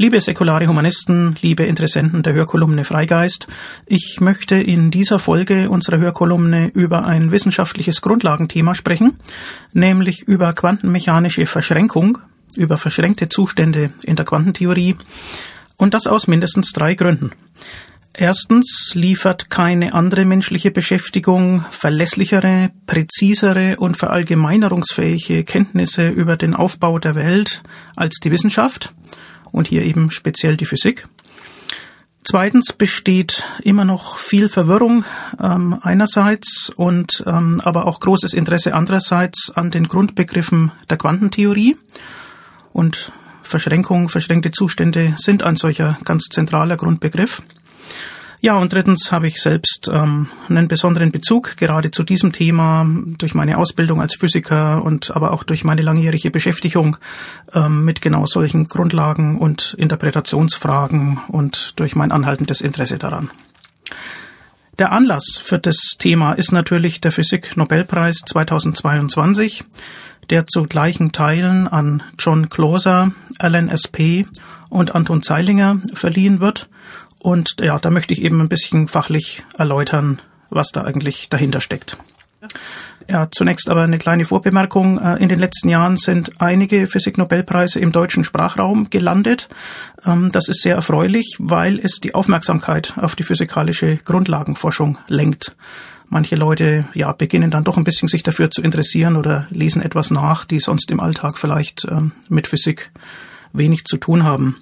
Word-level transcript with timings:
Liebe 0.00 0.20
säkulare 0.20 0.68
Humanisten, 0.68 1.34
liebe 1.42 1.64
Interessenten 1.64 2.22
der 2.22 2.32
Hörkolumne 2.32 2.84
Freigeist, 2.84 3.48
ich 3.84 4.20
möchte 4.20 4.54
in 4.54 4.92
dieser 4.92 5.18
Folge 5.18 5.68
unserer 5.70 5.98
Hörkolumne 5.98 6.70
über 6.72 7.04
ein 7.04 7.32
wissenschaftliches 7.32 8.00
Grundlagenthema 8.00 8.76
sprechen, 8.76 9.18
nämlich 9.72 10.22
über 10.22 10.52
quantenmechanische 10.52 11.46
Verschränkung, 11.46 12.18
über 12.54 12.78
verschränkte 12.78 13.28
Zustände 13.28 13.90
in 14.04 14.14
der 14.14 14.24
Quantentheorie 14.24 14.94
und 15.76 15.94
das 15.94 16.06
aus 16.06 16.28
mindestens 16.28 16.70
drei 16.70 16.94
Gründen. 16.94 17.32
Erstens 18.14 18.92
liefert 18.94 19.50
keine 19.50 19.94
andere 19.94 20.24
menschliche 20.24 20.70
Beschäftigung 20.70 21.64
verlässlichere, 21.70 22.70
präzisere 22.86 23.78
und 23.78 23.96
verallgemeinerungsfähige 23.96 25.42
Kenntnisse 25.42 26.08
über 26.08 26.36
den 26.36 26.54
Aufbau 26.54 27.00
der 27.00 27.16
Welt 27.16 27.64
als 27.96 28.20
die 28.20 28.30
Wissenschaft 28.30 28.94
und 29.52 29.68
hier 29.68 29.82
eben 29.82 30.10
speziell 30.10 30.56
die 30.56 30.64
Physik. 30.64 31.06
Zweitens 32.24 32.74
besteht 32.74 33.44
immer 33.62 33.86
noch 33.86 34.18
viel 34.18 34.50
Verwirrung 34.50 35.04
ähm, 35.42 35.78
einerseits 35.80 36.70
und 36.76 37.24
ähm, 37.26 37.62
aber 37.64 37.86
auch 37.86 38.00
großes 38.00 38.34
Interesse 38.34 38.74
andererseits 38.74 39.50
an 39.54 39.70
den 39.70 39.88
Grundbegriffen 39.88 40.72
der 40.90 40.98
Quantentheorie. 40.98 41.78
Und 42.74 43.12
Verschränkung, 43.40 44.10
verschränkte 44.10 44.50
Zustände 44.50 45.14
sind 45.16 45.42
ein 45.42 45.56
solcher 45.56 45.98
ganz 46.04 46.24
zentraler 46.24 46.76
Grundbegriff. 46.76 47.42
Ja, 48.40 48.56
und 48.56 48.72
drittens 48.72 49.10
habe 49.10 49.26
ich 49.26 49.42
selbst 49.42 49.90
ähm, 49.92 50.28
einen 50.48 50.68
besonderen 50.68 51.10
Bezug 51.10 51.56
gerade 51.56 51.90
zu 51.90 52.04
diesem 52.04 52.30
Thema 52.30 52.86
durch 53.18 53.34
meine 53.34 53.58
Ausbildung 53.58 54.00
als 54.00 54.14
Physiker 54.14 54.84
und 54.84 55.10
aber 55.16 55.32
auch 55.32 55.42
durch 55.42 55.64
meine 55.64 55.82
langjährige 55.82 56.30
Beschäftigung 56.30 56.98
ähm, 57.52 57.84
mit 57.84 58.00
genau 58.00 58.26
solchen 58.26 58.68
Grundlagen 58.68 59.38
und 59.38 59.74
Interpretationsfragen 59.76 61.20
und 61.26 61.80
durch 61.80 61.96
mein 61.96 62.12
anhaltendes 62.12 62.60
Interesse 62.60 62.96
daran. 62.96 63.28
Der 64.78 64.92
Anlass 64.92 65.40
für 65.42 65.58
das 65.58 65.96
Thema 65.98 66.34
ist 66.34 66.52
natürlich 66.52 67.00
der 67.00 67.10
Physik-Nobelpreis 67.10 68.18
2022, 68.24 69.64
der 70.30 70.46
zu 70.46 70.62
gleichen 70.62 71.10
Teilen 71.10 71.66
an 71.66 72.04
John 72.16 72.48
Clauser, 72.48 73.10
Alan 73.40 73.68
S.P. 73.68 74.26
und 74.68 74.94
Anton 74.94 75.22
Zeilinger 75.22 75.80
verliehen 75.94 76.38
wird 76.38 76.68
und 77.18 77.56
ja, 77.60 77.78
da 77.78 77.90
möchte 77.90 78.14
ich 78.14 78.22
eben 78.22 78.40
ein 78.40 78.48
bisschen 78.48 78.88
fachlich 78.88 79.44
erläutern, 79.56 80.20
was 80.50 80.68
da 80.72 80.82
eigentlich 80.82 81.28
dahinter 81.28 81.60
steckt. 81.60 81.98
Ja, 83.08 83.28
zunächst 83.30 83.70
aber 83.70 83.82
eine 83.82 83.98
kleine 83.98 84.24
Vorbemerkung. 84.24 85.00
Äh, 85.00 85.16
in 85.16 85.28
den 85.28 85.38
letzten 85.38 85.68
Jahren 85.68 85.96
sind 85.96 86.40
einige 86.40 86.86
Physik-Nobelpreise 86.86 87.80
im 87.80 87.90
deutschen 87.90 88.22
Sprachraum 88.22 88.90
gelandet. 88.90 89.48
Ähm, 90.04 90.30
das 90.30 90.48
ist 90.48 90.62
sehr 90.62 90.76
erfreulich, 90.76 91.36
weil 91.38 91.78
es 91.78 92.00
die 92.00 92.14
Aufmerksamkeit 92.14 92.94
auf 92.96 93.16
die 93.16 93.22
physikalische 93.22 93.96
Grundlagenforschung 93.96 94.98
lenkt. 95.08 95.56
Manche 96.10 96.36
Leute 96.36 96.86
ja 96.94 97.12
beginnen 97.12 97.50
dann 97.50 97.64
doch 97.64 97.76
ein 97.76 97.84
bisschen 97.84 98.08
sich 98.08 98.22
dafür 98.22 98.50
zu 98.50 98.62
interessieren 98.62 99.16
oder 99.16 99.46
lesen 99.50 99.82
etwas 99.82 100.10
nach, 100.10 100.44
die 100.44 100.60
sonst 100.60 100.90
im 100.90 101.00
Alltag 101.00 101.38
vielleicht 101.38 101.86
ähm, 101.90 102.12
mit 102.28 102.46
Physik 102.46 102.90
wenig 103.52 103.84
zu 103.84 103.96
tun 103.96 104.22
haben. 104.22 104.56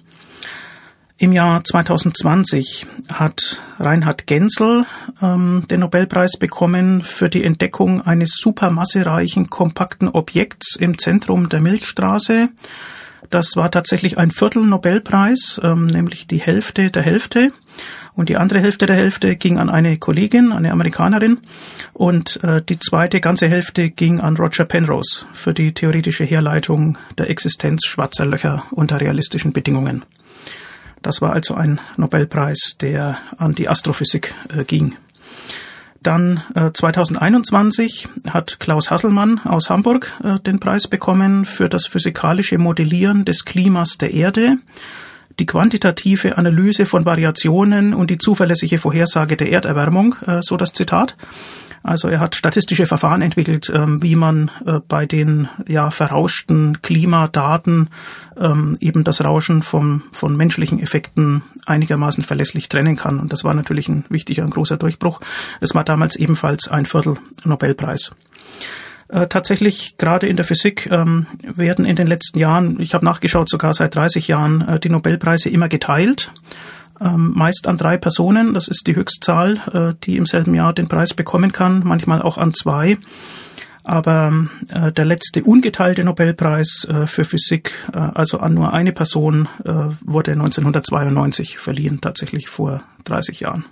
Im 1.19 1.31
Jahr 1.31 1.63
2020 1.63 2.85
hat 3.11 3.63
Reinhard 3.79 4.27
Genzel 4.27 4.85
ähm, 5.19 5.63
den 5.67 5.79
Nobelpreis 5.79 6.33
bekommen 6.37 7.01
für 7.01 7.27
die 7.27 7.43
Entdeckung 7.43 8.05
eines 8.05 8.37
supermassereichen 8.39 9.49
kompakten 9.49 10.09
Objekts 10.09 10.75
im 10.75 10.99
Zentrum 10.99 11.49
der 11.49 11.59
Milchstraße. 11.59 12.49
Das 13.31 13.55
war 13.55 13.71
tatsächlich 13.71 14.19
ein 14.19 14.29
Viertel 14.29 14.63
Nobelpreis, 14.63 15.59
ähm, 15.63 15.87
nämlich 15.87 16.27
die 16.27 16.37
Hälfte 16.37 16.91
der 16.91 17.01
Hälfte. 17.01 17.51
Und 18.13 18.29
die 18.29 18.37
andere 18.37 18.59
Hälfte 18.59 18.85
der 18.85 18.95
Hälfte 18.95 19.35
ging 19.35 19.57
an 19.57 19.71
eine 19.71 19.97
Kollegin, 19.97 20.51
eine 20.51 20.71
Amerikanerin. 20.71 21.39
Und 21.93 22.43
äh, 22.43 22.61
die 22.61 22.77
zweite 22.77 23.21
ganze 23.21 23.47
Hälfte 23.47 23.89
ging 23.89 24.19
an 24.19 24.37
Roger 24.37 24.65
Penrose 24.65 25.25
für 25.33 25.55
die 25.55 25.73
theoretische 25.73 26.25
Herleitung 26.25 26.99
der 27.17 27.31
Existenz 27.31 27.87
schwarzer 27.87 28.27
Löcher 28.27 28.65
unter 28.69 29.01
realistischen 29.01 29.51
Bedingungen. 29.51 30.05
Das 31.01 31.21
war 31.21 31.33
also 31.33 31.53
ein 31.55 31.79
Nobelpreis, 31.95 32.75
der 32.79 33.17
an 33.37 33.55
die 33.55 33.69
Astrophysik 33.69 34.33
äh, 34.49 34.63
ging. 34.63 34.95
Dann 36.03 36.43
äh, 36.55 36.71
2021 36.71 38.07
hat 38.29 38.59
Klaus 38.59 38.91
Hasselmann 38.91 39.39
aus 39.43 39.69
Hamburg 39.69 40.13
äh, 40.23 40.39
den 40.39 40.59
Preis 40.59 40.87
bekommen 40.87 41.45
für 41.45 41.69
das 41.69 41.85
physikalische 41.85 42.57
Modellieren 42.57 43.25
des 43.25 43.45
Klimas 43.45 43.97
der 43.97 44.13
Erde, 44.13 44.57
die 45.39 45.45
quantitative 45.45 46.37
Analyse 46.37 46.85
von 46.85 47.05
Variationen 47.05 47.93
und 47.93 48.09
die 48.09 48.17
zuverlässige 48.17 48.77
Vorhersage 48.77 49.37
der 49.37 49.51
Erderwärmung, 49.51 50.15
äh, 50.25 50.39
so 50.41 50.55
das 50.57 50.73
Zitat. 50.73 51.15
Also 51.83 52.07
er 52.07 52.19
hat 52.19 52.35
statistische 52.35 52.85
Verfahren 52.85 53.21
entwickelt, 53.21 53.71
ähm, 53.73 54.01
wie 54.03 54.15
man 54.15 54.51
äh, 54.65 54.79
bei 54.87 55.05
den 55.05 55.47
ja 55.67 55.89
verrauschten 55.89 56.81
Klimadaten 56.81 57.89
ähm, 58.37 58.77
eben 58.79 59.03
das 59.03 59.23
Rauschen 59.23 59.61
von, 59.61 60.03
von 60.11 60.35
menschlichen 60.35 60.79
Effekten 60.79 61.43
einigermaßen 61.65 62.23
verlässlich 62.23 62.69
trennen 62.69 62.95
kann. 62.95 63.19
Und 63.19 63.31
das 63.31 63.43
war 63.43 63.53
natürlich 63.53 63.89
ein 63.89 64.05
wichtiger 64.09 64.43
und 64.43 64.53
großer 64.53 64.77
Durchbruch. 64.77 65.19
Es 65.61 65.75
war 65.75 65.83
damals 65.83 66.15
ebenfalls 66.15 66.67
ein 66.67 66.85
Viertel 66.85 67.17
Nobelpreis. 67.43 68.11
Äh, 69.09 69.27
tatsächlich 69.27 69.95
gerade 69.97 70.27
in 70.27 70.35
der 70.35 70.45
Physik 70.45 70.89
ähm, 70.91 71.27
werden 71.41 71.85
in 71.85 71.95
den 71.95 72.07
letzten 72.07 72.39
Jahren, 72.39 72.79
ich 72.79 72.93
habe 72.93 73.05
nachgeschaut, 73.05 73.49
sogar 73.49 73.73
seit 73.73 73.95
30 73.95 74.27
Jahren, 74.27 74.61
äh, 74.67 74.79
die 74.79 74.89
Nobelpreise 74.89 75.49
immer 75.49 75.69
geteilt 75.69 76.31
meist 76.99 77.67
an 77.67 77.77
drei 77.77 77.97
Personen. 77.97 78.53
Das 78.53 78.67
ist 78.67 78.87
die 78.87 78.95
Höchstzahl, 78.95 79.61
äh, 79.73 79.93
die 80.03 80.17
im 80.17 80.25
selben 80.25 80.55
Jahr 80.55 80.73
den 80.73 80.87
Preis 80.87 81.13
bekommen 81.13 81.51
kann, 81.51 81.81
manchmal 81.85 82.21
auch 82.21 82.37
an 82.37 82.53
zwei. 82.53 82.97
Aber 83.83 84.47
äh, 84.67 84.91
der 84.91 85.05
letzte 85.05 85.43
ungeteilte 85.43 86.03
Nobelpreis 86.03 86.85
äh, 86.89 87.07
für 87.07 87.23
Physik, 87.23 87.73
also 87.93 88.39
an 88.39 88.53
nur 88.53 88.73
eine 88.73 88.91
Person, 88.91 89.47
wurde 90.01 90.33
1992 90.33 91.57
verliehen, 91.57 92.01
tatsächlich 92.01 92.49
vor 92.49 92.83
30 93.05 93.39
Jahren. 93.39 93.65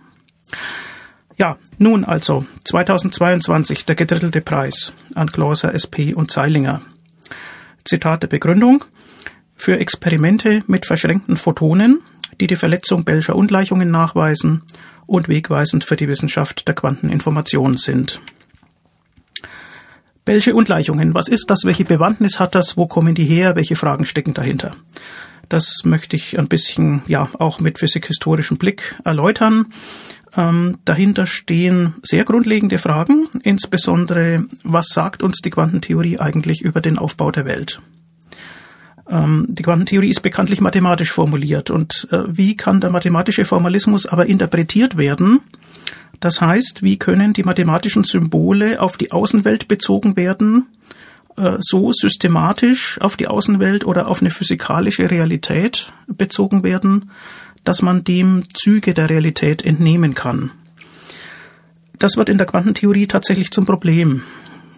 Ja, 1.37 1.57
nun 1.77 2.05
also 2.05 2.45
2022 2.63 3.85
der 3.85 3.95
gedrittelte 3.95 4.39
Preis 4.39 4.93
an 5.15 5.27
Glauser, 5.27 5.73
SP 5.75 6.15
und 6.15 6.31
Zeilinger. 6.31 6.81
Zitat 7.83 8.23
der 8.23 8.27
Begründung. 8.27 8.85
Für 9.57 9.79
Experimente 9.79 10.63
mit 10.67 10.85
verschränkten 10.85 11.37
Photonen 11.37 12.01
die 12.39 12.47
die 12.47 12.55
Verletzung 12.55 13.03
Bellscher 13.03 13.35
Ungleichungen 13.35 13.91
nachweisen 13.91 14.63
und 15.05 15.27
wegweisend 15.27 15.83
für 15.83 15.95
die 15.95 16.07
Wissenschaft 16.07 16.67
der 16.67 16.75
Quanteninformation 16.75 17.77
sind. 17.77 18.21
Bellsche 20.25 20.55
Ungleichungen, 20.55 21.13
was 21.13 21.27
ist 21.27 21.51
das, 21.51 21.65
welche 21.65 21.83
Bewandtnis 21.83 22.39
hat 22.39 22.55
das, 22.55 22.77
wo 22.77 22.87
kommen 22.87 23.13
die 23.13 23.25
her, 23.25 23.55
welche 23.55 23.75
Fragen 23.75 24.05
stecken 24.05 24.33
dahinter? 24.33 24.75
Das 25.49 25.81
möchte 25.83 26.15
ich 26.15 26.39
ein 26.39 26.47
bisschen, 26.47 27.03
ja, 27.05 27.29
auch 27.37 27.59
mit 27.59 27.77
physikhistorischem 27.77 28.57
Blick 28.57 28.95
erläutern. 29.03 29.67
Ähm, 30.35 30.79
dahinter 30.83 31.27
stehen 31.27 31.93
sehr 32.01 32.23
grundlegende 32.23 32.79
Fragen, 32.79 33.29
insbesondere, 33.43 34.45
was 34.63 34.87
sagt 34.87 35.21
uns 35.21 35.41
die 35.41 35.51
Quantentheorie 35.51 36.19
eigentlich 36.19 36.61
über 36.61 36.81
den 36.81 36.97
Aufbau 36.97 37.29
der 37.29 37.45
Welt? 37.45 37.79
Ähm, 39.09 39.45
die 39.49 39.63
Quantentheorie 39.63 40.09
ist 40.09 40.21
bekanntlich 40.21 40.61
mathematisch 40.61 41.11
formuliert. 41.11 41.69
Und 41.69 42.07
äh, 42.11 42.23
wie 42.27 42.57
kann 42.57 42.81
der 42.81 42.89
mathematische 42.89 43.45
Formalismus 43.45 44.05
aber 44.05 44.25
interpretiert 44.25 44.97
werden? 44.97 45.41
Das 46.19 46.41
heißt, 46.41 46.81
wie 46.81 46.97
können 46.97 47.33
die 47.33 47.43
mathematischen 47.43 48.03
Symbole 48.03 48.81
auf 48.81 48.97
die 48.97 49.11
Außenwelt 49.11 49.67
bezogen 49.67 50.15
werden, 50.15 50.65
äh, 51.37 51.57
so 51.59 51.91
systematisch 51.91 52.99
auf 53.01 53.17
die 53.17 53.27
Außenwelt 53.27 53.85
oder 53.85 54.07
auf 54.07 54.21
eine 54.21 54.31
physikalische 54.31 55.11
Realität 55.11 55.91
bezogen 56.07 56.63
werden, 56.63 57.11
dass 57.63 57.81
man 57.81 58.03
dem 58.03 58.43
Züge 58.53 58.93
der 58.93 59.09
Realität 59.09 59.65
entnehmen 59.65 60.13
kann. 60.13 60.51
Das 61.99 62.17
wird 62.17 62.29
in 62.29 62.37
der 62.37 62.47
Quantentheorie 62.47 63.07
tatsächlich 63.07 63.51
zum 63.51 63.65
Problem 63.65 64.23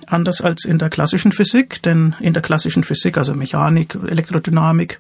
anders 0.08 0.42
als 0.42 0.66
in 0.66 0.80
der 0.80 0.90
klassischen 0.90 1.32
Physik, 1.32 1.82
denn 1.84 2.16
in 2.20 2.34
der 2.34 2.42
klassischen 2.42 2.84
Physik, 2.84 3.18
also 3.18 3.34
Mechanik, 3.34 3.96
Elektrodynamik, 3.96 5.00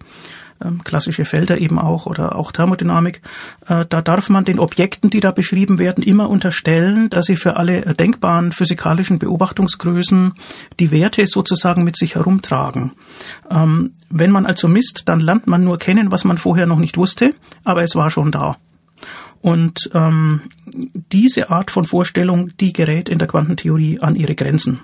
ähm, 0.63 0.83
klassische 0.83 1.25
Felder 1.25 1.59
eben 1.59 1.80
auch 1.80 2.06
oder 2.06 2.36
auch 2.36 2.51
Thermodynamik, 2.51 3.21
äh, 3.68 3.86
da 3.88 4.01
darf 4.01 4.30
man 4.30 4.44
den 4.44 4.59
Objekten, 4.59 5.09
die 5.09 5.19
da 5.19 5.31
beschrieben 5.31 5.77
werden, 5.80 6.04
immer 6.04 6.30
unterstellen, 6.30 7.09
dass 7.09 7.27
sie 7.27 7.36
für 7.36 7.57
alle 7.57 7.81
denkbaren 7.94 8.51
physikalischen 8.51 9.19
Beobachtungsgrößen 9.19 10.33
die 10.80 10.92
Werte 10.92 11.27
sozusagen 11.27 11.83
mit 11.83 11.95
sich 11.95 12.15
herumtragen. 12.15 12.92
Ähm, 13.51 13.92
wenn 14.09 14.31
man 14.31 14.45
also 14.45 14.68
misst, 14.68 15.04
dann 15.07 15.19
lernt 15.19 15.48
man 15.48 15.63
nur 15.63 15.77
kennen, 15.77 16.12
was 16.12 16.24
man 16.24 16.38
vorher 16.38 16.65
noch 16.65 16.80
nicht 16.80 16.98
wusste, 16.98 17.36
aber 17.63 17.83
es 17.83 17.95
war 17.95 18.09
schon 18.09 18.31
da. 18.31 18.57
Und 19.42 19.92
ähm, 19.94 20.42
diese 21.12 21.51
Art 21.51 21.69
von 21.69 21.86
Vorstellung, 21.86 22.51
die 22.59 22.74
gerät 22.74 23.09
in 23.09 23.19
der 23.19 23.27
Quantentheorie 23.27 24.00
an 24.00 24.15
ihre 24.15 24.36
Grenzen. 24.36 24.80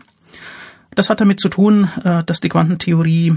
Das 0.95 1.10
hat 1.10 1.22
damit 1.22 1.40
zu 1.40 1.50
tun, 1.50 1.90
äh, 2.04 2.24
dass 2.24 2.40
die 2.40 2.50
Quantentheorie 2.50 3.36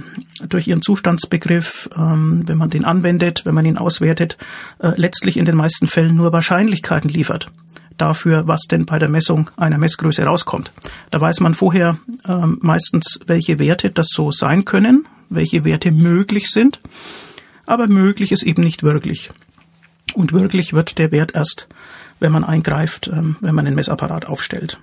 durch 0.48 0.68
ihren 0.68 0.82
Zustandsbegriff, 0.82 1.88
ähm, 1.96 2.42
wenn 2.46 2.58
man 2.58 2.70
den 2.70 2.84
anwendet, 2.84 3.42
wenn 3.44 3.54
man 3.54 3.64
ihn 3.64 3.78
auswertet, 3.78 4.36
äh, 4.78 4.92
letztlich 4.96 5.36
in 5.36 5.44
den 5.44 5.56
meisten 5.56 5.86
Fällen 5.86 6.16
nur 6.16 6.32
Wahrscheinlichkeiten 6.32 7.10
liefert 7.10 7.50
dafür, 7.98 8.46
was 8.46 8.62
denn 8.70 8.84
bei 8.86 8.98
der 8.98 9.08
Messung 9.08 9.50
einer 9.56 9.78
Messgröße 9.78 10.24
rauskommt. 10.24 10.72
Da 11.10 11.20
weiß 11.20 11.40
man 11.40 11.54
vorher 11.54 11.98
ähm, 12.26 12.58
meistens, 12.60 13.20
welche 13.26 13.58
Werte 13.58 13.90
das 13.90 14.08
so 14.10 14.30
sein 14.30 14.64
können, 14.64 15.06
welche 15.28 15.64
Werte 15.64 15.92
möglich 15.92 16.50
sind, 16.50 16.80
aber 17.64 17.88
möglich 17.88 18.32
ist 18.32 18.42
eben 18.42 18.62
nicht 18.62 18.82
wirklich. 18.82 19.30
Und 20.14 20.32
wirklich 20.32 20.72
wird 20.72 20.98
der 20.98 21.10
Wert 21.10 21.34
erst, 21.34 21.68
wenn 22.20 22.32
man 22.32 22.44
eingreift, 22.44 23.08
ähm, 23.08 23.36
wenn 23.40 23.54
man 23.54 23.64
den 23.64 23.74
Messapparat 23.74 24.26
aufstellt. 24.26 24.78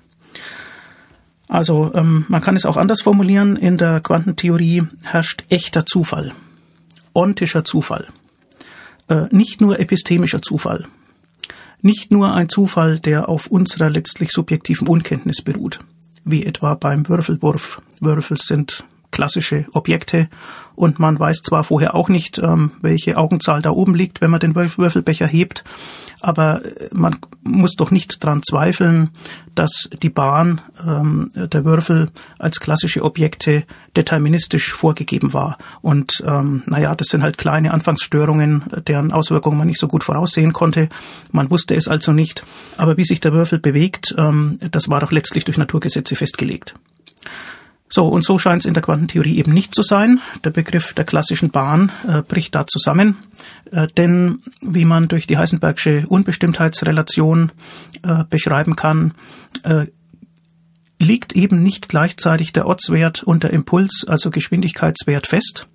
Also 1.48 1.92
ähm, 1.94 2.26
man 2.30 2.42
kann 2.42 2.56
es 2.56 2.66
auch 2.66 2.78
anders 2.78 3.02
formulieren. 3.02 3.56
In 3.56 3.78
der 3.78 4.00
Quantentheorie 4.00 4.84
herrscht 5.02 5.44
echter 5.50 5.86
Zufall, 5.86 6.32
ontischer 7.14 7.64
Zufall, 7.64 8.08
äh, 9.08 9.26
nicht 9.32 9.62
nur 9.62 9.80
epistemischer 9.80 10.42
Zufall, 10.42 10.88
nicht 11.82 12.12
nur 12.12 12.34
ein 12.34 12.50
Zufall, 12.50 13.00
der 13.00 13.30
auf 13.30 13.48
unserer 13.48 13.90
letztlich 13.90 14.32
subjektiven 14.32 14.88
Unkenntnis 14.88 15.42
beruht, 15.42 15.80
wie 16.24 16.46
etwa 16.46 16.76
beim 16.76 17.08
Würfelwurf. 17.08 17.82
Würfel 18.00 18.38
sind 18.38 18.86
klassische 19.14 19.66
Objekte 19.72 20.28
und 20.76 21.00
man 21.00 21.20
weiß 21.20 21.42
zwar 21.44 21.64
vorher 21.64 21.96
auch 21.96 22.10
nicht, 22.10 22.40
ähm, 22.40 22.72
welche 22.82 23.18
Augenzahl 23.18 23.62
da 23.62 23.70
oben 23.70 23.96
liegt, 23.96 24.22
wenn 24.22 24.32
man 24.32 24.40
den 24.40 24.56
Würfelbecher 24.56 25.28
hebt, 25.28 25.64
aber 26.20 26.66
äh, 26.66 26.90
man 26.92 27.18
muss 27.44 27.76
doch 27.76 27.92
nicht 27.92 28.24
daran 28.24 28.42
zweifeln, 28.42 29.12
dass 29.54 29.90
die 30.02 30.10
Bahn 30.10 30.62
ähm, 30.86 31.30
der 31.36 31.64
Würfel 31.64 32.10
als 32.40 32.60
klassische 32.60 33.04
Objekte 33.04 33.66
deterministisch 33.96 34.74
vorgegeben 34.74 35.34
war. 35.34 35.60
Und 35.82 36.24
ähm, 36.26 36.64
naja, 36.66 36.96
das 36.96 37.08
sind 37.10 37.22
halt 37.22 37.38
kleine 37.38 37.72
Anfangsstörungen, 37.72 38.64
deren 38.88 39.14
Auswirkungen 39.14 39.60
man 39.60 39.68
nicht 39.68 39.80
so 39.80 39.88
gut 39.88 40.04
voraussehen 40.04 40.54
konnte. 40.54 40.90
Man 41.32 41.52
wusste 41.52 41.76
es 41.76 41.88
also 41.88 42.14
nicht. 42.14 42.44
Aber 42.78 42.98
wie 42.98 43.04
sich 43.04 43.20
der 43.20 43.34
Würfel 43.34 43.60
bewegt, 43.60 44.16
ähm, 44.18 44.58
das 44.72 44.90
war 44.90 45.02
doch 45.02 45.12
letztlich 45.12 45.46
durch 45.46 45.58
Naturgesetze 45.58 46.16
festgelegt. 46.16 46.74
So, 47.96 48.08
und 48.08 48.26
so 48.26 48.40
scheint 48.40 48.64
es 48.64 48.66
in 48.66 48.74
der 48.74 48.82
Quantentheorie 48.82 49.38
eben 49.38 49.54
nicht 49.54 49.76
zu 49.76 49.84
sein. 49.84 50.20
Der 50.44 50.50
Begriff 50.50 50.96
der 50.96 51.06
klassischen 51.06 51.52
Bahn 51.52 51.92
äh, 52.08 52.24
bricht 52.24 52.56
da 52.56 52.66
zusammen, 52.66 53.18
äh, 53.72 53.86
denn 53.86 54.40
wie 54.62 54.84
man 54.84 55.08
durch 55.08 55.28
die 55.28 55.38
Heisenbergsche 55.38 56.06
Unbestimmtheitsrelation 56.08 57.52
äh, 58.02 58.24
beschreiben 58.28 58.76
kann, 58.76 59.14
äh, 59.62 59.86
liegt 61.00 61.34
eben 61.34 61.62
nicht 61.62 61.88
gleichzeitig 61.88 62.52
der 62.52 62.66
Ortswert 62.66 63.22
und 63.22 63.44
der 63.44 63.54
Impuls, 63.54 64.06
also 64.08 64.32
Geschwindigkeitswert 64.32 65.28
fest, 65.28 65.68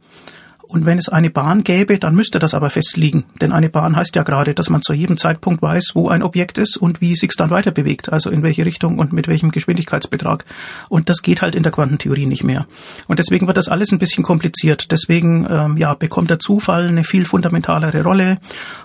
und 0.69 0.85
wenn 0.85 0.99
es 0.99 1.09
eine 1.09 1.31
Bahn 1.31 1.65
gäbe, 1.65 1.99
dann 1.99 2.15
müsste 2.15 2.39
das 2.39 2.53
aber 2.53 2.69
festliegen. 2.69 3.25
Denn 3.41 3.53
eine 3.53 3.71
Bahn 3.71 3.97
heißt 3.97 4.15
ja 4.17 4.23
gerade, 4.23 4.53
dass 4.53 4.69
man 4.69 4.83
zu 4.83 4.93
jedem 4.93 5.17
Zeitpunkt 5.17 5.63
weiß, 5.63 5.93
wo 5.95 6.09
ein 6.11 6.23
Objekt 6.23 6.59
ist 6.59 6.77
und 6.77 7.01
wie 7.01 7.13
es 7.13 7.21
sich 7.21 7.31
dann 7.37 7.49
weiter 7.49 7.71
bewegt, 7.71 8.13
also 8.13 8.31
in 8.31 8.43
welche 8.43 8.67
Richtung 8.67 8.99
und 8.99 9.15
mit 9.15 9.29
welchem 9.29 9.51
Geschwindigkeitsbetrag. 9.51 10.45
Und 10.91 11.09
das 11.09 11.23
geht 11.23 11.41
halt 11.41 11.55
in 11.55 11.63
der 11.63 11.73
Quantentheorie 11.73 12.27
nicht 12.27 12.45
mehr. 12.45 12.67
Und 13.07 13.19
deswegen 13.19 13.47
wird 13.47 13.57
das 13.57 13.69
alles 13.69 13.93
ein 13.93 13.99
bisschen 13.99 14.23
kompliziert. 14.25 14.93
Deswegen 14.93 15.47
ähm, 15.49 15.79
ja, 15.79 15.95
bekommt 15.95 16.29
der 16.29 16.39
Zufall 16.39 16.89
eine 16.89 17.03
viel 17.03 17.25
fundamentalere 17.25 18.03
Rolle. 18.03 18.37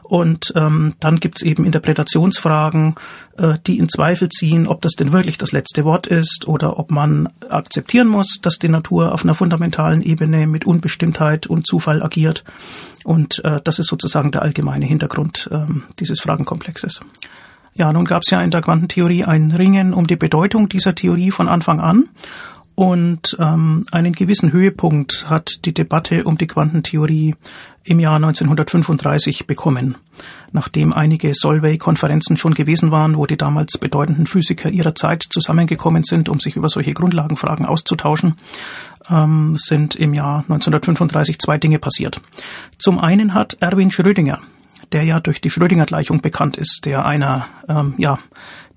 Und 0.04 0.54
ähm, 0.56 0.94
dann 1.02 1.20
gibt's 1.20 1.42
eben 1.42 1.66
Interpretationsfragen, 1.66 2.96
die 3.66 3.80
in 3.80 3.90
Zweifel 3.90 4.30
ziehen, 4.30 4.68
ob 4.68 4.82
das 4.82 4.94
denn 4.94 5.12
wirklich 5.12 5.40
das 5.40 5.52
letzte 5.52 5.86
Wort 5.86 6.06
ist 6.06 6.48
oder 6.48 6.78
ob 6.78 6.92
man 6.92 7.30
akzeptieren 7.50 8.08
muss, 8.08 8.40
dass 8.42 8.60
die 8.60 8.70
Natur 8.70 9.12
auf 9.12 9.24
einer 9.24 9.34
fundamentalen 9.34 10.04
Ebene 10.04 10.46
mit 10.46 10.66
Unbestimmtheit 10.66 11.48
und 11.48 11.66
Zufall 11.66 12.04
agiert. 12.04 12.44
Und 13.04 13.44
äh, 13.44 13.60
das 13.64 13.80
ist 13.80 13.88
sozusagen 13.88 14.32
der 14.32 14.44
allgemeine 14.44 14.86
Hintergrund 14.86 15.50
äh, 15.52 15.66
dieses 16.00 16.20
Fragenkomplexes. 16.20 17.02
Ja, 17.76 17.92
nun 17.92 18.06
gab 18.06 18.22
es 18.24 18.32
ja 18.32 18.42
in 18.42 18.52
der 18.52 18.62
Quantentheorie 18.62 19.24
ein 19.24 19.52
Ringen 19.52 19.94
um 19.94 20.06
die 20.06 20.16
Bedeutung 20.16 20.70
dieser 20.70 20.94
Theorie 20.94 21.32
von 21.32 21.48
Anfang 21.48 21.80
an. 21.80 22.10
Und 22.76 23.38
ähm, 23.40 23.86
einen 23.92 24.14
gewissen 24.14 24.52
Höhepunkt 24.52 25.30
hat 25.30 25.66
die 25.66 25.74
Debatte 25.74 26.24
um 26.24 26.38
die 26.40 26.48
Quantentheorie 26.48 27.36
im 27.84 28.00
Jahr 28.00 28.16
1935 28.16 29.46
bekommen, 29.46 29.96
nachdem 30.52 30.92
einige 30.92 31.34
Solvay-Konferenzen 31.36 32.38
schon 32.38 32.56
gewesen 32.56 32.90
waren, 32.92 33.18
wo 33.18 33.28
die 33.28 33.38
damals 33.38 33.78
bedeutenden 33.78 34.26
Physiker 34.26 34.70
ihrer 34.70 34.96
Zeit 34.96 35.24
zusammengekommen 35.30 36.04
sind, 36.04 36.30
um 36.30 36.40
sich 36.40 36.56
über 36.56 36.70
solche 36.70 36.94
Grundlagenfragen 36.94 37.66
auszutauschen, 37.66 38.38
ähm, 39.10 39.56
sind 39.58 39.96
im 39.96 40.14
Jahr 40.14 40.40
1935 40.40 41.38
zwei 41.40 41.58
Dinge 41.60 41.78
passiert. 41.78 42.22
Zum 42.80 42.98
einen 42.98 43.36
hat 43.36 43.58
Erwin 43.60 43.92
Schrödinger, 43.92 44.40
der 44.94 45.04
ja 45.04 45.20
durch 45.20 45.42
die 45.42 45.50
Schrödinger-Gleichung 45.50 46.22
bekannt 46.22 46.58
ist, 46.58 46.86
der 46.86 47.06
einer 47.06 47.48
ähm, 47.68 47.94
ja 47.98 48.18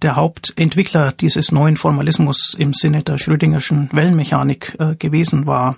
der 0.02 0.16
Hauptentwickler 0.16 1.12
dieses 1.12 1.52
neuen 1.52 1.76
Formalismus 1.76 2.54
im 2.58 2.74
Sinne 2.74 3.02
der 3.02 3.18
Schrödingerschen 3.18 3.88
Wellenmechanik 3.92 4.76
äh, 4.78 4.94
gewesen 4.96 5.46
war. 5.46 5.76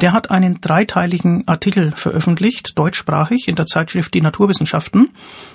Der 0.00 0.12
hat 0.12 0.30
einen 0.30 0.60
dreiteiligen 0.60 1.46
Artikel 1.46 1.92
veröffentlicht, 1.94 2.72
deutschsprachig, 2.76 3.48
in 3.48 3.56
der 3.56 3.66
Zeitschrift 3.66 4.14
Die 4.14 4.20
Naturwissenschaften, 4.20 5.10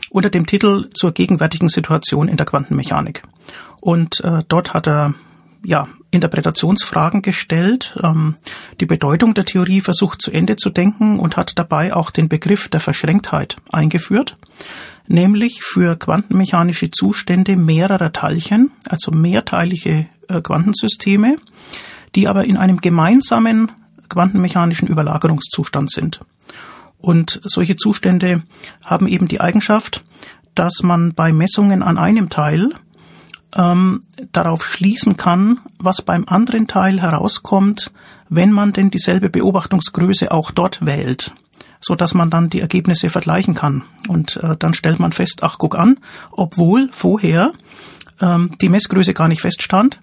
unter 0.09 0.29
dem 0.29 0.45
Titel 0.45 0.89
Zur 0.94 1.13
gegenwärtigen 1.13 1.69
Situation 1.69 2.27
in 2.27 2.38
der 2.38 2.45
Quantenmechanik. 2.45 3.23
Und 3.81 4.23
äh, 4.23 4.43
dort 4.47 4.73
hat 4.73 4.88
er 4.88 5.15
ja, 5.63 5.88
Interpretationsfragen 6.11 7.21
gestellt, 7.21 7.97
ähm, 8.01 8.35
die 8.79 8.85
Bedeutung 8.85 9.33
der 9.33 9.45
Theorie 9.45 9.81
versucht 9.81 10.21
zu 10.21 10.31
Ende 10.31 10.55
zu 10.55 10.69
denken 10.69 11.19
und 11.19 11.35
hat 11.35 11.57
dabei 11.59 11.93
auch 11.93 12.11
den 12.11 12.29
Begriff 12.29 12.69
der 12.69 12.79
Verschränktheit 12.79 13.57
eingeführt 13.71 14.38
nämlich 15.07 15.62
für 15.63 15.95
quantenmechanische 15.95 16.92
Zustände 16.92 17.57
mehrerer 17.57 18.13
Teilchen, 18.13 18.71
also 18.88 19.12
mehrteilige 19.12 20.07
äh, 20.27 20.42
Quantensysteme, 20.42 21.38
die 22.15 22.27
aber 22.27 22.45
in 22.45 22.57
einem 22.57 22.77
gemeinsamen 22.77 23.71
quantenmechanischen 24.09 24.88
Überlagerungszustand 24.88 25.92
sind. 25.92 26.19
Und 27.00 27.42
solche 27.44 27.75
Zustände 27.75 28.44
haben 28.83 29.07
eben 29.07 29.27
die 29.27 29.42
Eigenschaft, 29.42 30.04
dass 30.56 30.81
man 30.81 31.13
bei 31.13 31.31
Messungen 31.31 31.83
an 31.83 31.98
einem 31.98 32.30
Teil 32.30 32.71
ähm, 33.56 34.03
darauf 34.31 34.65
schließen 34.65 35.18
kann, 35.18 35.60
was 35.77 36.01
beim 36.01 36.25
anderen 36.27 36.67
Teil 36.67 37.01
herauskommt, 37.01 37.91
wenn 38.29 38.51
man 38.51 38.74
denn 38.74 38.89
dieselbe 38.89 39.29
Beobachtungsgröße 39.29 40.31
auch 40.31 40.51
dort 40.51 40.86
wählt 40.86 41.34
so 41.79 41.96
dass 41.96 42.13
man 42.13 42.29
dann 42.29 42.50
die 42.50 42.62
Ergebnisse 42.62 43.10
vergleichen 43.10 43.53
kann. 43.53 43.84
Und 44.07 44.38
äh, 44.38 44.55
dann 44.57 44.74
stellt 44.74 45.00
man 45.00 45.12
fest, 45.12 45.39
ach 45.43 45.57
guck 45.57 45.77
an, 45.77 46.00
obwohl 46.31 46.89
vorher 46.91 47.51
ähm, 48.22 48.51
die 48.62 48.69
Messgröße 48.69 49.13
gar 49.13 49.27
nicht 49.27 49.41
feststand 49.41 50.00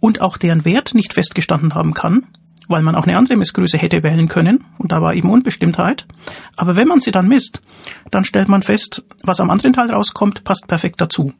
und 0.00 0.20
auch 0.20 0.36
deren 0.36 0.64
Wert 0.64 0.94
nicht 0.94 1.12
festgestanden 1.14 1.74
haben 1.74 1.94
kann, 1.94 2.26
weil 2.68 2.82
man 2.82 2.94
auch 2.94 3.04
eine 3.04 3.16
andere 3.16 3.36
Messgröße 3.36 3.78
hätte 3.78 4.02
wählen 4.02 4.28
können 4.28 4.64
und 4.78 4.92
da 4.92 5.00
war 5.02 5.14
eben 5.14 5.30
Unbestimmtheit. 5.30 6.06
Aber 6.56 6.76
wenn 6.76 6.88
man 6.88 7.00
sie 7.00 7.10
dann 7.10 7.28
misst, 7.28 7.60
dann 8.10 8.24
stellt 8.24 8.48
man 8.48 8.62
fest, 8.62 9.02
was 9.22 9.40
am 9.40 9.50
anderen 9.50 9.72
Teil 9.72 9.90
rauskommt, 9.90 10.44
passt 10.44 10.66
perfekt 10.66 11.00
dazu. 11.00 11.32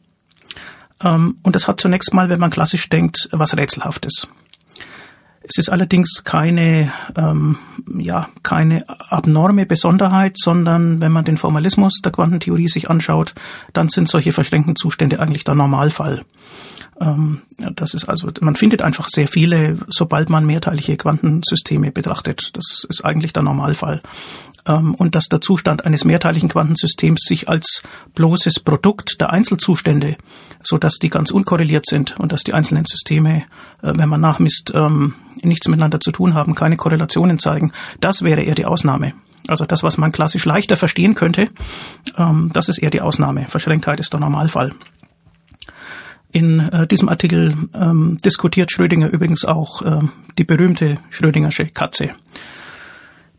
Ähm, 1.03 1.37
und 1.43 1.55
das 1.55 1.69
hat 1.69 1.81
zunächst 1.81 2.15
mal, 2.15 2.29
wenn 2.29 2.41
man 2.41 2.51
klassisch 2.51 2.89
denkt, 2.89 3.29
was 3.33 3.57
Rätselhaftes. 3.57 4.29
Es 5.47 5.59
ist 5.59 5.69
allerdings 5.69 6.25
keine, 6.25 6.93
ähm, 7.17 7.59
ja, 7.99 8.29
keine 8.43 8.89
abnorme 8.89 9.67
Besonderheit, 9.67 10.39
sondern 10.39 11.03
wenn 11.03 11.13
man 11.13 11.27
den 11.27 11.37
Formalismus 11.37 12.01
der 12.03 12.13
Quantentheorie 12.13 12.69
sich 12.69 12.89
anschaut, 12.89 13.35
dann 13.75 13.91
sind 13.91 14.09
solche 14.09 14.33
verschränkten 14.33 14.75
Zustände 14.75 15.21
eigentlich 15.21 15.45
der 15.45 15.55
Normalfall. 15.55 16.23
Ähm, 17.01 17.43
das 17.75 17.95
ist 17.95 18.09
also, 18.09 18.29
man 18.41 18.57
findet 18.57 18.83
einfach 18.83 19.09
sehr 19.09 19.29
viele, 19.29 19.79
sobald 19.89 20.31
man 20.31 20.47
mehrteilige 20.47 20.97
Quantensysteme 20.97 21.91
betrachtet. 21.91 22.51
Das 22.57 22.87
ist 22.89 23.05
eigentlich 23.05 23.33
der 23.33 23.43
Normalfall. 23.43 24.01
Ähm, 24.67 24.95
und 24.95 25.15
dass 25.15 25.29
der 25.29 25.41
Zustand 25.41 25.85
eines 25.85 26.05
mehrteiligen 26.05 26.49
Quantensystems 26.49 27.23
sich 27.23 27.49
als 27.49 27.83
bloßes 28.15 28.61
Produkt 28.61 29.21
der 29.21 29.31
Einzelzustände, 29.31 30.17
so 30.63 30.79
dass 30.79 30.95
die 30.95 31.11
ganz 31.11 31.31
unkorreliert 31.31 31.87
sind 31.87 32.19
und 32.19 32.33
dass 32.33 32.45
die 32.45 32.55
einzelnen 32.55 32.87
Systeme, 32.87 33.45
äh, 33.83 33.93
wenn 33.95 34.09
man 34.09 34.21
nachmisst, 34.21 34.73
ähm, 34.75 35.15
nichts 35.43 35.69
miteinander 35.69 36.01
zu 36.01 36.13
tun 36.13 36.35
haben, 36.35 36.55
keine 36.55 36.77
Korrelationen 36.77 37.39
zeigen, 37.39 37.73
das 38.01 38.23
wäre 38.23 38.43
eher 38.43 38.55
die 38.55 38.65
Ausnahme. 38.65 39.13
Also 39.47 39.67
das, 39.67 39.83
was 39.83 39.99
man 39.99 40.11
klassisch 40.11 40.47
leichter 40.47 40.75
verstehen 40.75 41.15
könnte, 41.15 41.51
das 42.17 42.71
ist 42.71 42.79
eher 42.79 42.89
die 42.89 43.03
Ausnahme. 43.03 43.45
Verschränktheit 43.47 44.01
ist 44.01 44.15
der 44.15 44.21
Normalfall. 44.21 44.73
In 46.35 46.59
äh, 46.59 46.89
diesem 46.89 47.09
Artikel 47.09 47.55
ähm, 47.75 48.19
diskutiert 48.25 48.73
Schrödinger 48.73 49.09
übrigens 49.09 49.45
auch 49.45 49.83
äh, 49.83 50.01
die 50.37 50.43
berühmte 50.43 50.99
Schrödingersche 51.11 51.67
Katze. 51.67 52.11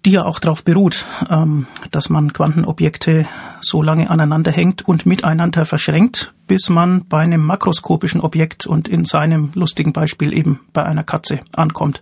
die 0.05 0.11
ja 0.11 0.23
auch 0.23 0.39
darauf 0.39 0.63
beruht, 0.63 1.05
ähm, 1.29 1.67
dass 1.91 2.09
man 2.09 2.31
Quantenobjekte 2.31 3.27
so 3.59 3.81
lange 3.81 4.09
aneinander 4.09 4.49
hängt 4.49 4.87
und 4.87 5.05
miteinander 5.05 5.65
verschränkt, 5.65 6.33
bis 6.47 6.69
man 6.69 7.05
bei 7.05 7.19
einem 7.19 7.43
makroskopischen 7.43 8.21
Objekt 8.21 8.65
und 8.65 8.87
in 8.87 9.03
seinem 9.03 9.51
lustigen 9.55 9.91
Beispiel 9.91 10.31
eben 10.31 10.61
bei 10.71 10.85
einer 10.85 11.03
Katze 11.03 11.41
ankommt, 11.53 12.01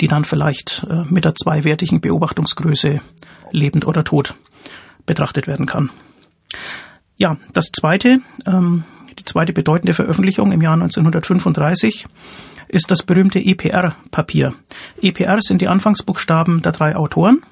die 0.00 0.08
dann 0.08 0.24
vielleicht 0.24 0.86
äh, 0.88 1.02
mit 1.10 1.26
der 1.26 1.34
zweiwertigen 1.34 2.00
Beobachtungsgröße 2.00 3.02
lebend 3.50 3.86
oder 3.86 4.04
tot 4.04 4.36
betrachtet 5.04 5.46
werden 5.46 5.66
kann. 5.66 5.90
Ja, 7.18 7.36
das 7.52 7.66
zweite, 7.74 8.20
ähm, 8.46 8.84
die 9.22 9.26
zweite 9.32 9.52
bedeutende 9.52 9.94
Veröffentlichung 9.94 10.50
im 10.50 10.62
Jahr 10.62 10.74
1935 10.74 12.06
ist 12.66 12.90
das 12.90 13.04
berühmte 13.04 13.38
EPR-Papier. 13.38 14.52
EPR 15.00 15.38
sind 15.40 15.60
die 15.60 15.68
Anfangsbuchstaben 15.68 16.60
der 16.60 16.72
drei 16.72 16.96
Autoren, 16.96 17.42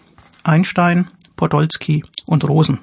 Einstein, 0.43 1.09
Podolsky 1.37 2.03
und 2.27 2.49
Rosen. 2.49 2.81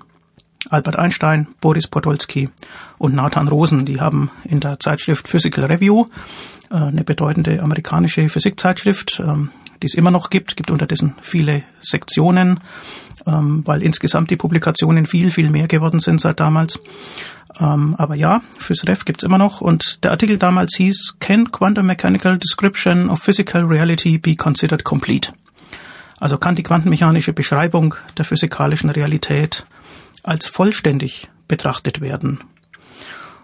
Albert 0.70 0.96
Einstein, 0.96 1.48
Boris 1.60 1.88
Podolsky 1.88 2.50
und 2.98 3.14
Nathan 3.14 3.50
Rosen, 3.50 3.86
die 3.86 4.00
haben 4.00 4.32
in 4.46 4.62
der 4.62 4.80
Zeitschrift 4.80 5.28
Physical 5.28 5.66
Review, 5.66 6.06
äh, 6.72 6.76
eine 6.76 7.04
bedeutende 7.04 7.62
amerikanische 7.62 8.30
Physikzeitschrift, 8.30 9.20
ähm, 9.20 9.50
die 9.82 9.88
es 9.88 9.96
immer 9.96 10.12
noch 10.12 10.30
gibt, 10.30 10.56
gibt 10.56 10.72
unterdessen 10.72 11.16
viele 11.22 11.64
Sektionen, 11.82 12.62
ähm, 13.26 13.64
weil 13.66 13.84
insgesamt 13.84 14.32
die 14.32 14.38
Publikationen 14.38 15.06
viel, 15.06 15.32
viel 15.32 15.50
mehr 15.50 15.68
geworden 15.68 16.00
sind 16.00 16.22
seit 16.22 16.40
damals. 16.40 16.80
Ähm, 17.60 17.96
aber 17.98 18.16
ja, 18.16 18.42
fürs 18.60 18.88
Ref 18.88 19.06
gibt's 19.06 19.24
immer 19.24 19.38
noch. 19.38 19.62
Und 19.62 20.04
der 20.04 20.12
Artikel 20.12 20.38
damals 20.38 20.76
hieß, 20.78 21.18
Can 21.20 21.52
Quantum 21.52 21.86
Mechanical 21.88 22.38
Description 22.38 23.10
of 23.10 23.20
Physical 23.20 23.64
Reality 23.64 24.18
be 24.18 24.36
considered 24.36 24.84
complete? 24.84 25.32
Also 26.20 26.38
kann 26.38 26.56
die 26.56 26.64
quantenmechanische 26.64 27.34
Beschreibung 27.34 27.96
der 28.18 28.26
physikalischen 28.26 28.90
Realität 28.90 29.66
als 30.24 30.46
vollständig 30.46 31.30
betrachtet 31.48 32.02
werden. 32.02 32.40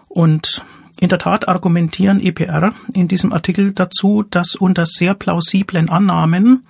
Und 0.08 0.64
in 1.00 1.08
der 1.08 1.18
Tat 1.18 1.48
argumentieren 1.48 2.20
EPR 2.20 2.72
in 2.92 3.08
diesem 3.08 3.32
Artikel 3.32 3.72
dazu, 3.72 4.24
dass 4.28 4.54
unter 4.54 4.86
sehr 4.86 5.14
plausiblen 5.14 5.88
Annahmen 5.88 6.66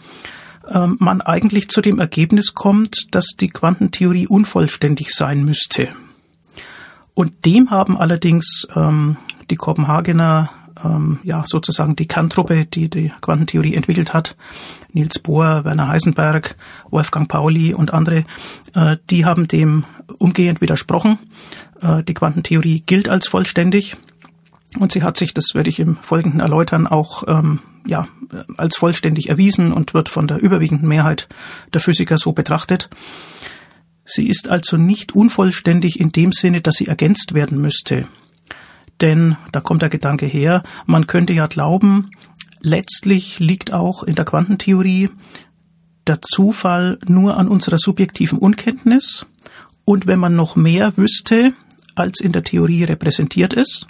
äh, 0.66 0.86
man 0.86 1.20
eigentlich 1.20 1.68
zu 1.68 1.80
dem 1.80 2.00
Ergebnis 2.00 2.54
kommt, 2.54 3.14
dass 3.14 3.26
die 3.38 3.48
Quantentheorie 3.48 4.26
unvollständig 4.26 5.14
sein 5.14 5.44
müsste. 5.44 5.94
Und 7.14 7.44
dem 7.46 7.70
haben 7.70 7.96
allerdings 7.96 8.66
ähm, 8.74 9.16
die 9.50 9.56
Kopenhagener, 9.56 10.50
ähm, 10.84 11.20
ja 11.22 11.44
sozusagen 11.46 11.96
die 11.96 12.08
Kerntruppe, 12.08 12.64
die 12.64 12.88
die 12.88 13.12
Quantentheorie 13.20 13.74
entwickelt 13.74 14.12
hat, 14.12 14.36
Niels 14.92 15.18
Bohr, 15.18 15.64
Werner 15.64 15.88
Heisenberg, 15.88 16.56
Wolfgang 16.90 17.28
Pauli 17.28 17.74
und 17.74 17.92
andere, 17.92 18.24
äh, 18.74 18.96
die 19.10 19.24
haben 19.24 19.48
dem 19.48 19.84
umgehend 20.18 20.60
widersprochen. 20.60 21.18
Äh, 21.80 22.02
die 22.02 22.14
Quantentheorie 22.14 22.82
gilt 22.84 23.08
als 23.08 23.28
vollständig 23.28 23.96
und 24.78 24.92
sie 24.92 25.02
hat 25.02 25.16
sich, 25.16 25.34
das 25.34 25.54
werde 25.54 25.70
ich 25.70 25.78
im 25.78 25.96
Folgenden 25.96 26.40
erläutern, 26.40 26.86
auch 26.86 27.24
ähm, 27.28 27.60
ja, 27.86 28.08
als 28.56 28.76
vollständig 28.76 29.28
erwiesen 29.28 29.72
und 29.72 29.94
wird 29.94 30.08
von 30.08 30.26
der 30.26 30.42
überwiegenden 30.42 30.88
Mehrheit 30.88 31.28
der 31.72 31.80
Physiker 31.80 32.16
so 32.18 32.32
betrachtet. 32.32 32.88
Sie 34.04 34.28
ist 34.28 34.50
also 34.50 34.76
nicht 34.76 35.14
unvollständig 35.14 35.98
in 35.98 36.10
dem 36.10 36.32
Sinne, 36.32 36.60
dass 36.60 36.76
sie 36.76 36.86
ergänzt 36.86 37.34
werden 37.34 37.60
müsste. 37.60 38.06
Denn, 39.00 39.36
da 39.52 39.60
kommt 39.60 39.82
der 39.82 39.88
Gedanke 39.88 40.26
her, 40.26 40.62
man 40.86 41.06
könnte 41.06 41.32
ja 41.32 41.46
glauben, 41.46 42.10
letztlich 42.60 43.38
liegt 43.38 43.72
auch 43.72 44.02
in 44.02 44.14
der 44.14 44.24
Quantentheorie 44.24 45.10
der 46.06 46.20
Zufall 46.22 46.98
nur 47.06 47.36
an 47.36 47.48
unserer 47.48 47.78
subjektiven 47.78 48.38
Unkenntnis. 48.38 49.26
Und 49.84 50.06
wenn 50.06 50.18
man 50.18 50.36
noch 50.36 50.56
mehr 50.56 50.96
wüsste, 50.96 51.52
als 51.94 52.20
in 52.20 52.32
der 52.32 52.44
Theorie 52.44 52.84
repräsentiert 52.84 53.52
ist, 53.52 53.86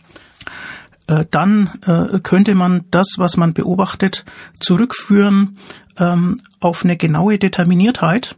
äh, 1.06 1.25
dann 1.30 1.78
äh, 1.87 2.21
könnte 2.21 2.54
man 2.54 2.85
das, 2.90 3.14
was 3.16 3.37
man 3.37 3.52
beobachtet, 3.52 4.25
zurückführen 4.59 5.59
ähm, 5.99 6.40
auf 6.61 6.85
eine 6.85 6.97
genaue 6.97 7.38
Determiniertheit, 7.38 8.37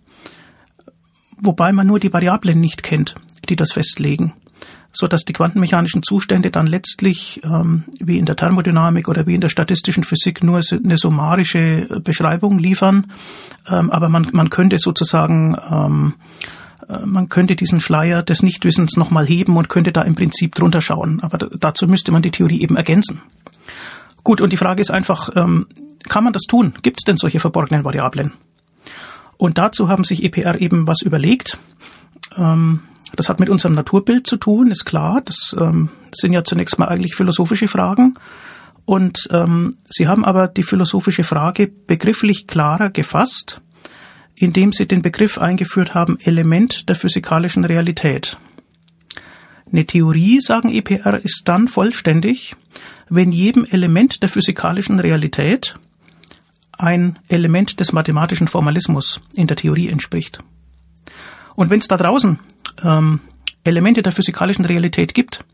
wobei 1.39 1.73
man 1.73 1.87
nur 1.87 2.01
die 2.01 2.13
Variablen 2.13 2.61
nicht 2.61 2.83
kennt, 2.83 3.15
die 3.49 3.57
das 3.57 3.73
festlegen, 3.73 4.35
so 4.93 5.07
dass 5.07 5.25
die 5.25 5.33
quantenmechanischen 5.33 6.03
Zustände 6.03 6.51
dann 6.51 6.67
letztlich 6.67 7.41
ähm, 7.45 7.85
wie 8.01 8.19
in 8.19 8.27
der 8.27 8.37
Thermodynamik 8.37 9.09
oder 9.09 9.27
wie 9.27 9.35
in 9.35 9.41
der 9.41 9.49
statistischen 9.49 10.05
Physik 10.05 10.43
nur 10.43 10.61
eine 10.73 10.97
summarische 10.97 12.01
Beschreibung 12.03 12.59
liefern, 12.59 13.13
ähm, 13.69 13.91
aber 13.91 14.09
man, 14.09 14.29
man 14.33 14.51
könnte 14.51 14.79
sozusagen 14.79 15.57
ähm, 15.71 16.15
äh, 16.89 17.05
man 17.05 17.29
könnte 17.29 17.57
diesen 17.57 17.81
Schleier 17.81 18.23
des 18.23 18.43
Nichtwissens 18.43 18.97
nochmal 18.97 19.27
heben 19.27 19.57
und 19.57 19.69
könnte 19.69 19.93
da 19.93 20.03
im 20.03 20.15
Prinzip 20.15 20.55
drunter 20.55 20.81
schauen. 20.81 21.21
Aber 21.23 21.39
dazu 21.39 21.87
müsste 21.87 22.13
man 22.13 22.23
die 22.23 22.31
Theorie 22.31 22.61
eben 22.61 22.77
ergänzen. 22.77 23.21
Gut, 24.25 24.41
und 24.41 24.53
die 24.53 24.57
Frage 24.57 24.81
ist 24.81 24.91
einfach, 24.91 25.31
ähm, 25.37 25.67
kann 26.09 26.25
man 26.25 26.33
das 26.33 26.43
tun? 26.43 26.75
Gibt 26.83 27.01
es 27.01 27.05
denn 27.05 27.17
solche 27.17 27.41
verborgenen 27.41 27.85
Variablen? 27.85 28.33
Und 29.37 29.59
dazu 29.59 29.89
haben 29.89 30.05
sich 30.05 30.25
EPR 30.25 30.61
eben 30.61 30.87
was 30.87 31.03
überlegt. 31.03 31.59
Ähm, 32.37 32.81
das 33.15 33.29
hat 33.29 33.41
mit 33.41 33.49
unserem 33.49 33.75
Naturbild 33.75 34.27
zu 34.27 34.37
tun, 34.37 34.71
ist 34.71 34.85
klar. 34.85 35.21
Das 35.25 35.57
ähm, 35.59 35.91
sind 36.13 36.33
ja 36.33 36.45
zunächst 36.45 36.79
mal 36.79 36.89
eigentlich 36.89 37.15
philosophische 37.15 37.69
Fragen. 37.69 38.15
Und 38.85 39.29
ähm, 39.33 39.77
sie 39.89 40.07
haben 40.07 40.25
aber 40.25 40.49
die 40.49 40.63
philosophische 40.63 41.25
Frage 41.25 41.67
begrifflich 41.67 42.47
klarer 42.47 42.91
gefasst, 42.91 43.61
indem 44.35 44.73
sie 44.73 44.87
den 44.87 45.03
Begriff 45.03 45.39
eingeführt 45.39 45.95
haben, 45.95 46.19
Element 46.21 46.89
der 46.89 46.95
physikalischen 46.95 47.65
Realität. 47.65 48.39
Eine 49.73 49.85
Theorie, 49.85 50.41
sagen 50.41 50.71
EPR, 50.71 51.19
ist 51.25 51.43
dann 51.47 51.67
vollständig, 51.67 52.55
wenn 53.09 53.33
jedem 53.33 53.65
Element 53.65 54.23
der 54.23 54.29
physikalischen 54.29 55.01
Realität 55.01 55.75
ein 56.79 57.19
Element 57.29 57.81
des 57.81 57.93
mathematischen 57.93 58.49
Formalismus 58.49 59.21
in 59.35 59.47
der 59.47 59.57
Theorie 59.57 59.89
entspricht. 59.89 60.41
Und 61.55 61.71
wenn 61.71 61.81
es 61.81 61.89
da 61.89 61.97
draußen 61.97 62.39
ähm, 62.83 63.21
Elemente 63.65 64.03
der 64.03 64.13
physikalischen 64.13 64.65
Realität 64.65 65.15
gibt, 65.15 65.45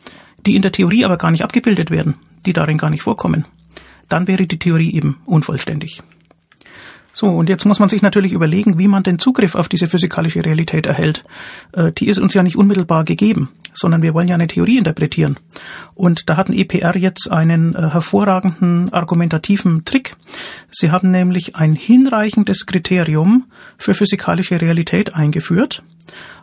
die 0.44 0.56
in 0.56 0.62
der 0.62 0.72
Theorie 0.72 1.04
aber 1.04 1.16
gar 1.16 1.30
nicht 1.30 1.44
abgebildet 1.44 1.90
werden, 1.90 2.14
die 2.44 2.52
darin 2.52 2.78
gar 2.78 2.90
nicht 2.90 3.02
vorkommen, 3.02 3.46
dann 4.08 4.28
wäre 4.28 4.46
die 4.46 4.58
Theorie 4.58 4.92
eben 4.92 5.20
unvollständig. 5.24 6.02
So, 7.14 7.28
und 7.28 7.48
jetzt 7.50 7.66
muss 7.66 7.78
man 7.78 7.90
sich 7.90 8.00
natürlich 8.00 8.32
überlegen, 8.32 8.78
wie 8.78 8.88
man 8.88 9.02
den 9.02 9.18
Zugriff 9.18 9.54
auf 9.54 9.68
diese 9.68 9.86
physikalische 9.86 10.44
Realität 10.44 10.86
erhält. 10.86 11.24
Äh, 11.72 11.92
die 11.92 12.08
ist 12.08 12.18
uns 12.18 12.32
ja 12.32 12.42
nicht 12.42 12.56
unmittelbar 12.56 13.04
gegeben, 13.04 13.50
sondern 13.74 14.02
wir 14.02 14.14
wollen 14.14 14.28
ja 14.28 14.34
eine 14.34 14.46
Theorie 14.46 14.78
interpretieren. 14.78 15.38
Und 15.94 16.30
da 16.30 16.36
hatten 16.36 16.54
EPR 16.54 16.96
jetzt 16.96 17.30
einen 17.30 17.74
äh, 17.74 17.90
hervorragenden 17.90 18.92
argumentativen 18.92 19.84
Trick. 19.84 20.11
Sie 20.74 20.90
haben 20.90 21.10
nämlich 21.10 21.54
ein 21.54 21.74
hinreichendes 21.74 22.64
Kriterium 22.64 23.44
für 23.76 23.92
physikalische 23.92 24.60
Realität 24.60 25.14
eingeführt 25.14 25.82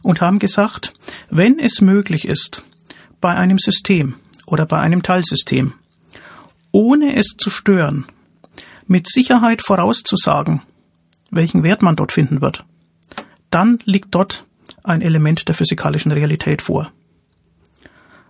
und 0.03 0.21
haben 0.21 0.37
gesagt, 0.37 0.93
wenn 1.31 1.57
es 1.57 1.81
möglich 1.81 2.27
ist, 2.27 2.63
bei 3.19 3.35
einem 3.35 3.57
System 3.57 4.15
oder 4.45 4.67
bei 4.67 4.79
einem 4.79 5.01
Teilsystem, 5.01 5.73
ohne 6.71 7.15
es 7.15 7.35
zu 7.37 7.49
stören, 7.49 8.05
mit 8.85 9.09
Sicherheit 9.09 9.63
vorauszusagen, 9.65 10.61
welchen 11.31 11.63
Wert 11.63 11.81
man 11.81 11.95
dort 11.95 12.11
finden 12.11 12.39
wird, 12.39 12.65
dann 13.49 13.79
liegt 13.85 14.13
dort 14.13 14.45
ein 14.83 15.01
Element 15.01 15.47
der 15.47 15.55
physikalischen 15.55 16.11
Realität 16.11 16.61
vor. 16.61 16.91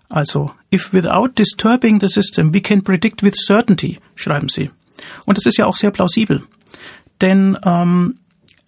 Also, 0.07 0.53
if 0.73 0.93
without 0.93 1.33
disturbing 1.37 1.99
the 1.99 2.07
system 2.07 2.53
we 2.53 2.61
can 2.61 2.83
predict 2.83 3.21
with 3.21 3.35
certainty, 3.35 3.99
schreiben 4.15 4.49
sie. 4.49 4.71
Und 5.25 5.37
das 5.37 5.45
ist 5.45 5.57
ja 5.57 5.65
auch 5.65 5.75
sehr 5.75 5.91
plausibel. 5.91 6.43
Denn 7.21 7.57
ähm, 7.63 8.19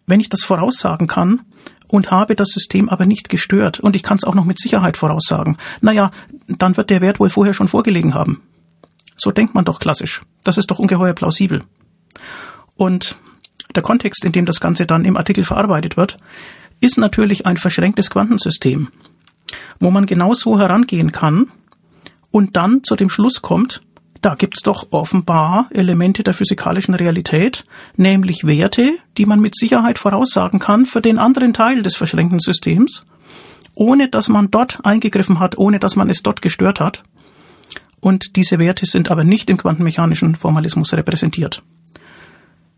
wenn 0.08 0.20
ich 0.20 0.30
das 0.30 0.44
voraussagen 0.44 1.08
kann 1.08 1.42
und 1.88 2.12
habe 2.12 2.36
das 2.36 2.50
System 2.50 2.90
aber 2.90 3.06
nicht 3.06 3.30
gestört 3.30 3.80
und 3.80 3.96
ich 3.96 4.04
kann 4.04 4.18
es 4.18 4.24
auch 4.24 4.36
noch 4.36 4.46
mit 4.46 4.60
Sicherheit 4.60 4.98
voraussagen, 4.98 5.58
naja, 5.82 6.12
dann 6.48 6.78
wird 6.78 6.90
der 6.90 7.02
Wert 7.02 7.20
wohl 7.20 7.30
vorher 7.30 7.54
schon 7.54 7.68
vorgelegen 7.68 8.14
haben. 8.14 8.42
So 9.18 9.32
denkt 9.32 9.54
man 9.54 9.66
doch 9.66 9.80
klassisch. 9.80 10.22
Das 10.44 10.58
ist 10.58 10.72
doch 10.72 10.80
ungeheuer 10.80 11.14
plausibel. 11.14 11.64
Und 12.76 13.18
der 13.76 13.84
Kontext, 13.84 14.26
in 14.26 14.32
dem 14.32 14.46
das 14.46 14.60
Ganze 14.60 14.86
dann 14.86 15.06
im 15.06 15.18
Artikel 15.18 15.44
verarbeitet 15.44 15.96
wird, 15.96 16.18
ist 16.80 16.98
natürlich 16.98 17.46
ein 17.46 17.58
verschränktes 17.58 18.10
Quantensystem, 18.10 18.90
wo 19.80 19.92
man 19.92 20.08
genau 20.08 20.34
so 20.34 20.60
herangehen 20.60 21.12
kann 21.12 21.52
und 22.32 22.56
dann 22.56 22.84
zu 22.84 22.96
dem 22.96 23.10
Schluss 23.10 23.42
kommt, 23.42 23.82
da 24.22 24.36
gibt's 24.36 24.62
doch 24.62 24.88
offenbar 24.92 25.68
Elemente 25.72 26.24
der 26.24 26.34
physikalischen 26.34 26.94
Realität, 26.94 27.66
nämlich 27.98 28.46
Werte, 28.46 28.98
die 29.18 29.25
man 29.25 29.40
mit 29.40 29.56
Sicherheit 29.56 29.98
voraussagen 29.98 30.60
kann 30.60 30.86
für 30.86 31.01
den 31.01 31.18
anderen 31.18 31.54
Teil 31.54 31.82
des 31.82 31.96
verschränkten 31.96 32.40
Systems, 32.40 33.04
ohne 33.74 34.10
dass 34.10 34.30
man 34.30 34.51
dort 34.51 34.86
eingegriffen 34.86 35.40
hat, 35.40 35.58
ohne 35.58 35.80
dass 35.80 35.96
man 35.96 36.10
es 36.10 36.22
dort 36.22 36.42
gestört 36.42 36.80
hat. 36.80 37.04
Und 38.00 38.36
diese 38.36 38.60
Werte 38.60 38.86
sind 38.86 39.10
aber 39.10 39.24
nicht 39.24 39.50
im 39.50 39.58
quantenmechanischen 39.58 40.36
Formalismus 40.36 40.94
repräsentiert. 40.94 41.63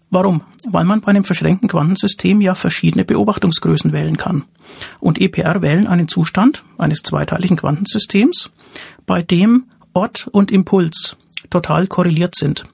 Warum? 0.10 0.42
Weil 0.68 0.86
man 0.86 1.02
bei 1.02 1.08
einem 1.08 1.24
verschränkten 1.24 1.68
Quantensystem 1.68 2.40
ja 2.40 2.56
verschiedene 2.56 3.04
Beobachtungsgrößen 3.04 3.92
wählen 3.92 4.16
kann. 4.16 4.44
Und 5.00 5.20
EPR 5.20 5.62
wählen 5.62 5.88
einen 5.88 6.08
Zustand 6.08 6.64
eines 6.78 7.00
zweiteiligen 7.00 7.58
Quantensystems, 7.58 8.52
bei 9.06 9.24
dem 9.24 9.66
Ort 9.94 10.28
und 10.32 10.52
Impuls 10.52 11.18
total 11.54 11.88
korreliert 11.88 12.36
sind. 12.36 12.66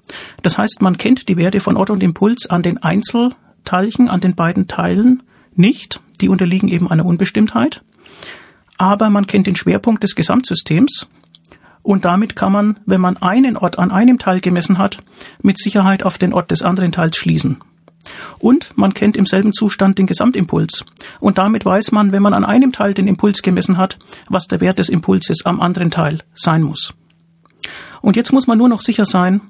Das 0.42 0.58
heißt, 0.58 0.82
man 0.82 0.98
kennt 0.98 1.28
die 1.28 1.38
Werte 1.38 1.60
von 1.60 1.76
Ort 1.76 1.90
und 1.90 2.02
Impuls 2.02 2.50
an 2.50 2.64
den 2.64 2.78
Einzelteilchen, 2.78 4.10
an 4.10 4.22
den 4.22 4.36
beiden 4.36 4.68
Teilen 4.68 5.22
nicht. 5.54 6.00
Die 6.22 6.30
unterliegen 6.30 6.70
eben 6.70 6.90
einer 6.90 7.06
Unbestimmtheit. 7.06 7.82
Aber 8.78 9.10
man 9.10 9.28
kennt 9.28 9.48
den 9.48 9.58
Schwerpunkt 9.58 10.04
des 10.04 10.16
Gesamtsystems. 10.16 11.08
Und 11.84 12.06
damit 12.06 12.36
kann 12.36 12.52
man, 12.52 12.80
wenn 12.86 13.02
man 13.02 13.18
einen 13.18 13.58
Ort 13.58 13.80
an 13.80 13.92
einem 13.92 14.18
Teil 14.18 14.40
gemessen 14.40 14.78
hat, 14.78 15.00
mit 15.42 15.58
Sicherheit 15.58 16.04
auf 16.04 16.18
den 16.18 16.34
Ort 16.34 16.52
des 16.52 16.62
anderen 16.62 16.92
Teils 16.92 17.18
schließen. 17.18 17.58
Und 18.38 18.78
man 18.78 18.94
kennt 18.94 19.18
im 19.18 19.26
selben 19.26 19.52
Zustand 19.52 19.98
den 19.98 20.08
Gesamtimpuls. 20.08 20.86
Und 21.20 21.38
damit 21.38 21.66
weiß 21.66 21.92
man, 21.92 22.12
wenn 22.14 22.24
man 22.24 22.34
an 22.34 22.46
einem 22.46 22.72
Teil 22.72 22.94
den 22.94 23.08
Impuls 23.08 23.42
gemessen 23.42 23.78
hat, 23.78 24.00
was 24.30 24.48
der 24.48 24.62
Wert 24.62 24.80
des 24.80 24.90
Impulses 24.90 25.46
am 25.46 25.60
anderen 25.60 25.92
Teil 25.92 26.20
sein 26.34 26.64
muss. 26.64 26.94
Und 28.02 28.16
jetzt 28.16 28.32
muss 28.32 28.48
man 28.48 28.58
nur 28.58 28.70
noch 28.70 28.82
sicher 28.82 29.06
sein, 29.06 29.42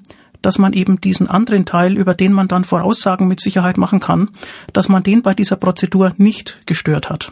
dass 0.42 0.58
man 0.58 0.74
eben 0.74 1.02
diesen 1.02 1.30
anderen 1.30 1.66
Teil, 1.66 1.98
über 1.98 2.14
den 2.14 2.32
man 2.32 2.48
dann 2.48 2.64
Voraussagen 2.64 3.28
mit 3.28 3.42
Sicherheit 3.42 3.78
machen 3.78 4.00
kann, 4.00 4.30
dass 4.74 4.90
man 4.90 5.04
den 5.04 5.22
bei 5.22 5.34
dieser 5.34 5.58
Prozedur 5.58 6.14
nicht 6.18 6.60
gestört 6.66 7.10
hat. 7.10 7.32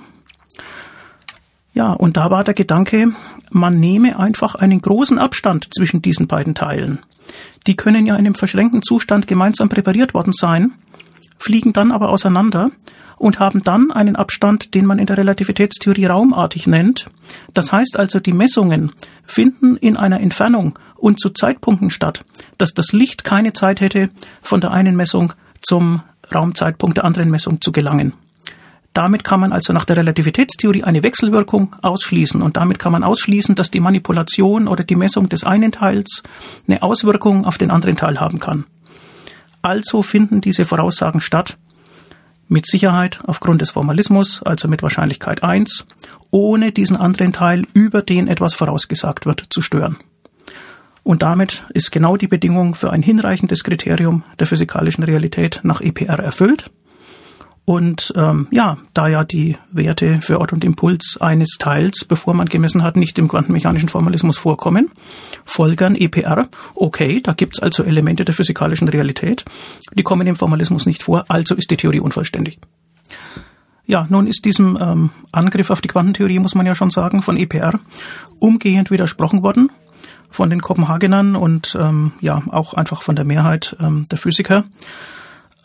Ja, 1.74 1.94
und 1.94 2.17
da 2.17 2.32
war 2.32 2.44
der 2.44 2.53
Gedanke, 2.53 3.12
man 3.51 3.79
nehme 3.79 4.20
einfach 4.20 4.56
einen 4.56 4.82
großen 4.82 5.20
Abstand 5.20 5.74
zwischen 5.74 6.01
diesen 6.01 6.27
beiden 6.27 6.56
Teilen. 6.56 7.00
Die 7.65 7.75
können 7.75 8.06
ja 8.06 8.15
in 8.15 8.25
einem 8.25 8.36
verschränkten 8.36 8.82
Zustand 8.82 9.27
gemeinsam 9.27 9.70
präpariert 9.70 10.13
worden 10.13 10.34
sein, 10.34 10.74
fliegen 11.38 11.74
dann 11.74 11.91
aber 11.91 12.10
auseinander 12.10 12.72
und 13.17 13.39
haben 13.39 13.62
dann 13.63 13.91
einen 13.91 14.15
Abstand, 14.15 14.74
den 14.74 14.86
man 14.86 15.00
in 15.00 15.07
der 15.07 15.17
Relativitätstheorie 15.17 16.05
raumartig 16.05 16.67
nennt. 16.67 17.09
Das 17.53 17.71
heißt 17.71 17.97
also, 17.97 18.19
die 18.19 18.33
Messungen 18.33 18.91
finden 19.25 19.77
in 19.77 19.97
einer 19.97 20.19
Entfernung 20.19 20.77
und 20.95 21.19
zu 21.19 21.29
Zeitpunkten 21.29 21.89
statt, 21.89 22.24
dass 22.57 22.74
das 22.74 22.93
Licht 22.93 23.24
keine 23.24 23.53
Zeit 23.53 23.81
hätte, 23.81 24.09
von 24.41 24.62
der 24.62 24.71
einen 24.71 24.95
Messung 24.95 25.33
zum 25.62 26.01
Raumzeitpunkt 26.33 26.97
der 26.97 27.05
anderen 27.05 27.29
Messung 27.29 27.62
zu 27.62 27.71
gelangen. 27.71 28.13
Damit 28.93 29.24
kann 29.24 29.39
man 29.39 29.53
also 29.53 29.74
nach 29.74 29.86
der 29.86 29.97
Relativitätstheorie 29.97 30.83
eine 30.83 31.03
Wechselwirkung 31.03 31.75
ausschließen 31.83 32.41
und 32.41 32.57
damit 32.57 32.79
kann 32.79 32.91
man 32.91 33.03
ausschließen, 33.03 33.53
dass 33.53 33.69
die 33.69 33.79
Manipulation 33.79 34.67
oder 34.67 34.83
die 34.83 34.95
Messung 34.95 35.29
des 35.29 35.43
einen 35.43 35.71
Teils 35.71 36.24
eine 36.67 36.81
Auswirkung 36.81 37.45
auf 37.45 37.59
den 37.59 37.69
anderen 37.69 37.95
Teil 37.95 38.19
haben 38.19 38.39
kann. 38.39 38.65
Also 39.62 40.01
finden 40.01 40.41
diese 40.41 40.65
Voraussagen 40.65 41.21
statt, 41.21 41.57
mit 42.48 42.66
Sicherheit 42.66 43.20
aufgrund 43.25 43.62
des 43.62 43.72
Formalismus, 43.72 44.42
also 44.44 44.68
mit 44.68 44.84
Wahrscheinlichkeit 44.84 45.44
1, 45.44 45.86
ohne 46.32 46.72
diesen 46.72 46.98
anderen 46.98 47.34
Teil, 47.34 47.66
über 47.74 48.01
den 48.01 48.27
etwas 48.27 48.54
vorausgesagt 48.54 49.25
wird, 49.25 49.46
zu 49.50 49.62
stören. 49.62 49.98
Und 51.04 51.22
damit 51.22 51.63
ist 51.74 51.92
genau 51.92 52.18
die 52.18 52.27
Bedingung 52.27 52.75
für 52.75 52.92
ein 52.92 53.01
hinreichendes 53.01 53.63
Kriterium 53.63 54.24
der 54.39 54.48
physikalischen 54.48 55.06
Realität 55.06 55.62
nach 55.63 55.80
EPR 55.80 56.20
erfüllt. 56.20 56.70
Und 57.69 58.13
ähm, 58.15 58.47
ja, 58.50 58.77
da 58.93 59.09
ja 59.09 59.25
die 59.25 59.57
Werte 59.74 60.21
für 60.21 60.39
Ort 60.39 60.53
und 60.53 60.63
Impuls 60.63 61.17
eines 61.19 61.57
Teils, 61.59 62.05
bevor 62.05 62.33
man 62.33 62.47
gemessen 62.47 62.81
hat, 62.81 62.95
nicht 62.95 63.19
im 63.19 63.27
quantenmechanischen 63.27 63.89
Formalismus 63.89 64.38
vorkommen, 64.38 64.89
folgern 65.43 65.97
EPR, 65.97 66.47
okay, 66.75 67.19
da 67.21 67.33
gibt's 67.33 67.59
also 67.59 67.83
Elemente 67.83 68.24
der 68.24 68.33
physikalischen 68.33 68.88
Realität, 68.88 69.43
die 69.93 70.03
kommen 70.03 70.25
im 70.27 70.38
Formalismus 70.38 70.86
nicht 70.86 71.03
vor, 71.03 71.25
also 71.27 71.55
ist 71.55 71.69
die 71.69 71.75
Theorie 71.75 72.00
unvollständig. 72.00 72.57
Ja, 73.86 74.07
nun 74.09 74.27
ist 74.27 74.45
diesem 74.45 74.77
ähm, 74.79 75.09
Angriff 75.33 75.69
auf 75.69 75.81
die 75.81 75.89
Quantentheorie, 75.89 76.39
muss 76.39 76.55
man 76.55 76.65
ja 76.65 76.74
schon 76.74 76.89
sagen, 76.89 77.21
von 77.21 77.36
EPR 77.36 77.81
umgehend 78.39 78.91
widersprochen 78.91 79.43
worden 79.43 79.74
von 80.29 80.50
den 80.50 80.62
Kopenhagenern 80.62 81.36
und 81.36 81.77
ähm, 81.77 82.13
ja 82.21 82.43
auch 82.50 82.74
einfach 82.75 83.01
von 83.01 83.17
der 83.17 83.25
Mehrheit 83.25 83.75
ähm, 83.81 84.05
der 84.09 84.17
Physiker 84.17 84.63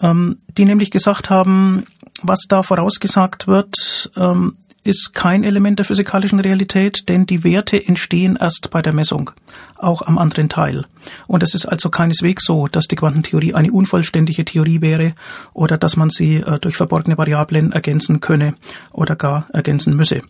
die 0.02 0.65
nämlich 0.65 0.91
gesagt 0.91 1.30
haben, 1.30 1.84
was 2.23 2.41
da 2.49 2.62
vorausgesagt 2.62 3.47
wird, 3.47 4.10
ähm, 4.17 4.56
ist 4.84 5.15
kein 5.15 5.45
Element 5.45 5.78
der 5.78 5.86
physikalischen 5.86 6.41
Realität, 6.41 7.08
denn 7.08 7.25
die 7.25 7.45
Werte 7.45 7.86
entstehen 7.86 8.36
erst 8.41 8.71
bei 8.71 8.82
der 8.82 8.93
Messung, 8.93 9.30
auch 9.76 10.02
am 10.02 10.19
anderen 10.19 10.49
Teil. 10.49 10.86
Und 11.28 11.43
es 11.45 11.54
ist 11.54 11.67
also 11.67 11.88
keineswegs 11.88 12.45
so, 12.45 12.67
dass 12.67 12.88
die 12.88 12.97
Quantentheorie 12.97 13.54
eine 13.54 13.71
unvollständige 13.71 14.45
Theorie 14.45 14.80
wäre 14.80 15.15
oder 15.52 15.78
dass 15.78 15.97
man 15.97 16.10
sie 16.10 16.36
äh, 16.36 16.58
durch 16.58 16.76
verborgene 16.76 17.17
Variablen 17.17 17.71
ergänzen 17.73 18.21
könne 18.21 18.54
oder 18.91 19.15
gar 19.15 19.47
ergänzen 19.52 19.95
müsse. 19.95 20.23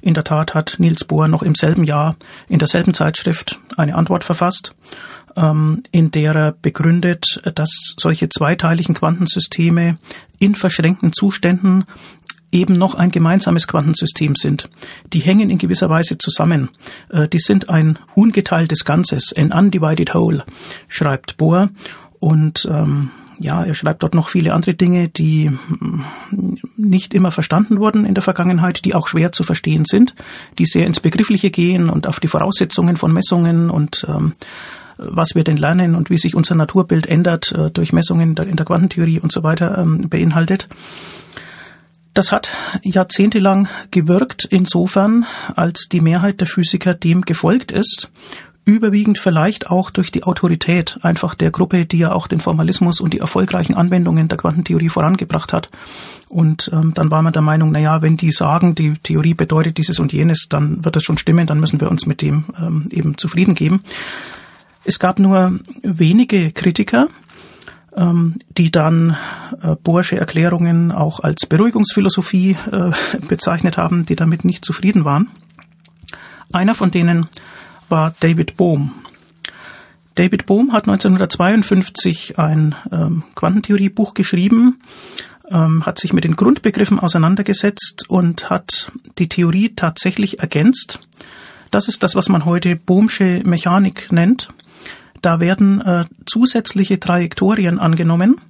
In 0.00 0.14
der 0.14 0.24
Tat 0.24 0.54
hat 0.54 0.76
Niels 0.78 1.04
Bohr 1.04 1.28
noch 1.28 1.42
im 1.42 1.54
selben 1.54 1.84
Jahr 1.84 2.16
in 2.48 2.58
derselben 2.58 2.94
Zeitschrift 2.94 3.60
eine 3.76 3.94
Antwort 3.94 4.24
verfasst 4.24 4.74
ähm, 4.74 4.96
in 5.92 6.10
der 6.10 6.34
er 6.34 6.52
begründet, 6.52 7.40
dass 7.54 7.94
solche 7.96 8.28
zweiteiligen 8.28 8.94
Quantensysteme 8.94 9.98
in 10.38 10.54
verschränkten 10.54 11.12
Zuständen 11.12 11.84
eben 12.50 12.74
noch 12.74 12.94
ein 12.94 13.10
gemeinsames 13.10 13.66
Quantensystem 13.66 14.34
sind. 14.34 14.68
Die 15.12 15.20
hängen 15.20 15.50
in 15.50 15.58
gewisser 15.58 15.90
Weise 15.90 16.18
zusammen. 16.18 16.70
Äh, 17.10 17.28
die 17.28 17.38
sind 17.38 17.68
ein 17.68 17.98
ungeteiltes 18.14 18.84
Ganzes, 18.84 19.34
an 19.36 19.52
undivided 19.52 20.14
whole, 20.14 20.44
schreibt 20.88 21.36
Bohr. 21.36 21.68
Und 22.18 22.66
ähm, 22.70 23.10
ja, 23.38 23.64
er 23.64 23.74
schreibt 23.74 24.02
dort 24.02 24.14
noch 24.14 24.28
viele 24.28 24.52
andere 24.54 24.74
Dinge, 24.74 25.08
die 25.08 25.50
mm, 25.50 26.02
nicht 26.76 27.14
immer 27.14 27.30
verstanden 27.30 27.78
wurden 27.80 28.04
in 28.04 28.14
der 28.14 28.22
Vergangenheit, 28.22 28.84
die 28.84 28.94
auch 28.94 29.06
schwer 29.06 29.32
zu 29.32 29.42
verstehen 29.44 29.84
sind, 29.84 30.14
die 30.58 30.66
sehr 30.66 30.86
ins 30.86 31.00
Begriffliche 31.00 31.50
gehen 31.50 31.90
und 31.90 32.06
auf 32.06 32.18
die 32.18 32.28
Voraussetzungen 32.28 32.96
von 32.96 33.12
Messungen 33.12 33.70
und 33.70 34.06
ähm, 34.08 34.32
was 34.98 35.34
wir 35.34 35.44
denn 35.44 35.56
lernen 35.56 35.94
und 35.94 36.10
wie 36.10 36.18
sich 36.18 36.34
unser 36.34 36.54
Naturbild 36.54 37.06
ändert 37.06 37.52
äh, 37.52 37.70
durch 37.70 37.92
Messungen 37.92 38.36
in 38.36 38.56
der 38.56 38.66
Quantentheorie 38.66 39.20
und 39.20 39.32
so 39.32 39.42
weiter 39.42 39.78
ähm, 39.78 40.08
beinhaltet. 40.08 40.68
Das 42.14 42.32
hat 42.32 42.48
jahrzehntelang 42.82 43.68
gewirkt, 43.92 44.44
insofern, 44.44 45.24
als 45.54 45.88
die 45.88 46.00
Mehrheit 46.00 46.40
der 46.40 46.48
Physiker 46.48 46.94
dem 46.94 47.22
gefolgt 47.22 47.70
ist 47.70 48.10
überwiegend 48.68 49.18
vielleicht 49.18 49.70
auch 49.70 49.90
durch 49.90 50.12
die 50.12 50.24
Autorität 50.24 50.98
einfach 51.00 51.34
der 51.34 51.50
Gruppe, 51.50 51.86
die 51.86 51.98
ja 51.98 52.12
auch 52.12 52.26
den 52.26 52.40
Formalismus 52.40 53.00
und 53.00 53.14
die 53.14 53.18
erfolgreichen 53.18 53.74
Anwendungen 53.74 54.28
der 54.28 54.36
Quantentheorie 54.36 54.90
vorangebracht 54.90 55.54
hat. 55.54 55.70
Und 56.28 56.70
ähm, 56.74 56.92
dann 56.94 57.10
war 57.10 57.22
man 57.22 57.32
der 57.32 57.40
Meinung, 57.40 57.72
na 57.72 57.78
ja, 57.78 58.02
wenn 58.02 58.18
die 58.18 58.30
sagen, 58.30 58.74
die 58.74 58.92
Theorie 59.02 59.32
bedeutet 59.32 59.78
dieses 59.78 59.98
und 59.98 60.12
jenes, 60.12 60.48
dann 60.50 60.84
wird 60.84 60.96
das 60.96 61.02
schon 61.02 61.16
stimmen, 61.16 61.46
dann 61.46 61.60
müssen 61.60 61.80
wir 61.80 61.90
uns 61.90 62.04
mit 62.04 62.20
dem 62.20 62.44
ähm, 62.60 62.88
eben 62.90 63.16
zufrieden 63.16 63.54
geben. 63.54 63.82
Es 64.84 64.98
gab 64.98 65.18
nur 65.18 65.58
wenige 65.82 66.52
Kritiker, 66.52 67.08
ähm, 67.96 68.36
die 68.56 68.70
dann 68.70 69.16
äh, 69.62 69.74
Bohrsche 69.76 70.18
Erklärungen 70.18 70.92
auch 70.92 71.20
als 71.20 71.46
Beruhigungsphilosophie 71.46 72.56
äh, 72.70 72.92
bezeichnet 73.28 73.76
haben, 73.76 74.06
die 74.06 74.16
damit 74.16 74.44
nicht 74.44 74.64
zufrieden 74.64 75.04
waren. 75.04 75.30
Einer 76.52 76.74
von 76.74 76.90
denen 76.90 77.26
war 77.88 78.14
David 78.20 78.56
Bohm. 78.56 78.92
David 80.14 80.46
Bohm 80.46 80.72
hat 80.72 80.88
1952 80.88 82.38
ein 82.38 82.74
ähm, 82.90 83.22
Quantentheoriebuch 83.34 84.14
geschrieben, 84.14 84.80
ähm, 85.50 85.86
hat 85.86 85.98
sich 85.98 86.12
mit 86.12 86.24
den 86.24 86.34
Grundbegriffen 86.34 86.98
auseinandergesetzt 86.98 88.04
und 88.08 88.50
hat 88.50 88.90
die 89.18 89.28
Theorie 89.28 89.74
tatsächlich 89.76 90.40
ergänzt. 90.40 91.00
Das 91.70 91.86
ist 91.88 92.02
das, 92.02 92.14
was 92.14 92.28
man 92.28 92.44
heute 92.44 92.76
Bohmsche 92.76 93.42
Mechanik 93.44 94.10
nennt. 94.10 94.48
Da 95.22 95.40
werden 95.40 95.80
äh, 95.80 96.04
zusätzliche 96.26 97.00
Trajektorien 97.00 97.78
angenommen. 97.78 98.40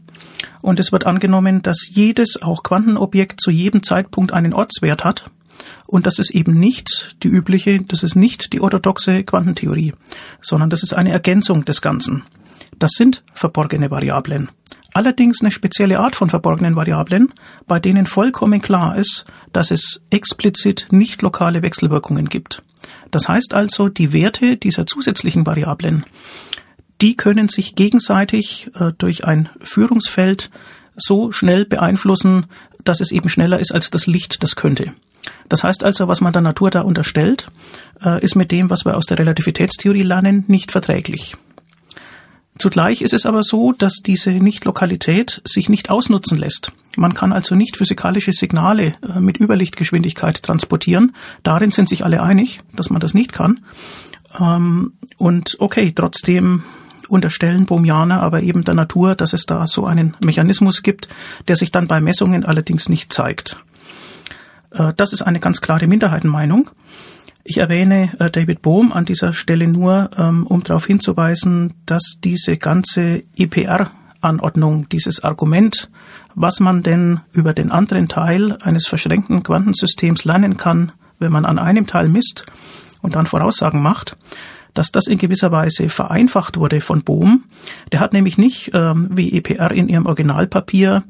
Und 0.60 0.78
es 0.78 0.92
wird 0.92 1.06
angenommen, 1.06 1.62
dass 1.62 1.88
jedes, 1.88 2.40
auch 2.42 2.62
Quantenobjekt, 2.62 3.40
zu 3.40 3.50
jedem 3.50 3.82
Zeitpunkt 3.82 4.32
einen 4.32 4.52
Ortswert 4.52 5.04
hat. 5.04 5.30
Und 5.86 6.06
das 6.06 6.18
ist 6.18 6.30
eben 6.30 6.58
nicht 6.58 7.16
die 7.22 7.28
übliche, 7.28 7.80
das 7.80 8.02
ist 8.02 8.14
nicht 8.14 8.52
die 8.52 8.60
orthodoxe 8.60 9.24
Quantentheorie, 9.24 9.94
sondern 10.40 10.70
das 10.70 10.82
ist 10.82 10.94
eine 10.94 11.10
Ergänzung 11.10 11.64
des 11.64 11.82
Ganzen. 11.82 12.24
Das 12.78 12.92
sind 12.92 13.24
verborgene 13.32 13.90
Variablen. 13.90 14.50
Allerdings 14.94 15.40
eine 15.40 15.50
spezielle 15.50 15.98
Art 15.98 16.16
von 16.16 16.30
verborgenen 16.30 16.76
Variablen, 16.76 17.32
bei 17.66 17.78
denen 17.78 18.06
vollkommen 18.06 18.60
klar 18.60 18.96
ist, 18.96 19.24
dass 19.52 19.70
es 19.70 20.02
explizit 20.10 20.88
nicht 20.90 21.22
lokale 21.22 21.62
Wechselwirkungen 21.62 22.28
gibt. 22.28 22.62
Das 23.10 23.28
heißt 23.28 23.54
also, 23.54 23.88
die 23.88 24.12
Werte 24.12 24.56
dieser 24.56 24.86
zusätzlichen 24.86 25.46
Variablen 25.46 26.04
die 27.00 27.16
können 27.16 27.48
sich 27.48 27.74
gegenseitig 27.74 28.70
äh, 28.74 28.92
durch 28.96 29.24
ein 29.24 29.48
Führungsfeld 29.60 30.50
so 30.96 31.32
schnell 31.32 31.64
beeinflussen, 31.64 32.46
dass 32.84 33.00
es 33.00 33.12
eben 33.12 33.28
schneller 33.28 33.60
ist, 33.60 33.72
als 33.72 33.90
das 33.90 34.06
Licht 34.06 34.42
das 34.42 34.56
könnte. 34.56 34.92
Das 35.48 35.64
heißt 35.64 35.84
also, 35.84 36.08
was 36.08 36.20
man 36.20 36.32
der 36.32 36.42
Natur 36.42 36.70
da 36.70 36.82
unterstellt, 36.82 37.48
äh, 38.04 38.22
ist 38.22 38.36
mit 38.36 38.52
dem, 38.52 38.70
was 38.70 38.84
wir 38.84 38.96
aus 38.96 39.06
der 39.06 39.18
Relativitätstheorie 39.18 40.02
lernen, 40.02 40.44
nicht 40.46 40.72
verträglich. 40.72 41.36
Zugleich 42.58 43.02
ist 43.02 43.14
es 43.14 43.24
aber 43.24 43.44
so, 43.44 43.72
dass 43.72 43.98
diese 44.04 44.30
Nichtlokalität 44.30 45.40
sich 45.44 45.68
nicht 45.68 45.90
ausnutzen 45.90 46.36
lässt. 46.38 46.72
Man 46.96 47.14
kann 47.14 47.32
also 47.32 47.54
nicht 47.54 47.76
physikalische 47.76 48.32
Signale 48.32 48.94
äh, 49.02 49.20
mit 49.20 49.38
Überlichtgeschwindigkeit 49.38 50.42
transportieren. 50.42 51.14
Darin 51.44 51.70
sind 51.70 51.88
sich 51.88 52.04
alle 52.04 52.20
einig, 52.20 52.60
dass 52.74 52.90
man 52.90 53.00
das 53.00 53.14
nicht 53.14 53.32
kann. 53.32 53.60
Ähm, 54.40 54.94
und 55.16 55.56
okay, 55.60 55.92
trotzdem 55.94 56.64
unterstellen 57.08 57.66
Bohmianer 57.66 58.20
aber 58.20 58.42
eben 58.42 58.64
der 58.64 58.74
Natur, 58.74 59.14
dass 59.14 59.32
es 59.32 59.46
da 59.46 59.66
so 59.66 59.86
einen 59.86 60.16
Mechanismus 60.24 60.82
gibt, 60.82 61.08
der 61.48 61.56
sich 61.56 61.70
dann 61.70 61.88
bei 61.88 62.00
Messungen 62.00 62.44
allerdings 62.44 62.88
nicht 62.88 63.12
zeigt. 63.12 63.56
Äh, 64.70 64.92
das 64.96 65.12
ist 65.12 65.22
eine 65.22 65.40
ganz 65.40 65.60
klare 65.60 65.86
Minderheitenmeinung. 65.86 66.70
Ich 67.44 67.58
erwähne 67.58 68.12
äh, 68.18 68.30
David 68.30 68.62
Bohm 68.62 68.92
an 68.92 69.04
dieser 69.04 69.32
Stelle 69.32 69.66
nur, 69.68 70.10
ähm, 70.18 70.46
um 70.46 70.62
darauf 70.62 70.86
hinzuweisen, 70.86 71.74
dass 71.86 72.18
diese 72.22 72.58
ganze 72.58 73.22
EPR-Anordnung, 73.36 74.88
dieses 74.90 75.24
Argument, 75.24 75.90
was 76.34 76.60
man 76.60 76.82
denn 76.82 77.20
über 77.32 77.54
den 77.54 77.70
anderen 77.70 78.08
Teil 78.08 78.58
eines 78.60 78.86
verschränkten 78.86 79.42
Quantensystems 79.42 80.24
lernen 80.24 80.56
kann, 80.56 80.92
wenn 81.18 81.32
man 81.32 81.44
an 81.44 81.58
einem 81.58 81.86
Teil 81.86 82.08
misst 82.08 82.44
und 83.00 83.16
dann 83.16 83.26
Voraussagen 83.26 83.82
macht, 83.82 84.16
dass 84.74 84.92
das 84.92 85.06
in 85.06 85.18
gewisser 85.18 85.52
Weise 85.52 85.88
vereinfacht 85.88 86.56
wurde 86.56 86.80
von 86.80 87.02
Bohm. 87.02 87.44
Der 87.92 88.00
hat 88.00 88.12
nämlich 88.12 88.38
nicht, 88.38 88.70
ähm, 88.74 89.08
wie 89.10 89.32
EPR 89.32 89.70
in 89.72 89.88
ihrem 89.88 90.06
Originalpapier, 90.06 91.04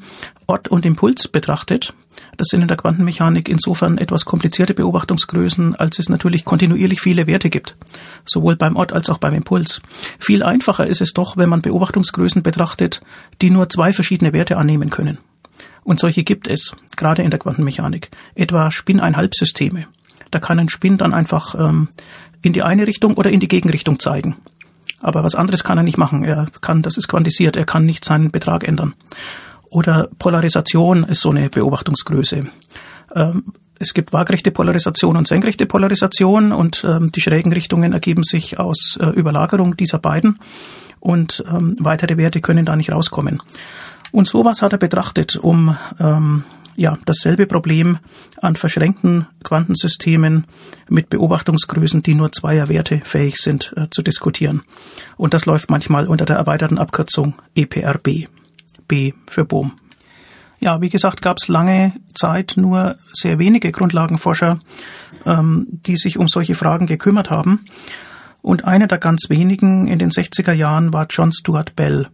Ort 0.47 0.69
und 0.69 0.87
Impuls 0.87 1.29
betrachtet. 1.29 1.95
Das 2.37 2.49
sind 2.49 2.63
in 2.63 2.69
der 2.69 2.77
Quantenmechanik 2.77 3.49
insofern 3.49 3.99
etwas 3.99 4.25
komplizierte 4.25 4.75
Beobachtungsgrößen, 4.75 5.77
als 5.77 5.99
es 5.99 6.09
natürlich 6.09 6.45
kontinuierlich 6.45 7.01
viele 7.01 7.27
Werte 7.27 7.51
gibt, 7.51 7.77
sowohl 8.25 8.57
beim 8.57 8.77
Ort 8.77 8.93
als 8.93 9.11
auch 9.11 9.19
beim 9.19 9.35
Impuls. 9.35 9.81
Viel 10.19 10.43
einfacher 10.43 10.87
ist 10.87 11.01
es 11.01 11.13
doch, 11.13 11.37
wenn 11.37 11.49
man 11.49 11.63
Beobachtungsgrößen 11.63 12.43
betrachtet, 12.43 13.03
die 13.43 13.51
nur 13.51 13.69
zwei 13.69 13.93
verschiedene 13.93 14.33
Werte 14.33 14.57
annehmen 14.57 14.91
können. 14.91 15.19
Und 15.85 16.01
solche 16.01 16.23
gibt 16.23 16.49
es, 16.49 16.77
gerade 16.97 17.23
in 17.23 17.31
der 17.31 17.41
Quantenmechanik, 17.41 18.11
etwa 18.35 18.71
Spin-Einhalbsysteme. 18.71 19.87
Da 20.31 20.39
kann 20.39 20.59
ein 20.59 20.69
Spin 20.69 20.99
dann 20.99 21.15
einfach 21.15 21.55
ähm, 21.55 21.89
in 22.43 22.53
die 22.53 22.63
eine 22.63 22.87
Richtung 22.87 23.15
oder 23.15 23.31
in 23.31 23.41
die 23.41 23.49
Gegenrichtung 23.49 23.99
zeigen. 23.99 24.37
Aber 25.01 25.23
was 25.23 25.35
anderes 25.35 25.65
kann 25.65 25.79
er 25.79 25.85
nicht 25.85 25.99
machen. 25.99 26.25
Er 26.25 26.49
kann, 26.61 26.83
das 26.83 26.97
ist 26.97 27.09
quantisiert, 27.09 27.57
er 27.57 27.65
kann 27.65 27.85
nicht 27.85 28.05
seinen 28.05 28.31
Betrag 28.31 28.67
ändern. 28.67 28.95
Oder 29.71 30.09
Polarisation 30.19 31.05
ist 31.05 31.21
so 31.21 31.31
eine 31.31 31.51
Beobachtungsgröße. 31.51 32.47
Ähm, 33.15 33.45
es 33.79 33.95
gibt 33.95 34.13
waagrechte 34.13 34.51
Polarisation 34.51 35.17
und 35.17 35.29
senkrechte 35.29 35.67
Polarisation 35.67 36.53
und 36.53 36.85
ähm, 36.89 37.13
die 37.13 37.21
schrägen 37.21 37.53
Richtungen 37.53 37.93
ergeben 37.93 38.25
sich 38.25 38.59
aus 38.59 38.99
äh, 39.01 39.07
Überlagerung 39.07 39.77
dieser 39.77 39.99
beiden 39.99 40.41
und 41.01 41.45
ähm, 41.49 41.77
weitere 41.79 42.17
Werte 42.17 42.41
können 42.41 42.67
da 42.67 42.75
nicht 42.75 42.91
rauskommen. 42.91 43.41
Und 44.11 44.27
sowas 44.27 44.63
hat 44.63 44.73
er 44.73 44.79
betrachtet, 44.79 45.37
um 45.37 45.77
ähm, 46.01 46.45
ja, 46.79 46.97
dasselbe 47.07 47.47
Problem 47.47 47.99
an 48.41 48.55
verschränkten 48.55 49.27
Quantensystemen 49.43 50.47
mit 50.89 51.11
Beobachtungsgrößen, 51.11 52.05
die 52.05 52.15
nur 52.15 52.31
zweier 52.31 52.69
Werte 52.69 53.01
fähig 53.05 53.39
sind, 53.39 53.75
äh, 53.77 53.89
zu 53.91 54.01
diskutieren. 54.01 54.63
Und 55.17 55.35
das 55.35 55.45
läuft 55.45 55.71
manchmal 55.71 56.07
unter 56.07 56.25
der 56.25 56.37
erweiterten 56.37 56.79
Abkürzung 56.79 57.35
EPRB. 57.57 58.29
B 58.87 59.13
für 59.29 59.45
Bohm. 59.45 59.73
Ja, 60.61 60.81
wie 60.81 60.89
gesagt, 60.89 61.21
gab 61.21 61.39
es 61.41 61.49
lange 61.49 61.95
Zeit 62.15 62.55
nur 62.57 62.97
sehr 63.13 63.41
wenige 63.41 63.73
Grundlagenforscher, 63.73 64.61
ähm, 65.27 65.67
die 65.69 65.97
sich 65.97 66.17
um 66.17 66.29
solche 66.29 66.55
Fragen 66.55 66.87
gekümmert 66.87 67.29
haben. 67.29 67.65
Und 68.49 68.65
einer 68.65 68.87
der 68.87 68.97
ganz 68.97 69.29
wenigen 69.29 69.89
in 69.89 69.99
den 69.99 70.09
60er 70.09 70.55
Jahren 70.55 70.95
war 70.95 71.07
John 71.11 71.33
Stuart 71.33 71.77
Bell, 71.77 72.09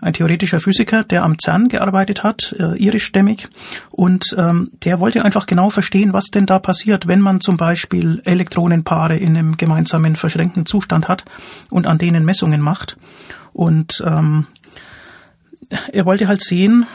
ein 0.00 0.12
theoretischer 0.12 0.60
Physiker, 0.60 1.02
der 1.02 1.24
am 1.24 1.36
CERN 1.36 1.66
gearbeitet 1.66 2.22
hat, 2.22 2.54
äh, 2.60 2.80
irischstämmig. 2.80 3.48
Und 3.90 4.36
ähm, 4.38 4.70
der 4.84 5.00
wollte 5.00 5.24
einfach 5.24 5.46
genau 5.46 5.68
verstehen, 5.68 6.12
was 6.12 6.26
denn 6.26 6.46
da 6.46 6.60
passiert, 6.60 7.08
wenn 7.08 7.20
man 7.20 7.40
zum 7.40 7.56
Beispiel 7.56 8.22
Elektronenpaare 8.24 9.16
in 9.16 9.36
einem 9.36 9.56
gemeinsamen 9.56 10.14
verschränkten 10.14 10.64
Zustand 10.64 11.08
hat 11.08 11.24
und 11.70 11.88
an 11.88 11.98
denen 11.98 12.24
Messungen 12.24 12.60
macht. 12.60 12.96
Und 13.52 14.00
ähm, 14.06 14.46
er 15.92 16.06
wollte 16.06 16.28
halt 16.28 16.44
sehen, 16.44 16.86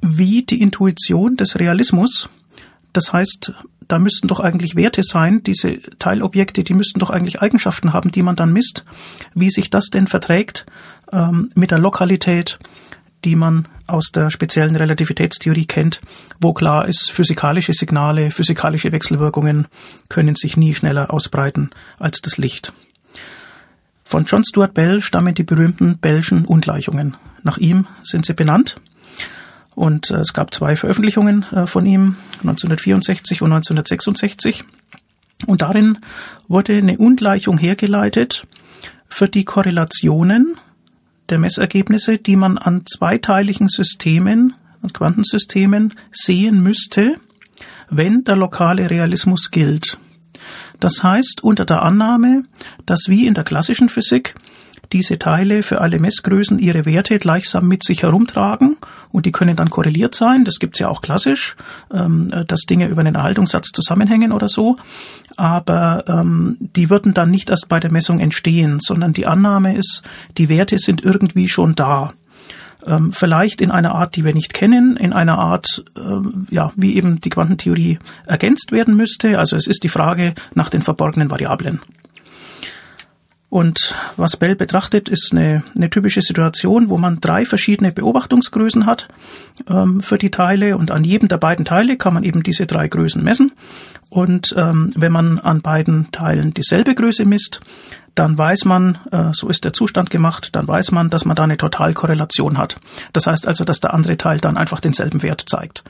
wie 0.00 0.42
die 0.42 0.62
Intuition 0.62 1.36
des 1.36 1.58
Realismus, 1.58 2.30
das 2.94 3.12
heißt, 3.12 3.52
da 3.92 3.98
müssten 3.98 4.26
doch 4.26 4.40
eigentlich 4.40 4.74
Werte 4.74 5.02
sein, 5.02 5.42
diese 5.42 5.78
Teilobjekte, 5.98 6.64
die 6.64 6.72
müssten 6.72 6.98
doch 6.98 7.10
eigentlich 7.10 7.42
Eigenschaften 7.42 7.92
haben, 7.92 8.10
die 8.10 8.22
man 8.22 8.36
dann 8.36 8.50
misst, 8.50 8.86
wie 9.34 9.50
sich 9.50 9.68
das 9.68 9.90
denn 9.90 10.06
verträgt 10.06 10.64
ähm, 11.12 11.50
mit 11.54 11.72
der 11.72 11.78
Lokalität, 11.78 12.58
die 13.26 13.36
man 13.36 13.68
aus 13.86 14.10
der 14.10 14.30
speziellen 14.30 14.76
Relativitätstheorie 14.76 15.66
kennt, 15.66 16.00
wo 16.40 16.54
klar 16.54 16.88
ist, 16.88 17.10
physikalische 17.10 17.74
Signale, 17.74 18.30
physikalische 18.30 18.92
Wechselwirkungen 18.92 19.68
können 20.08 20.36
sich 20.36 20.56
nie 20.56 20.72
schneller 20.72 21.12
ausbreiten 21.12 21.68
als 21.98 22.22
das 22.22 22.38
Licht. 22.38 22.72
Von 24.04 24.24
John 24.24 24.42
Stuart 24.42 24.72
Bell 24.72 25.02
stammen 25.02 25.34
die 25.34 25.44
berühmten 25.44 25.98
Bellschen 25.98 26.46
Ungleichungen. 26.46 27.18
Nach 27.42 27.58
ihm 27.58 27.86
sind 28.02 28.24
sie 28.24 28.34
benannt. 28.34 28.76
Und 29.74 30.10
äh, 30.10 30.16
es 30.16 30.32
gab 30.32 30.52
zwei 30.52 30.76
Veröffentlichungen 30.76 31.44
äh, 31.52 31.66
von 31.66 31.86
ihm, 31.86 32.16
1964 32.42 33.42
und 33.42 33.52
1966. 33.52 34.64
Und 35.46 35.62
darin 35.62 35.98
wurde 36.48 36.76
eine 36.76 36.98
Ungleichung 36.98 37.58
hergeleitet 37.58 38.46
für 39.08 39.28
die 39.28 39.44
Korrelationen 39.44 40.56
der 41.28 41.38
Messergebnisse, 41.38 42.18
die 42.18 42.36
man 42.36 42.58
an 42.58 42.84
zweiteiligen 42.86 43.68
Systemen, 43.68 44.54
an 44.82 44.92
Quantensystemen 44.92 45.94
sehen 46.10 46.62
müsste, 46.62 47.16
wenn 47.88 48.24
der 48.24 48.36
lokale 48.36 48.90
Realismus 48.90 49.50
gilt. 49.50 49.98
Das 50.80 51.02
heißt, 51.02 51.44
unter 51.44 51.64
der 51.64 51.82
Annahme, 51.82 52.44
dass 52.86 53.04
wie 53.06 53.26
in 53.26 53.34
der 53.34 53.44
klassischen 53.44 53.88
Physik 53.88 54.34
diese 54.92 55.18
Teile 55.18 55.62
für 55.62 55.80
alle 55.80 55.98
Messgrößen 55.98 56.58
ihre 56.58 56.84
Werte 56.84 57.18
gleichsam 57.18 57.66
mit 57.66 57.82
sich 57.82 58.02
herumtragen 58.02 58.76
und 59.10 59.26
die 59.26 59.32
können 59.32 59.56
dann 59.56 59.70
korreliert 59.70 60.14
sein. 60.14 60.44
Das 60.44 60.58
gibt's 60.58 60.78
ja 60.78 60.88
auch 60.88 61.00
klassisch, 61.00 61.56
ähm, 61.92 62.30
dass 62.46 62.62
Dinge 62.62 62.88
über 62.88 63.00
einen 63.00 63.14
Erhaltungssatz 63.14 63.70
zusammenhängen 63.72 64.32
oder 64.32 64.48
so. 64.48 64.76
Aber 65.36 66.04
ähm, 66.08 66.56
die 66.60 66.90
würden 66.90 67.14
dann 67.14 67.30
nicht 67.30 67.50
erst 67.50 67.68
bei 67.68 67.80
der 67.80 67.90
Messung 67.90 68.20
entstehen, 68.20 68.78
sondern 68.80 69.12
die 69.12 69.26
Annahme 69.26 69.74
ist, 69.74 70.02
die 70.36 70.48
Werte 70.48 70.78
sind 70.78 71.04
irgendwie 71.04 71.48
schon 71.48 71.74
da 71.74 72.12
ähm, 72.86 73.12
vielleicht 73.12 73.60
in 73.60 73.70
einer 73.70 73.94
Art, 73.94 74.16
die 74.16 74.24
wir 74.24 74.34
nicht 74.34 74.52
kennen, 74.52 74.96
in 74.96 75.12
einer 75.12 75.38
Art, 75.38 75.84
ja, 76.50 76.72
wie 76.76 76.96
eben 76.96 77.20
die 77.20 77.30
Quantentheorie 77.30 77.98
ergänzt 78.26 78.72
werden 78.72 78.96
müsste. 78.96 79.38
Also 79.38 79.56
es 79.56 79.68
ist 79.68 79.84
die 79.84 79.88
Frage 79.88 80.34
nach 80.54 80.68
den 80.68 80.82
verborgenen 80.82 81.30
Variablen. 81.30 81.80
Und 83.52 83.94
was 84.16 84.38
Bell 84.38 84.56
betrachtet, 84.56 85.10
ist 85.10 85.28
eine, 85.32 85.62
eine 85.76 85.90
typische 85.90 86.22
Situation, 86.22 86.88
wo 86.88 86.96
man 86.96 87.20
drei 87.20 87.44
verschiedene 87.44 87.92
Beobachtungsgrößen 87.92 88.86
hat 88.86 89.08
ähm, 89.68 90.00
für 90.00 90.16
die 90.16 90.30
Teile 90.30 90.78
und 90.78 90.90
an 90.90 91.04
jedem 91.04 91.28
der 91.28 91.36
beiden 91.36 91.66
Teile 91.66 91.98
kann 91.98 92.14
man 92.14 92.24
eben 92.24 92.42
diese 92.42 92.64
drei 92.64 92.88
Größen 92.88 93.22
messen. 93.22 93.52
Und 94.08 94.54
ähm, 94.56 94.90
wenn 94.96 95.12
man 95.12 95.38
an 95.38 95.60
beiden 95.60 96.10
Teilen 96.12 96.54
dieselbe 96.54 96.94
Größe 96.94 97.26
misst, 97.26 97.60
dann 98.14 98.38
weiß 98.38 98.64
man, 98.64 98.98
äh, 99.10 99.34
so 99.34 99.50
ist 99.50 99.66
der 99.66 99.74
Zustand 99.74 100.08
gemacht, 100.08 100.56
dann 100.56 100.66
weiß 100.66 100.90
man, 100.90 101.10
dass 101.10 101.26
man 101.26 101.36
da 101.36 101.42
eine 101.42 101.58
Totalkorrelation 101.58 102.56
hat. 102.56 102.80
Das 103.12 103.26
heißt 103.26 103.46
also, 103.46 103.64
dass 103.64 103.80
der 103.80 103.92
andere 103.92 104.16
Teil 104.16 104.38
dann 104.38 104.56
einfach 104.56 104.80
denselben 104.80 105.22
Wert 105.22 105.42
zeigt. 105.44 105.84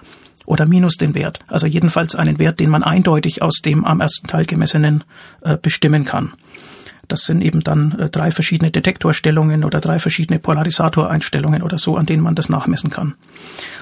Oder 0.46 0.66
minus 0.66 0.96
den 0.96 1.14
Wert. 1.14 1.38
Also 1.46 1.68
jedenfalls 1.68 2.16
einen 2.16 2.40
Wert, 2.40 2.59
den 2.59 2.70
man 2.70 2.83
eindeutig 2.83 3.40
aus 3.40 3.61
dem 3.64 3.85
am 3.85 4.01
ersten 4.01 4.27
Teil 4.27 4.46
gemessenen 4.46 5.05
äh, 5.42 5.57
bestimmen 5.57 6.05
kann. 6.05 6.33
Das 7.09 7.25
sind 7.25 7.43
eben 7.43 7.61
dann 7.61 7.99
äh, 7.99 8.09
drei 8.09 8.31
verschiedene 8.31 8.71
Detektorstellungen 8.71 9.65
oder 9.65 9.81
drei 9.81 9.99
verschiedene 9.99 10.38
Polarisatoreinstellungen 10.38 11.62
oder 11.62 11.79
so, 11.79 11.97
an 11.97 12.07
denen 12.07 12.23
man 12.23 12.35
das 12.35 12.49
nachmessen 12.49 12.91
kann. 12.91 13.15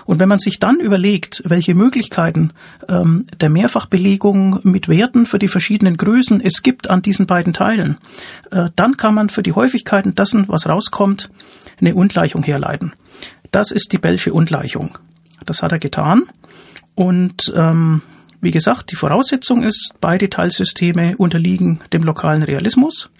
Und 0.06 0.20
wenn 0.20 0.28
man 0.28 0.38
sich 0.38 0.58
dann 0.58 0.80
überlegt, 0.80 1.42
welche 1.44 1.74
Möglichkeiten 1.74 2.52
ähm, 2.88 3.26
der 3.40 3.50
Mehrfachbelegung 3.50 4.60
mit 4.62 4.88
Werten 4.88 5.26
für 5.26 5.38
die 5.38 5.48
verschiedenen 5.48 5.96
Größen 5.96 6.40
es 6.40 6.62
gibt 6.62 6.90
an 6.90 7.02
diesen 7.02 7.26
beiden 7.26 7.52
Teilen, 7.52 7.98
äh, 8.50 8.70
dann 8.74 8.96
kann 8.96 9.14
man 9.14 9.28
für 9.28 9.42
die 9.42 9.52
Häufigkeiten 9.52 10.14
dessen, 10.14 10.48
was 10.48 10.68
rauskommt, 10.68 11.30
eine 11.80 11.94
Ungleichung 11.94 12.42
herleiten. 12.42 12.92
Das 13.52 13.70
ist 13.70 13.92
die 13.92 13.98
Bellsche 13.98 14.32
Ungleichung. 14.32 14.98
Das 15.44 15.62
hat 15.62 15.72
er 15.72 15.78
getan. 15.78 16.24
Und 16.94 17.52
ähm, 17.56 18.02
wie 18.40 18.50
gesagt, 18.50 18.90
die 18.90 18.96
Voraussetzung 18.96 19.62
ist, 19.62 19.94
beide 20.00 20.30
Teilsysteme 20.30 21.16
unterliegen 21.16 21.80
dem 21.92 22.02
lokalen 22.02 22.42
Realismus. 22.42 23.10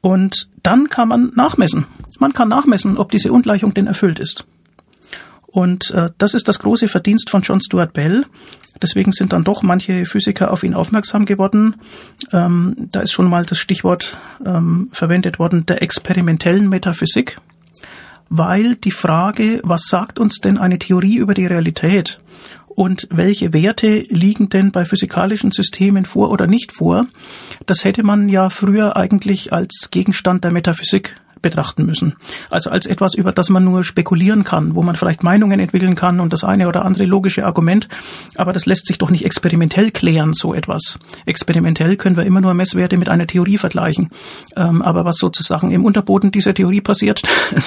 Und 0.00 0.48
dann 0.62 0.90
kann 0.90 1.08
man 1.08 1.32
nachmessen. 1.34 1.86
Man 2.18 2.32
kann 2.32 2.48
nachmessen, 2.48 2.98
ob 2.98 3.10
diese 3.10 3.32
Ungleichung 3.32 3.72
denn 3.74 3.86
erfüllt 3.86 4.18
ist. 4.18 4.44
Und 5.46 5.92
äh, 5.92 6.10
das 6.18 6.34
ist 6.34 6.48
das 6.48 6.58
große 6.58 6.88
Verdienst 6.88 7.30
von 7.30 7.42
John 7.42 7.60
Stuart 7.60 7.92
Bell. 7.92 8.26
Deswegen 8.82 9.12
sind 9.12 9.32
dann 9.32 9.44
doch 9.44 9.62
manche 9.62 10.04
Physiker 10.04 10.50
auf 10.50 10.64
ihn 10.64 10.74
aufmerksam 10.74 11.26
geworden. 11.26 11.76
Ähm, 12.32 12.88
da 12.90 13.00
ist 13.00 13.12
schon 13.12 13.30
mal 13.30 13.46
das 13.46 13.58
Stichwort 13.58 14.18
ähm, 14.44 14.88
verwendet 14.90 15.38
worden 15.38 15.64
der 15.64 15.80
experimentellen 15.80 16.68
Metaphysik, 16.68 17.38
weil 18.28 18.74
die 18.74 18.90
Frage, 18.90 19.60
was 19.62 19.84
sagt 19.86 20.18
uns 20.18 20.40
denn 20.40 20.58
eine 20.58 20.80
Theorie 20.80 21.16
über 21.18 21.34
die 21.34 21.46
Realität 21.46 22.18
und 22.74 23.08
welche 23.10 23.52
Werte 23.52 24.04
liegen 24.08 24.48
denn 24.48 24.72
bei 24.72 24.84
physikalischen 24.84 25.50
Systemen 25.50 26.04
vor 26.04 26.30
oder 26.30 26.46
nicht 26.46 26.72
vor, 26.72 27.06
das 27.66 27.84
hätte 27.84 28.02
man 28.02 28.28
ja 28.28 28.50
früher 28.50 28.96
eigentlich 28.96 29.52
als 29.52 29.90
Gegenstand 29.90 30.44
der 30.44 30.52
Metaphysik 30.52 31.16
betrachten 31.44 31.84
müssen. 31.84 32.16
Also 32.50 32.70
als 32.70 32.86
etwas, 32.86 33.14
über 33.14 33.30
das 33.30 33.50
man 33.50 33.62
nur 33.62 33.84
spekulieren 33.84 34.42
kann, 34.42 34.74
wo 34.74 34.82
man 34.82 34.96
vielleicht 34.96 35.22
Meinungen 35.22 35.60
entwickeln 35.60 35.94
kann 35.94 36.18
und 36.18 36.32
das 36.32 36.42
eine 36.42 36.66
oder 36.66 36.84
andere 36.84 37.04
logische 37.04 37.44
Argument. 37.44 37.86
Aber 38.34 38.54
das 38.54 38.64
lässt 38.64 38.86
sich 38.86 38.96
doch 38.96 39.10
nicht 39.10 39.26
experimentell 39.26 39.90
klären, 39.90 40.32
so 40.32 40.54
etwas. 40.54 40.98
Experimentell 41.26 41.96
können 41.96 42.16
wir 42.16 42.24
immer 42.24 42.40
nur 42.40 42.54
Messwerte 42.54 42.96
mit 42.96 43.10
einer 43.10 43.26
Theorie 43.26 43.58
vergleichen. 43.58 44.08
Ähm, 44.56 44.80
aber 44.80 45.04
was 45.04 45.18
sozusagen 45.18 45.70
im 45.70 45.84
Unterboden 45.84 46.32
dieser 46.32 46.54
Theorie 46.54 46.80
passiert, 46.80 47.22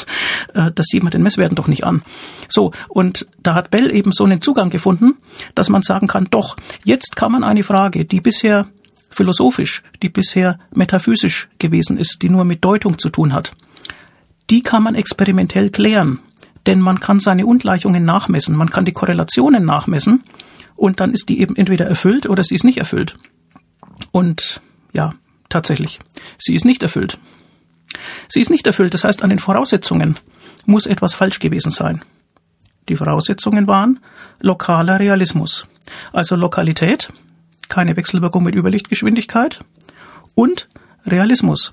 äh, 0.55 0.71
das 0.73 0.87
sieht 0.87 1.03
man 1.03 1.11
den 1.11 1.21
Messwerten 1.21 1.55
doch 1.55 1.67
nicht 1.67 1.85
an. 1.85 2.01
So, 2.49 2.71
und 2.89 3.27
da 3.43 3.53
hat 3.53 3.69
Bell 3.69 3.95
eben 3.95 4.11
so 4.11 4.25
einen 4.25 4.41
Zugang 4.41 4.71
gefunden, 4.71 5.17
dass 5.53 5.69
man 5.69 5.83
sagen 5.83 6.07
kann, 6.07 6.27
doch, 6.31 6.57
jetzt 6.83 7.15
kann 7.15 7.31
man 7.31 7.43
eine 7.43 7.61
Frage, 7.61 8.05
die 8.05 8.21
bisher 8.21 8.65
philosophisch, 9.09 9.83
die 10.01 10.09
bisher 10.09 10.59
metaphysisch 10.73 11.49
gewesen 11.59 11.97
ist, 11.97 12.21
die 12.21 12.29
nur 12.29 12.45
mit 12.45 12.63
Deutung 12.63 12.97
zu 12.97 13.09
tun 13.09 13.33
hat, 13.33 13.53
die 14.49 14.63
kann 14.63 14.83
man 14.83 14.95
experimentell 14.95 15.69
klären. 15.69 16.19
Denn 16.65 16.81
man 16.81 16.99
kann 16.99 17.19
seine 17.19 17.45
Ungleichungen 17.45 18.03
nachmessen, 18.03 18.55
man 18.55 18.69
kann 18.69 18.85
die 18.85 18.91
Korrelationen 18.91 19.63
nachmessen 19.63 20.23
und 20.75 20.99
dann 20.99 21.13
ist 21.13 21.29
die 21.29 21.39
eben 21.39 21.55
entweder 21.55 21.85
erfüllt 21.85 22.27
oder 22.27 22.43
sie 22.43 22.55
ist 22.55 22.65
nicht 22.65 22.77
erfüllt. 22.77 23.15
Und 24.11 24.61
ja, 24.91 25.13
tatsächlich, 25.49 25.99
sie 26.37 26.55
ist 26.55 26.65
nicht 26.65 26.83
erfüllt. 26.83 27.19
Sie 28.27 28.41
ist 28.41 28.49
nicht 28.49 28.67
erfüllt, 28.67 28.93
das 28.93 29.05
heißt, 29.05 29.23
an 29.23 29.29
den 29.29 29.39
Voraussetzungen 29.39 30.15
muss 30.65 30.85
etwas 30.85 31.13
falsch 31.13 31.39
gewesen 31.39 31.71
sein. 31.71 32.03
Die 32.89 32.95
Voraussetzungen 32.95 33.67
waren 33.67 33.99
lokaler 34.39 34.99
Realismus, 34.99 35.65
also 36.11 36.35
Lokalität, 36.35 37.09
keine 37.69 37.95
Wechselwirkung 37.97 38.43
mit 38.43 38.55
Überlichtgeschwindigkeit 38.55 39.59
und 40.35 40.67
Realismus, 41.05 41.71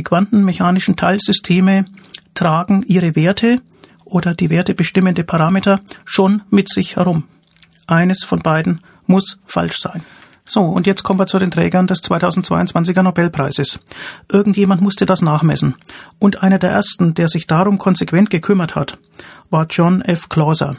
die 0.00 0.04
quantenmechanischen 0.04 0.96
Teilsysteme 0.96 1.84
tragen 2.32 2.82
ihre 2.86 3.16
Werte 3.16 3.60
oder 4.06 4.32
die 4.32 4.48
wertebestimmende 4.48 5.24
Parameter 5.24 5.82
schon 6.06 6.40
mit 6.48 6.72
sich 6.72 6.96
herum. 6.96 7.24
Eines 7.86 8.24
von 8.24 8.38
beiden 8.38 8.80
muss 9.04 9.38
falsch 9.44 9.76
sein. 9.78 10.02
So, 10.46 10.62
und 10.62 10.86
jetzt 10.86 11.02
kommen 11.02 11.20
wir 11.20 11.26
zu 11.26 11.38
den 11.38 11.50
Trägern 11.50 11.86
des 11.86 12.02
2022er 12.02 13.02
Nobelpreises. 13.02 13.78
Irgendjemand 14.32 14.80
musste 14.80 15.04
das 15.04 15.20
nachmessen. 15.20 15.74
Und 16.18 16.42
einer 16.42 16.58
der 16.58 16.70
ersten, 16.70 17.12
der 17.12 17.28
sich 17.28 17.46
darum 17.46 17.76
konsequent 17.76 18.30
gekümmert 18.30 18.76
hat, 18.76 18.96
war 19.50 19.66
John 19.68 20.00
F. 20.00 20.30
Clauser, 20.30 20.76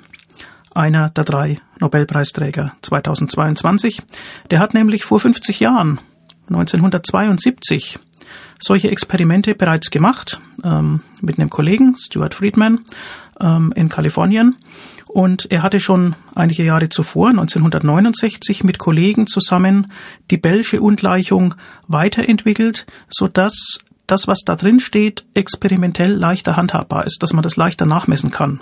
einer 0.73 1.09
der 1.09 1.25
drei 1.25 1.61
Nobelpreisträger 1.79 2.73
2022. 2.81 4.01
Der 4.49 4.57
hat 4.57 4.73
nämlich 4.73 5.05
vor 5.05 5.19
50 5.19 5.59
Jahren, 5.59 5.99
1972, 6.49 7.99
solche 8.61 8.89
Experimente 8.89 9.55
bereits 9.55 9.89
gemacht 9.91 10.39
ähm, 10.63 11.01
mit 11.19 11.39
einem 11.39 11.49
Kollegen, 11.49 11.95
Stuart 11.97 12.35
Friedman, 12.35 12.85
ähm, 13.39 13.73
in 13.75 13.89
Kalifornien. 13.89 14.55
Und 15.07 15.51
er 15.51 15.61
hatte 15.61 15.81
schon 15.81 16.15
einige 16.35 16.63
Jahre 16.63 16.87
zuvor, 16.87 17.29
1969, 17.29 18.63
mit 18.63 18.77
Kollegen 18.77 19.27
zusammen 19.27 19.91
die 20.29 20.37
Bellsche 20.37 20.81
Ungleichung 20.81 21.55
weiterentwickelt, 21.87 22.85
so 23.09 23.27
dass 23.27 23.79
das, 24.07 24.27
was 24.27 24.39
da 24.45 24.55
drin 24.55 24.79
steht, 24.79 25.25
experimentell 25.33 26.13
leichter 26.13 26.55
handhabbar 26.55 27.05
ist, 27.05 27.23
dass 27.23 27.33
man 27.33 27.43
das 27.43 27.57
leichter 27.57 27.85
nachmessen 27.85 28.31
kann. 28.31 28.61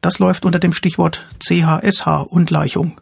Das 0.00 0.18
läuft 0.18 0.46
unter 0.46 0.58
dem 0.58 0.72
Stichwort 0.72 1.26
CHSH-Ungleichung. 1.40 2.98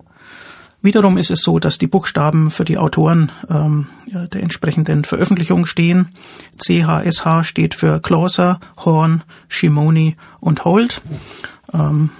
Wiederum 0.81 1.19
ist 1.19 1.31
es 1.31 1.41
so, 1.41 1.59
dass 1.59 1.79
die 1.79 1.89
Buchstaben 1.89 2.53
für 2.53 2.65
die 2.65 2.79
Autoren 2.79 3.33
ähm, 3.51 3.89
der 4.07 4.43
entsprechenden 4.43 5.05
Veröffentlichung 5.05 5.67
stehen. 5.67 6.09
CHSH 6.57 7.43
steht 7.43 7.75
für 7.75 8.01
Clauser, 8.01 8.61
Horn, 8.85 9.25
Shimoni 9.49 10.17
und 10.41 10.65
Holt. 10.65 11.03
Ähm, 11.75 12.11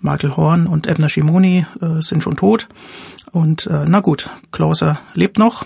Michael 0.00 0.36
Horn 0.36 0.66
und 0.66 0.86
Ebner 0.86 1.08
Shimoni 1.08 1.66
äh, 1.80 2.00
sind 2.00 2.22
schon 2.22 2.36
tot. 2.36 2.68
Und 3.30 3.66
äh, 3.66 3.84
na 3.86 4.00
gut, 4.00 4.30
Clauser 4.50 4.98
lebt 5.14 5.38
noch, 5.38 5.64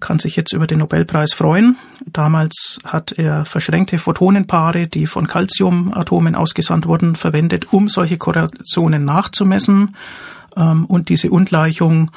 kann 0.00 0.18
sich 0.18 0.36
jetzt 0.36 0.52
über 0.52 0.66
den 0.66 0.78
Nobelpreis 0.78 1.32
freuen. 1.32 1.76
Damals 2.06 2.78
hat 2.84 3.12
er 3.12 3.44
verschränkte 3.44 3.98
Photonenpaare, 3.98 4.86
die 4.86 5.06
von 5.06 5.26
Calciumatomen 5.26 6.34
ausgesandt 6.34 6.86
wurden, 6.86 7.16
verwendet, 7.16 7.72
um 7.72 7.88
solche 7.88 8.18
Korrelationen 8.18 9.04
nachzumessen. 9.04 9.94
Ähm, 10.56 10.84
und 10.86 11.08
diese 11.08 11.30
Ungleichung, 11.30 12.10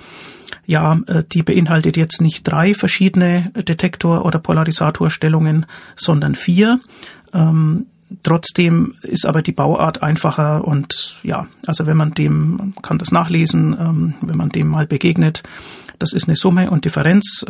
ja, 0.65 0.99
äh, 1.07 1.23
die 1.31 1.43
beinhaltet 1.43 1.97
jetzt 1.97 2.21
nicht 2.21 2.47
drei 2.47 2.73
verschiedene 2.73 3.51
Detektor- 3.55 4.25
oder 4.25 4.39
Polarisatorstellungen, 4.39 5.65
sondern 5.95 6.35
vier. 6.35 6.79
Ähm, 7.33 7.87
trotzdem 8.23 8.95
ist 9.01 9.25
aber 9.25 9.41
die 9.41 9.51
Bauart 9.51 10.01
einfacher 10.01 10.65
und 10.65 11.19
ja, 11.23 11.47
also 11.65 11.85
wenn 11.85 11.97
man 11.97 12.13
dem, 12.13 12.55
man 12.55 12.75
kann 12.81 12.97
das 12.97 13.11
nachlesen, 13.11 13.75
ähm, 13.79 14.13
wenn 14.21 14.37
man 14.37 14.49
dem 14.49 14.67
mal 14.67 14.87
begegnet, 14.87 15.43
das 15.99 16.13
ist 16.13 16.27
eine 16.27 16.35
Summe 16.35 16.69
und 16.69 16.85
Differenz 16.85 17.43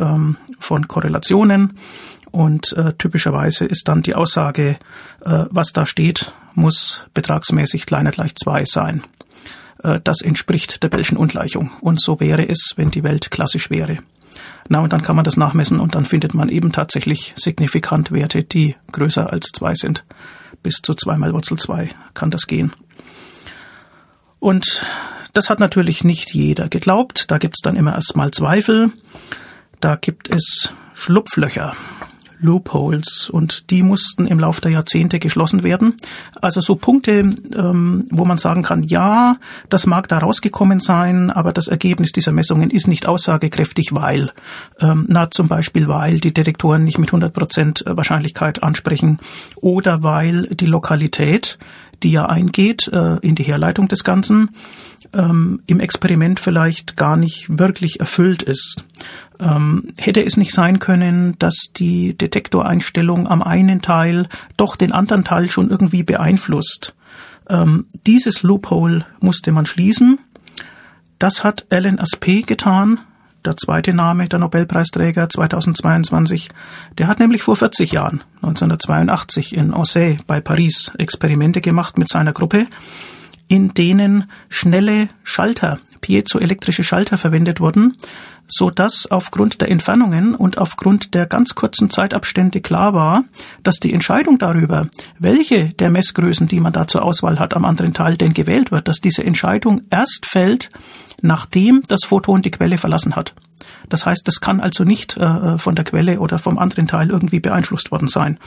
von 0.58 0.88
Korrelationen 0.88 1.74
und 2.30 2.72
äh, 2.74 2.92
typischerweise 2.94 3.64
ist 3.64 3.88
dann 3.88 4.02
die 4.02 4.14
Aussage, 4.14 4.78
äh, 5.24 5.44
was 5.50 5.72
da 5.72 5.86
steht, 5.86 6.32
muss 6.54 7.04
betragsmäßig 7.14 7.86
kleiner 7.86 8.10
gleich 8.10 8.34
zwei 8.34 8.64
sein. 8.64 9.02
Äh, 9.82 10.00
das 10.02 10.20
entspricht 10.20 10.82
der 10.82 10.88
Bellschen 10.88 11.16
Ungleichung. 11.16 11.70
Und 11.80 12.00
so 12.00 12.20
wäre 12.20 12.48
es, 12.48 12.74
wenn 12.76 12.90
die 12.90 13.02
Welt 13.02 13.30
klassisch 13.30 13.70
wäre. 13.70 13.98
Na, 14.68 14.80
und 14.80 14.92
dann 14.92 15.02
kann 15.02 15.16
man 15.16 15.24
das 15.24 15.36
nachmessen 15.36 15.80
und 15.80 15.94
dann 15.94 16.04
findet 16.04 16.34
man 16.34 16.48
eben 16.48 16.72
tatsächlich 16.72 17.34
signifikant 17.36 18.12
Werte, 18.12 18.44
die 18.44 18.76
größer 18.92 19.32
als 19.32 19.48
zwei 19.48 19.74
sind. 19.74 20.04
Bis 20.62 20.76
zu 20.82 20.94
zweimal 20.94 21.32
Wurzel 21.32 21.58
zwei 21.58 21.90
kann 22.14 22.30
das 22.30 22.46
gehen. 22.46 22.72
Und 24.40 24.84
das 25.32 25.50
hat 25.50 25.60
natürlich 25.60 26.04
nicht 26.04 26.34
jeder 26.34 26.68
geglaubt. 26.68 27.30
Da 27.30 27.38
gibt's 27.38 27.62
dann 27.62 27.76
immer 27.76 27.94
erstmal 27.94 28.30
Zweifel. 28.30 28.92
Da 29.80 29.96
gibt 29.96 30.28
es 30.30 30.72
Schlupflöcher. 30.94 31.74
Loopholes 32.40 33.28
und 33.30 33.70
die 33.70 33.82
mussten 33.82 34.26
im 34.26 34.38
Laufe 34.38 34.60
der 34.60 34.70
Jahrzehnte 34.70 35.18
geschlossen 35.18 35.62
werden. 35.62 35.94
Also 36.40 36.60
so 36.60 36.76
Punkte, 36.76 37.30
ähm, 37.54 38.06
wo 38.10 38.24
man 38.24 38.38
sagen 38.38 38.62
kann, 38.62 38.82
ja, 38.82 39.36
das 39.68 39.86
mag 39.86 40.08
da 40.08 40.18
rausgekommen 40.18 40.80
sein, 40.80 41.30
aber 41.30 41.52
das 41.52 41.68
Ergebnis 41.68 42.12
dieser 42.12 42.32
Messungen 42.32 42.70
ist 42.70 42.88
nicht 42.88 43.08
aussagekräftig, 43.08 43.90
weil, 43.92 44.30
ähm, 44.80 45.06
na 45.08 45.30
zum 45.30 45.48
Beispiel, 45.48 45.88
weil 45.88 46.20
die 46.20 46.34
Detektoren 46.34 46.84
nicht 46.84 46.98
mit 46.98 47.10
100 47.10 47.32
Prozent 47.32 47.84
Wahrscheinlichkeit 47.86 48.62
ansprechen 48.62 49.18
oder 49.56 50.02
weil 50.02 50.46
die 50.46 50.66
Lokalität, 50.66 51.58
die 52.02 52.12
ja 52.12 52.26
eingeht 52.26 52.88
äh, 52.88 53.16
in 53.22 53.34
die 53.34 53.42
Herleitung 53.42 53.88
des 53.88 54.04
Ganzen, 54.04 54.50
ähm, 55.12 55.62
im 55.66 55.80
Experiment 55.80 56.40
vielleicht 56.40 56.96
gar 56.96 57.16
nicht 57.16 57.58
wirklich 57.58 58.00
erfüllt 58.00 58.42
ist. 58.42 58.84
Ähm, 59.40 59.92
hätte 59.96 60.24
es 60.24 60.36
nicht 60.36 60.52
sein 60.52 60.78
können, 60.78 61.36
dass 61.38 61.68
die 61.74 62.16
Detektoreinstellung 62.16 63.26
am 63.26 63.42
einen 63.42 63.82
Teil 63.82 64.28
doch 64.56 64.76
den 64.76 64.92
anderen 64.92 65.24
Teil 65.24 65.48
schon 65.48 65.70
irgendwie 65.70 66.02
beeinflusst? 66.02 66.94
Ähm, 67.48 67.86
dieses 68.06 68.42
Loophole 68.42 69.06
musste 69.20 69.52
man 69.52 69.66
schließen. 69.66 70.18
Das 71.18 71.42
hat 71.42 71.66
Alan 71.70 71.98
Aspect 71.98 72.46
getan, 72.46 73.00
der 73.44 73.56
zweite 73.56 73.94
Name 73.94 74.28
der 74.28 74.38
Nobelpreisträger 74.38 75.28
2022. 75.28 76.48
Der 76.98 77.06
hat 77.06 77.18
nämlich 77.18 77.42
vor 77.42 77.56
40 77.56 77.92
Jahren, 77.92 78.22
1982 78.36 79.56
in 79.56 79.72
Orsay 79.72 80.18
bei 80.26 80.40
Paris, 80.40 80.92
Experimente 80.98 81.60
gemacht 81.60 81.98
mit 81.98 82.08
seiner 82.08 82.32
Gruppe, 82.32 82.66
in 83.48 83.74
denen 83.74 84.30
schnelle 84.48 85.08
Schalter, 85.24 85.80
piezoelektrische 86.00 86.84
Schalter 86.84 87.16
verwendet 87.16 87.60
wurden, 87.60 87.96
so 88.46 88.70
dass 88.70 89.06
aufgrund 89.10 89.60
der 89.60 89.70
Entfernungen 89.70 90.34
und 90.34 90.58
aufgrund 90.58 91.14
der 91.14 91.26
ganz 91.26 91.54
kurzen 91.54 91.90
Zeitabstände 91.90 92.60
klar 92.60 92.94
war, 92.94 93.24
dass 93.62 93.76
die 93.76 93.92
Entscheidung 93.92 94.38
darüber, 94.38 94.88
welche 95.18 95.70
der 95.70 95.90
Messgrößen, 95.90 96.48
die 96.48 96.60
man 96.60 96.72
da 96.72 96.86
zur 96.86 97.02
Auswahl 97.02 97.38
hat, 97.38 97.54
am 97.54 97.64
anderen 97.64 97.94
Teil 97.94 98.16
denn 98.16 98.32
gewählt 98.32 98.70
wird, 98.70 98.88
dass 98.88 99.00
diese 99.00 99.24
Entscheidung 99.24 99.82
erst 99.90 100.26
fällt, 100.26 100.70
nachdem 101.20 101.82
das 101.88 102.00
Photon 102.04 102.42
die 102.42 102.50
Quelle 102.50 102.78
verlassen 102.78 103.16
hat. 103.16 103.34
Das 103.88 104.06
heißt, 104.06 104.26
das 104.26 104.40
kann 104.40 104.60
also 104.60 104.84
nicht 104.84 105.16
äh, 105.16 105.58
von 105.58 105.74
der 105.74 105.84
Quelle 105.84 106.20
oder 106.20 106.38
vom 106.38 106.58
anderen 106.58 106.86
Teil 106.86 107.10
irgendwie 107.10 107.40
beeinflusst 107.40 107.90
worden 107.90 108.08
sein. 108.08 108.38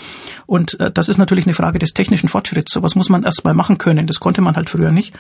Und 0.46 0.80
äh, 0.80 0.92
das 0.92 1.10
ist 1.10 1.18
natürlich 1.18 1.46
eine 1.46 1.54
Frage 1.54 1.80
des 1.80 1.94
technischen 1.94 2.30
Fortschritts. 2.30 2.72
Sowas 2.72 2.96
muss 2.96 3.10
man 3.10 3.24
erst 3.24 3.44
mal 3.44 3.54
machen 3.54 3.78
können. 3.78 4.08
Das 4.08 4.20
konnte 4.20 4.42
man 4.42 4.56
halt 4.56 4.70
früher 4.70 4.92
nicht. 4.92 5.14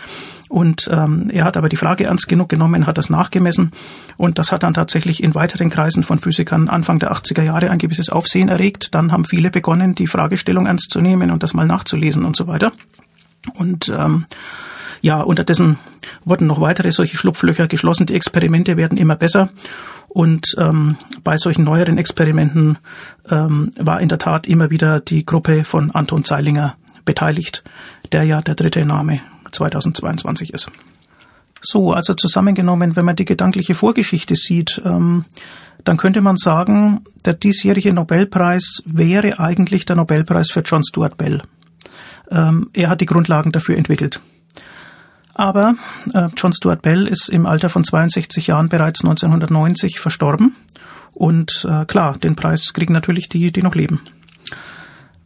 Und 0.49 0.89
ähm, 0.91 1.29
er 1.31 1.45
hat 1.45 1.57
aber 1.57 1.69
die 1.69 1.77
Frage 1.77 2.05
ernst 2.05 2.27
genug 2.27 2.49
genommen, 2.49 2.85
hat 2.85 2.97
das 2.97 3.09
nachgemessen 3.09 3.71
und 4.17 4.37
das 4.37 4.51
hat 4.51 4.63
dann 4.63 4.73
tatsächlich 4.73 5.23
in 5.23 5.33
weiteren 5.33 5.69
Kreisen 5.69 6.03
von 6.03 6.19
Physikern 6.19 6.67
Anfang 6.67 6.99
der 6.99 7.13
80er 7.13 7.41
Jahre 7.41 7.69
ein 7.69 7.77
gewisses 7.77 8.09
Aufsehen 8.09 8.49
erregt. 8.49 8.93
Dann 8.93 9.13
haben 9.13 9.23
viele 9.23 9.49
begonnen, 9.49 9.95
die 9.95 10.07
Fragestellung 10.07 10.65
ernst 10.65 10.91
zu 10.91 10.99
nehmen 10.99 11.31
und 11.31 11.41
das 11.41 11.53
mal 11.53 11.65
nachzulesen 11.65 12.25
und 12.25 12.35
so 12.35 12.47
weiter. 12.47 12.73
Und 13.55 13.89
ähm, 13.89 14.25
ja, 15.01 15.21
unterdessen 15.21 15.79
wurden 16.23 16.47
noch 16.47 16.61
weitere 16.61 16.91
solche 16.91 17.17
Schlupflöcher 17.17 17.67
geschlossen. 17.67 18.05
Die 18.05 18.15
Experimente 18.15 18.77
werden 18.77 18.97
immer 18.97 19.15
besser. 19.15 19.49
Und 20.09 20.55
ähm, 20.57 20.97
bei 21.23 21.37
solchen 21.37 21.63
neueren 21.63 21.97
Experimenten 21.97 22.77
ähm, 23.29 23.71
war 23.77 24.01
in 24.01 24.09
der 24.09 24.19
Tat 24.19 24.45
immer 24.45 24.69
wieder 24.69 24.99
die 24.99 25.25
Gruppe 25.25 25.63
von 25.63 25.91
Anton 25.91 26.23
Zeilinger 26.23 26.75
beteiligt, 27.05 27.63
der 28.11 28.23
ja 28.23 28.41
der 28.41 28.55
dritte 28.55 28.85
Name 28.85 29.21
2022 29.51 30.53
ist. 30.53 30.69
So, 31.61 31.93
also 31.93 32.13
zusammengenommen, 32.13 32.95
wenn 32.95 33.05
man 33.05 33.15
die 33.15 33.25
gedankliche 33.25 33.73
Vorgeschichte 33.73 34.35
sieht, 34.35 34.81
ähm, 34.83 35.25
dann 35.83 35.97
könnte 35.97 36.21
man 36.21 36.37
sagen, 36.37 37.01
der 37.23 37.33
diesjährige 37.33 37.93
Nobelpreis 37.93 38.83
wäre 38.85 39.39
eigentlich 39.39 39.85
der 39.85 39.95
Nobelpreis 39.95 40.51
für 40.51 40.61
John 40.61 40.83
Stuart 40.83 41.17
Bell. 41.17 41.41
Ähm, 42.29 42.69
er 42.73 42.89
hat 42.89 43.01
die 43.01 43.05
Grundlagen 43.05 43.51
dafür 43.51 43.77
entwickelt. 43.77 44.21
Aber 45.33 45.75
äh, 46.13 46.27
John 46.35 46.53
Stuart 46.53 46.81
Bell 46.81 47.07
ist 47.07 47.29
im 47.29 47.45
Alter 47.45 47.69
von 47.69 47.83
62 47.83 48.47
Jahren 48.47 48.69
bereits 48.69 49.03
1990 49.03 49.99
verstorben. 49.99 50.55
Und 51.13 51.67
äh, 51.69 51.85
klar, 51.85 52.17
den 52.17 52.35
Preis 52.35 52.73
kriegen 52.73 52.93
natürlich 52.93 53.29
die, 53.29 53.51
die 53.51 53.61
noch 53.61 53.75
leben. 53.75 54.01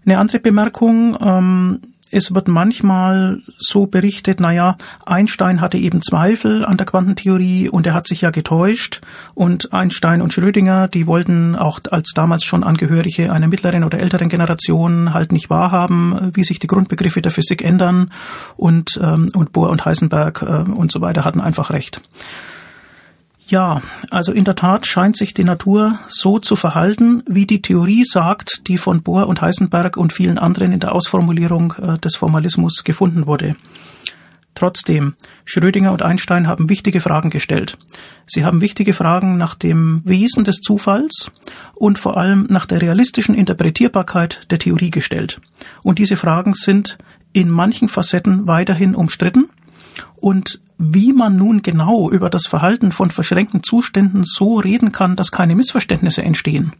Eine 0.06 0.20
andere 0.20 0.40
Bemerkung, 0.40 1.18
ähm, 1.20 1.82
es 2.16 2.34
wird 2.34 2.48
manchmal 2.48 3.42
so 3.58 3.88
berichtet, 3.88 4.40
naja, 4.40 4.78
Einstein 5.06 5.60
hatte 5.60 5.78
eben 5.78 6.02
Zweifel 6.02 6.64
an 6.64 6.78
der 6.78 6.86
Quantentheorie 6.86 7.68
und 7.68 7.86
er 7.86 7.94
hat 7.94 8.08
sich 8.08 8.22
ja 8.22 8.30
getäuscht. 8.30 9.02
Und 9.34 9.74
Einstein 9.74 10.22
und 10.22 10.32
Schrödinger, 10.32 10.88
die 10.88 11.08
wollten 11.08 11.58
auch 11.58 11.82
als 11.92 12.14
damals 12.16 12.46
schon 12.46 12.64
Angehörige 12.64 13.34
einer 13.34 13.50
mittleren 13.50 13.84
oder 13.84 14.00
älteren 14.00 14.30
Generation 14.30 15.14
halt 15.14 15.34
nicht 15.34 15.50
wahrhaben, 15.50 16.32
wie 16.34 16.46
sich 16.46 16.60
die 16.60 16.68
Grundbegriffe 16.68 17.22
der 17.22 17.32
Physik 17.32 17.62
ändern. 17.62 18.12
Und, 18.56 18.98
ähm, 19.04 19.28
und 19.36 19.52
Bohr 19.52 19.70
und 19.70 19.84
Heisenberg 19.84 20.42
äh, 20.42 20.72
und 20.72 20.94
so 20.94 21.02
weiter 21.02 21.26
hatten 21.26 21.42
einfach 21.42 21.70
recht. 21.70 22.02
Ja, 23.48 23.82
also 24.10 24.32
in 24.32 24.44
der 24.44 24.56
Tat 24.56 24.88
scheint 24.88 25.16
sich 25.16 25.36
die 25.36 25.44
Natur 25.44 26.00
so 26.08 26.40
zu 26.40 26.56
verhalten, 26.56 27.22
wie 27.28 27.46
die 27.46 27.62
Theorie 27.62 28.04
sagt, 28.04 28.68
die 28.68 28.78
von 28.78 29.04
Bohr 29.04 29.28
und 29.28 29.42
Heisenberg 29.42 29.98
und 29.98 30.14
vielen 30.14 30.40
anderen 30.40 30.72
in 30.72 30.80
der 30.80 30.94
Ausformulierung 30.94 31.76
äh, 31.80 31.98
des 32.00 32.16
Formalismus 32.16 32.84
gefunden 32.84 33.28
wurde. 33.28 33.56
Trotzdem, 34.56 35.16
Schrödinger 35.44 35.92
und 35.92 36.02
Einstein 36.02 36.48
haben 36.48 36.70
wichtige 36.70 37.02
Fragen 37.02 37.30
gestellt. 37.30 37.78
Sie 38.26 38.46
haben 38.46 38.62
wichtige 38.62 38.94
Fragen 38.94 39.38
nach 39.38 39.54
dem 39.54 40.02
Wesen 40.06 40.44
des 40.46 40.62
Zufalls 40.62 41.30
und 41.76 42.00
vor 42.00 42.18
allem 42.18 42.48
nach 42.50 42.66
der 42.66 42.82
realistischen 42.82 43.36
Interpretierbarkeit 43.36 44.50
der 44.50 44.60
Theorie 44.60 44.92
gestellt. 44.92 45.42
Und 45.84 46.00
diese 46.00 46.16
Fragen 46.16 46.54
sind 46.54 46.98
in 47.34 47.50
manchen 47.50 47.90
Facetten 47.90 48.48
weiterhin 48.48 48.96
umstritten 48.96 49.50
und 50.16 50.62
wie 50.78 51.14
man 51.14 51.38
nun 51.38 51.62
genau 51.62 52.10
über 52.10 52.30
das 52.30 52.48
Verhalten 52.48 52.92
von 52.92 53.10
verschränkten 53.10 53.64
Zuständen 53.64 54.24
so 54.26 54.60
reden 54.60 54.92
kann, 54.92 55.16
dass 55.16 55.32
keine 55.32 55.56
Missverständnisse 55.56 56.22
entstehen, 56.22 56.74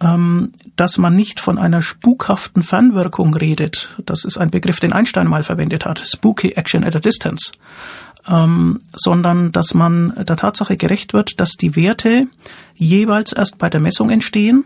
ähm, 0.00 0.52
dass 0.76 0.98
man 0.98 1.14
nicht 1.16 1.40
von 1.40 1.58
einer 1.58 1.82
spukhaften 1.82 2.62
Fernwirkung 2.62 3.34
redet, 3.34 3.94
das 4.04 4.24
ist 4.24 4.38
ein 4.38 4.50
Begriff, 4.50 4.80
den 4.80 4.92
Einstein 4.92 5.26
mal 5.26 5.42
verwendet 5.42 5.84
hat, 5.84 6.02
spooky 6.04 6.52
action 6.52 6.84
at 6.84 6.96
a 6.96 7.00
distance, 7.00 7.52
ähm, 8.28 8.80
sondern 8.94 9.52
dass 9.52 9.74
man 9.74 10.14
der 10.16 10.36
Tatsache 10.36 10.76
gerecht 10.76 11.12
wird, 11.12 11.40
dass 11.40 11.52
die 11.52 11.74
Werte 11.74 12.28
jeweils 12.74 13.32
erst 13.32 13.58
bei 13.58 13.68
der 13.68 13.80
Messung 13.80 14.10
entstehen, 14.10 14.64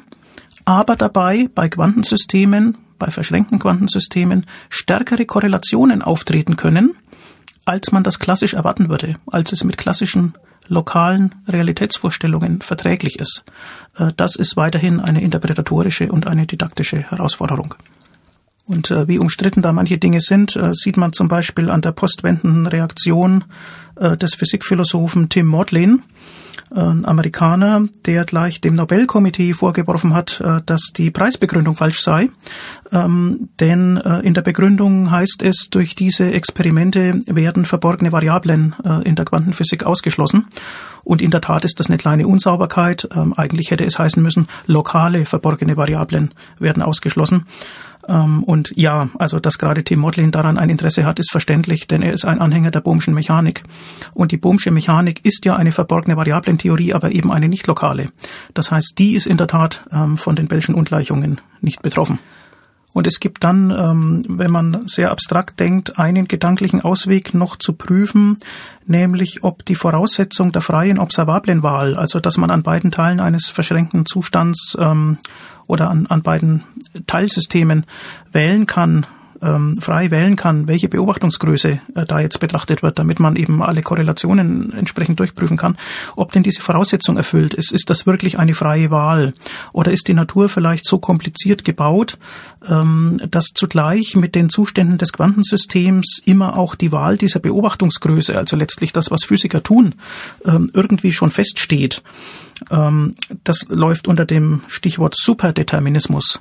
aber 0.64 0.96
dabei 0.96 1.48
bei 1.54 1.68
Quantensystemen, 1.68 2.76
bei 2.98 3.10
verschränkten 3.10 3.58
Quantensystemen 3.58 4.46
stärkere 4.68 5.24
Korrelationen 5.24 6.02
auftreten 6.02 6.56
können, 6.56 6.94
als 7.66 7.92
man 7.92 8.04
das 8.04 8.18
klassisch 8.18 8.54
erwarten 8.54 8.88
würde, 8.88 9.16
als 9.26 9.52
es 9.52 9.64
mit 9.64 9.76
klassischen 9.76 10.32
lokalen 10.68 11.34
Realitätsvorstellungen 11.46 12.62
verträglich 12.62 13.18
ist. 13.18 13.44
Äh, 13.98 14.12
das 14.16 14.36
ist 14.36 14.56
weiterhin 14.56 15.00
eine 15.00 15.20
interpretatorische 15.20 16.10
und 16.10 16.26
eine 16.26 16.46
didaktische 16.46 16.98
Herausforderung. 16.98 17.74
Und 18.64 18.90
äh, 18.90 19.06
wie 19.06 19.18
umstritten 19.18 19.62
da 19.62 19.72
manche 19.72 19.98
Dinge 19.98 20.20
sind, 20.20 20.56
äh, 20.56 20.70
sieht 20.72 20.96
man 20.96 21.12
zum 21.12 21.28
Beispiel 21.28 21.70
an 21.70 21.82
der 21.82 21.92
postwendenden 21.92 22.66
Reaktion 22.66 23.44
des 23.98 24.34
Physikphilosophen 24.34 25.30
Tim 25.30 25.46
Maudlin, 25.46 26.02
ein 26.70 27.04
Amerikaner, 27.04 27.88
der 28.04 28.24
gleich 28.24 28.60
dem 28.60 28.74
Nobelkomitee 28.74 29.52
vorgeworfen 29.52 30.14
hat, 30.14 30.40
äh, 30.40 30.60
dass 30.64 30.92
die 30.94 31.10
Preisbegründung 31.10 31.74
falsch 31.74 32.00
sei. 32.00 32.30
Ähm, 32.92 33.48
denn 33.60 33.96
äh, 33.98 34.20
in 34.20 34.34
der 34.34 34.42
Begründung 34.42 35.10
heißt 35.10 35.42
es, 35.42 35.68
durch 35.70 35.94
diese 35.94 36.32
Experimente 36.32 37.20
werden 37.26 37.64
verborgene 37.64 38.12
Variablen 38.12 38.74
äh, 38.84 39.02
in 39.08 39.14
der 39.16 39.24
Quantenphysik 39.24 39.84
ausgeschlossen. 39.84 40.46
Und 41.04 41.22
in 41.22 41.30
der 41.30 41.40
Tat 41.40 41.64
ist 41.64 41.78
das 41.78 41.88
eine 41.88 41.98
kleine 41.98 42.26
Unsauberkeit. 42.26 43.08
Ähm, 43.14 43.32
eigentlich 43.36 43.70
hätte 43.70 43.84
es 43.84 43.98
heißen 43.98 44.22
müssen, 44.22 44.48
lokale 44.66 45.24
verborgene 45.24 45.76
Variablen 45.76 46.34
werden 46.58 46.82
ausgeschlossen. 46.82 47.46
Ähm, 48.08 48.42
und 48.44 48.72
ja, 48.76 49.08
also 49.18 49.40
dass 49.40 49.58
gerade 49.58 49.84
Tim 49.84 50.00
Modlin 50.00 50.30
daran 50.30 50.58
ein 50.58 50.70
Interesse 50.70 51.04
hat, 51.04 51.18
ist 51.18 51.30
verständlich, 51.30 51.86
denn 51.86 52.02
er 52.02 52.12
ist 52.12 52.24
ein 52.24 52.40
Anhänger 52.40 52.70
der 52.70 52.80
Bohmschen 52.80 53.14
Mechanik. 53.14 53.62
Und 54.14 54.32
die 54.32 54.36
Bohmsche 54.36 54.70
Mechanik 54.70 55.24
ist 55.24 55.44
ja 55.44 55.56
eine 55.56 55.72
verborgene 55.72 56.16
Variablentheorie, 56.16 56.94
aber 56.94 57.12
eben 57.12 57.32
eine 57.32 57.48
nicht 57.48 57.66
lokale. 57.66 58.10
Das 58.54 58.70
heißt, 58.70 58.94
die 58.98 59.14
ist 59.14 59.26
in 59.26 59.36
der 59.36 59.46
Tat 59.46 59.84
ähm, 59.92 60.16
von 60.16 60.36
den 60.36 60.48
Bellschen 60.48 60.74
Ungleichungen 60.74 61.40
nicht 61.60 61.82
betroffen. 61.82 62.18
Und 62.96 63.06
es 63.06 63.20
gibt 63.20 63.44
dann, 63.44 63.70
ähm, 63.70 64.24
wenn 64.26 64.50
man 64.50 64.88
sehr 64.88 65.10
abstrakt 65.10 65.60
denkt, 65.60 65.98
einen 65.98 66.28
gedanklichen 66.28 66.80
Ausweg 66.80 67.34
noch 67.34 67.56
zu 67.56 67.74
prüfen, 67.74 68.38
nämlich 68.86 69.44
ob 69.44 69.66
die 69.66 69.74
Voraussetzung 69.74 70.50
der 70.50 70.62
freien 70.62 70.98
observablen 70.98 71.62
Wahl, 71.62 71.94
also 71.94 72.20
dass 72.20 72.38
man 72.38 72.48
an 72.50 72.62
beiden 72.62 72.90
Teilen 72.90 73.20
eines 73.20 73.48
verschränkten 73.48 74.06
Zustands 74.06 74.78
ähm, 74.80 75.18
oder 75.66 75.90
an, 75.90 76.06
an 76.06 76.22
beiden 76.22 76.64
Teilsystemen 77.06 77.84
wählen 78.32 78.64
kann, 78.64 79.04
ähm, 79.42 79.76
frei 79.80 80.10
wählen 80.10 80.36
kann, 80.36 80.68
welche 80.68 80.88
Beobachtungsgröße 80.88 81.80
äh, 81.94 82.04
da 82.06 82.20
jetzt 82.20 82.40
betrachtet 82.40 82.82
wird, 82.82 82.98
damit 82.98 83.20
man 83.20 83.36
eben 83.36 83.62
alle 83.62 83.82
Korrelationen 83.82 84.72
entsprechend 84.72 85.20
durchprüfen 85.20 85.56
kann, 85.56 85.76
ob 86.16 86.32
denn 86.32 86.42
diese 86.42 86.62
Voraussetzung 86.62 87.16
erfüllt 87.16 87.54
ist. 87.54 87.72
Ist 87.72 87.90
das 87.90 88.06
wirklich 88.06 88.38
eine 88.38 88.54
freie 88.54 88.90
Wahl? 88.90 89.34
Oder 89.72 89.92
ist 89.92 90.08
die 90.08 90.14
Natur 90.14 90.48
vielleicht 90.48 90.86
so 90.86 90.98
kompliziert 90.98 91.64
gebaut, 91.64 92.18
ähm, 92.68 93.20
dass 93.30 93.46
zugleich 93.54 94.16
mit 94.16 94.34
den 94.34 94.48
Zuständen 94.48 94.98
des 94.98 95.12
Quantensystems 95.12 96.20
immer 96.24 96.56
auch 96.56 96.74
die 96.74 96.92
Wahl 96.92 97.16
dieser 97.16 97.40
Beobachtungsgröße, 97.40 98.36
also 98.36 98.56
letztlich 98.56 98.92
das, 98.92 99.10
was 99.10 99.24
Physiker 99.24 99.62
tun, 99.62 99.94
ähm, 100.44 100.70
irgendwie 100.72 101.12
schon 101.12 101.30
feststeht? 101.30 102.02
Ähm, 102.70 103.14
das 103.44 103.66
läuft 103.68 104.08
unter 104.08 104.24
dem 104.24 104.62
Stichwort 104.68 105.14
Superdeterminismus. 105.16 106.40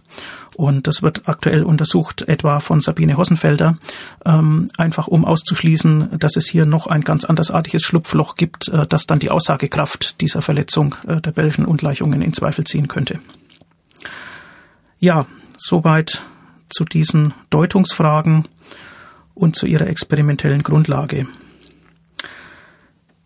Und 0.55 0.87
das 0.87 1.01
wird 1.01 1.27
aktuell 1.27 1.63
untersucht, 1.63 2.21
etwa 2.21 2.59
von 2.59 2.79
Sabine 2.79 3.17
Hossenfelder, 3.17 3.77
ähm, 4.25 4.71
einfach 4.77 5.07
um 5.07 5.25
auszuschließen, 5.25 6.17
dass 6.19 6.37
es 6.37 6.47
hier 6.47 6.65
noch 6.65 6.87
ein 6.87 7.03
ganz 7.03 7.25
andersartiges 7.25 7.81
Schlupfloch 7.81 8.35
gibt, 8.35 8.69
äh, 8.69 8.87
das 8.87 9.05
dann 9.05 9.19
die 9.19 9.29
Aussagekraft 9.29 10.21
dieser 10.21 10.41
Verletzung 10.41 10.95
äh, 11.07 11.19
der 11.19 11.31
Bellschen 11.31 11.65
Ungleichungen 11.65 12.21
in 12.21 12.33
Zweifel 12.33 12.63
ziehen 12.65 12.87
könnte. 12.87 13.19
Ja, 14.99 15.25
soweit 15.57 16.23
zu 16.69 16.85
diesen 16.85 17.33
Deutungsfragen 17.49 18.47
und 19.33 19.55
zu 19.55 19.65
ihrer 19.65 19.87
experimentellen 19.87 20.63
Grundlage. 20.63 21.27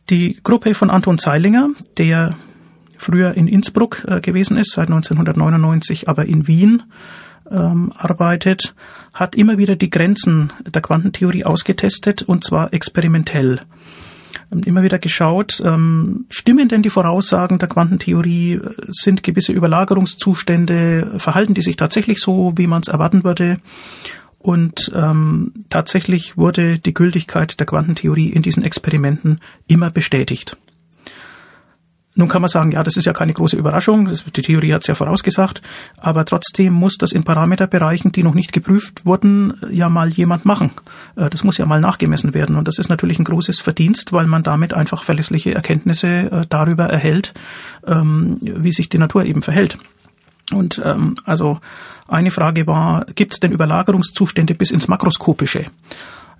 Die 0.10 0.40
Gruppe 0.42 0.74
von 0.74 0.90
Anton 0.90 1.20
Zeilinger, 1.20 1.70
der 1.98 2.36
früher 3.00 3.34
in 3.34 3.48
Innsbruck 3.48 4.06
äh, 4.08 4.22
gewesen 4.22 4.58
ist, 4.58 4.74
seit 4.74 4.88
1999 4.88 6.08
aber 6.08 6.26
in 6.26 6.48
Wien 6.48 6.84
ähm, 7.50 7.92
arbeitet, 7.96 8.76
hat 9.14 9.36
immer 9.36 9.58
wieder 9.58 9.76
die 9.76 9.90
Grenzen 9.90 10.54
der 10.66 10.82
Quantentheorie 10.82 11.46
ausgetestet 11.46 12.22
und 12.22 12.44
zwar 12.44 12.74
experimentell. 12.74 13.62
Und 14.52 14.68
immer 14.68 14.84
wieder 14.84 15.00
geschaut, 15.00 15.62
ähm, 15.66 16.26
stimmen 16.30 16.70
denn 16.70 16.82
die 16.82 16.90
Voraussagen 16.90 17.58
der 17.58 17.70
Quantentheorie, 17.70 18.60
sind 18.88 19.24
gewisse 19.24 19.54
Überlagerungszustände, 19.54 21.14
verhalten 21.18 21.54
die 21.54 21.62
sich 21.62 21.78
tatsächlich 21.78 22.20
so, 22.20 22.54
wie 22.56 22.68
man 22.68 22.82
es 22.82 22.88
erwarten 22.88 23.24
würde? 23.24 23.60
Und 24.40 24.92
ähm, 24.96 25.54
tatsächlich 25.70 26.38
wurde 26.38 26.80
die 26.80 26.94
Gültigkeit 26.94 27.60
der 27.60 27.68
Quantentheorie 27.68 28.30
in 28.30 28.42
diesen 28.42 28.64
Experimenten 28.64 29.40
immer 29.68 29.92
bestätigt. 29.92 30.58
Nun 32.20 32.28
kann 32.28 32.42
man 32.42 32.50
sagen, 32.50 32.74
ja, 32.74 32.84
das 32.84 32.98
ist 32.98 33.06
ja 33.06 33.14
keine 33.14 33.32
große 33.32 33.56
Überraschung, 33.56 34.10
die 34.36 34.42
Theorie 34.42 34.74
hat 34.74 34.82
es 34.82 34.88
ja 34.88 34.94
vorausgesagt, 34.94 35.62
aber 35.96 36.26
trotzdem 36.26 36.74
muss 36.74 36.98
das 36.98 37.14
in 37.14 37.24
Parameterbereichen, 37.24 38.12
die 38.12 38.24
noch 38.24 38.34
nicht 38.34 38.52
geprüft 38.52 39.06
wurden, 39.06 39.54
ja 39.70 39.88
mal 39.88 40.10
jemand 40.10 40.44
machen. 40.44 40.72
Äh, 41.16 41.30
das 41.30 41.46
muss 41.46 41.58
ja 41.58 41.66
mal 41.66 41.80
nachgemessen 41.80 42.34
werden 42.34 42.58
und 42.58 42.68
das 42.68 42.78
ist 42.78 42.90
natürlich 42.90 43.20
ein 43.20 43.24
großes 43.24 43.62
Verdienst, 43.62 44.12
weil 44.12 44.28
man 44.28 44.44
damit 44.44 44.74
einfach 44.74 45.04
verlässliche 45.04 45.56
Erkenntnisse 45.56 46.08
äh, 46.08 46.46
darüber 46.50 46.88
erhält, 46.88 47.34
ähm, 47.88 48.36
wie 48.42 48.74
sich 48.74 48.90
die 48.90 48.98
Natur 48.98 49.24
eben 49.24 49.42
verhält. 49.42 49.78
Und 50.52 50.82
ähm, 50.84 51.16
also 51.24 51.62
eine 52.10 52.32
Frage 52.32 52.68
war, 52.68 53.06
gibt 53.16 53.32
es 53.32 53.40
denn 53.40 53.54
Überlagerungszustände 53.54 54.56
bis 54.56 54.72
ins 54.72 54.90
Makroskopische? 54.90 55.68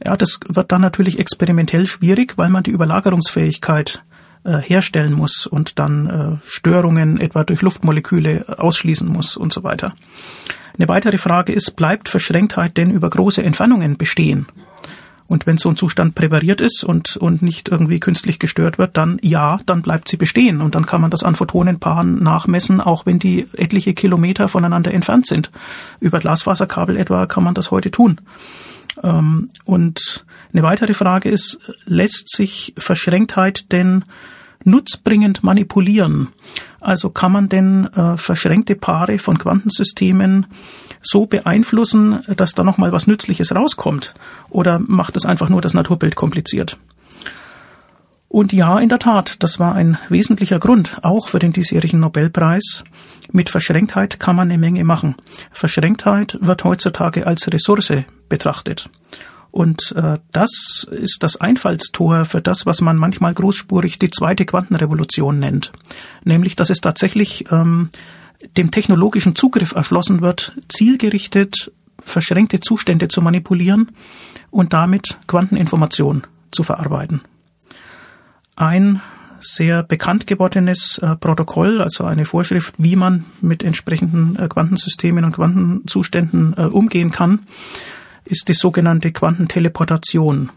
Ja, 0.04 0.18
das 0.18 0.42
wird 0.46 0.74
dann 0.74 0.82
natürlich 0.82 1.20
experimentell 1.20 1.88
schwierig, 1.88 2.38
weil 2.38 2.50
man 2.50 2.64
die 2.64 2.72
Überlagerungsfähigkeit 2.72 4.04
äh, 4.04 4.19
herstellen 4.44 5.14
muss 5.14 5.46
und 5.46 5.80
dann 5.80 6.08
äh, 6.08 6.48
Störungen 6.48 7.20
etwa 7.20 7.44
durch 7.44 7.62
Luftmoleküle 7.62 8.46
ausschließen 8.58 9.08
muss 9.08 9.38
und 9.38 9.54
so 9.54 9.64
weiter. 9.64 9.94
Eine 10.78 10.88
weitere 10.88 11.18
Frage 11.18 11.52
ist, 11.52 11.76
bleibt 11.76 12.08
Verschränktheit 12.08 12.78
denn 12.78 12.92
über 12.92 13.10
große 13.10 13.44
Entfernungen 13.44 13.98
bestehen? 13.98 14.48
Und 15.30 15.46
wenn 15.46 15.60
so 15.60 15.70
ein 15.70 15.76
Zustand 15.76 16.16
präpariert 16.16 16.60
ist 16.60 16.84
und, 16.84 17.16
und 17.18 17.44
nicht 17.44 17.70
irgendwie 17.70 18.00
künstlich 18.00 18.40
gestört 18.40 18.80
wird, 18.80 18.98
dann 18.98 19.20
ja, 19.22 19.60
dann 19.68 19.84
bleibt 19.84 20.08
sie 20.08 20.18
bestehen. 20.18 20.60
Und 20.60 20.74
dann 20.74 20.88
kann 20.88 21.02
man 21.02 21.12
das 21.12 21.22
an 21.22 21.36
Photonenpaaren 21.36 22.24
nachmessen, 22.24 22.82
auch 22.82 23.06
wenn 23.06 23.20
die 23.20 23.46
etliche 23.54 23.94
Kilometer 23.94 24.48
voneinander 24.48 24.92
entfernt 24.92 25.28
sind. 25.28 25.52
Über 26.00 26.18
Glasfaserkabel 26.18 26.98
etwa 26.98 27.28
kann 27.28 27.44
man 27.44 27.54
das 27.54 27.70
heute 27.70 27.92
tun. 27.92 28.22
Ähm, 29.04 29.50
und 29.66 30.26
eine 30.52 30.64
weitere 30.64 30.94
Frage 30.94 31.30
ist, 31.30 31.60
lässt 31.86 32.30
sich 32.30 32.74
Verschränktheit 32.78 33.72
denn 33.72 34.06
nutzbringend 34.64 35.44
manipulieren? 35.44 36.30
Also 36.80 37.10
kann 37.10 37.32
man 37.32 37.50
denn 37.50 37.86
äh, 37.94 38.18
verschränkte 38.18 38.76
Paare 38.76 39.20
von 39.20 39.38
Quantensystemen 39.38 40.48
so 41.02 41.26
beeinflussen, 41.26 42.22
dass 42.36 42.56
da 42.56 42.64
nochmal 42.64 42.92
was 42.92 43.08
Nützliches 43.08 43.54
rauskommt? 43.54 44.14
Oder 44.50 44.80
macht 44.80 45.16
es 45.18 45.26
einfach 45.26 45.50
nur 45.50 45.62
das 45.62 45.74
Naturbild 45.74 46.16
kompliziert? 46.16 46.78
Und 48.28 48.54
ja, 48.54 48.78
in 48.80 48.90
der 48.90 49.00
Tat, 49.00 49.42
das 49.42 49.60
war 49.60 49.74
ein 49.74 49.98
wesentlicher 50.08 50.60
Grund, 50.60 51.00
auch 51.02 51.30
für 51.30 51.40
den 51.40 51.52
diesjährigen 51.52 52.00
Nobelpreis. 52.00 52.84
Mit 53.32 53.50
Verschränktheit 53.50 54.20
kann 54.20 54.36
man 54.36 54.50
eine 54.50 54.60
Menge 54.60 54.84
machen. 54.84 55.16
Verschränktheit 55.52 56.38
wird 56.40 56.64
heutzutage 56.64 57.26
als 57.26 57.52
Ressource 57.52 57.94
betrachtet. 58.30 58.90
Und 59.52 59.94
äh, 59.96 60.20
das 60.32 60.88
ist 60.92 61.24
das 61.24 61.38
Einfallstor 61.38 62.26
für 62.26 62.42
das, 62.42 62.66
was 62.66 62.82
man 62.82 62.98
manchmal 62.98 63.34
großspurig 63.34 63.98
die 63.98 64.12
zweite 64.12 64.46
Quantenrevolution 64.46 65.40
nennt. 65.40 65.72
Nämlich, 66.24 66.56
dass 66.56 66.70
es 66.70 66.82
tatsächlich 66.82 67.46
ähm, 67.52 67.90
dem 68.58 68.72
technologischen 68.72 69.36
Zugriff 69.36 69.74
erschlossen 69.74 70.22
wird, 70.22 70.54
zielgerichtet 70.70 71.72
verschränkte 72.02 72.60
Zustände 72.60 73.08
zu 73.08 73.22
manipulieren 73.22 73.92
und 74.52 74.74
damit 74.74 75.18
Quanteninformation 75.28 76.24
zu 76.52 76.64
verarbeiten. 76.64 77.22
Ein 78.56 79.02
sehr 79.42 79.84
bekannt 79.84 80.28
gewordenes 80.28 80.98
äh, 81.00 81.16
Protokoll, 81.16 81.82
also 81.82 82.04
eine 82.04 82.26
Vorschrift, 82.26 82.76
wie 82.78 82.96
man 82.96 83.26
mit 83.42 83.64
entsprechenden 83.64 84.38
äh, 84.38 84.48
Quantensystemen 84.48 85.24
und 85.24 85.34
Quantenzuständen 85.34 86.54
äh, 86.58 86.64
umgehen 86.64 87.12
kann, 87.12 87.40
ist 88.30 88.48
die 88.48 88.54
sogenannte 88.54 89.12
Quantenteleportation. 89.12 90.52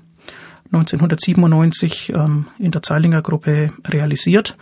1997 0.72 2.12
ähm, 2.14 2.46
in 2.58 2.70
der 2.70 2.82
Zeilinger 2.82 3.20
Gruppe 3.20 3.72
realisiert, 3.86 4.56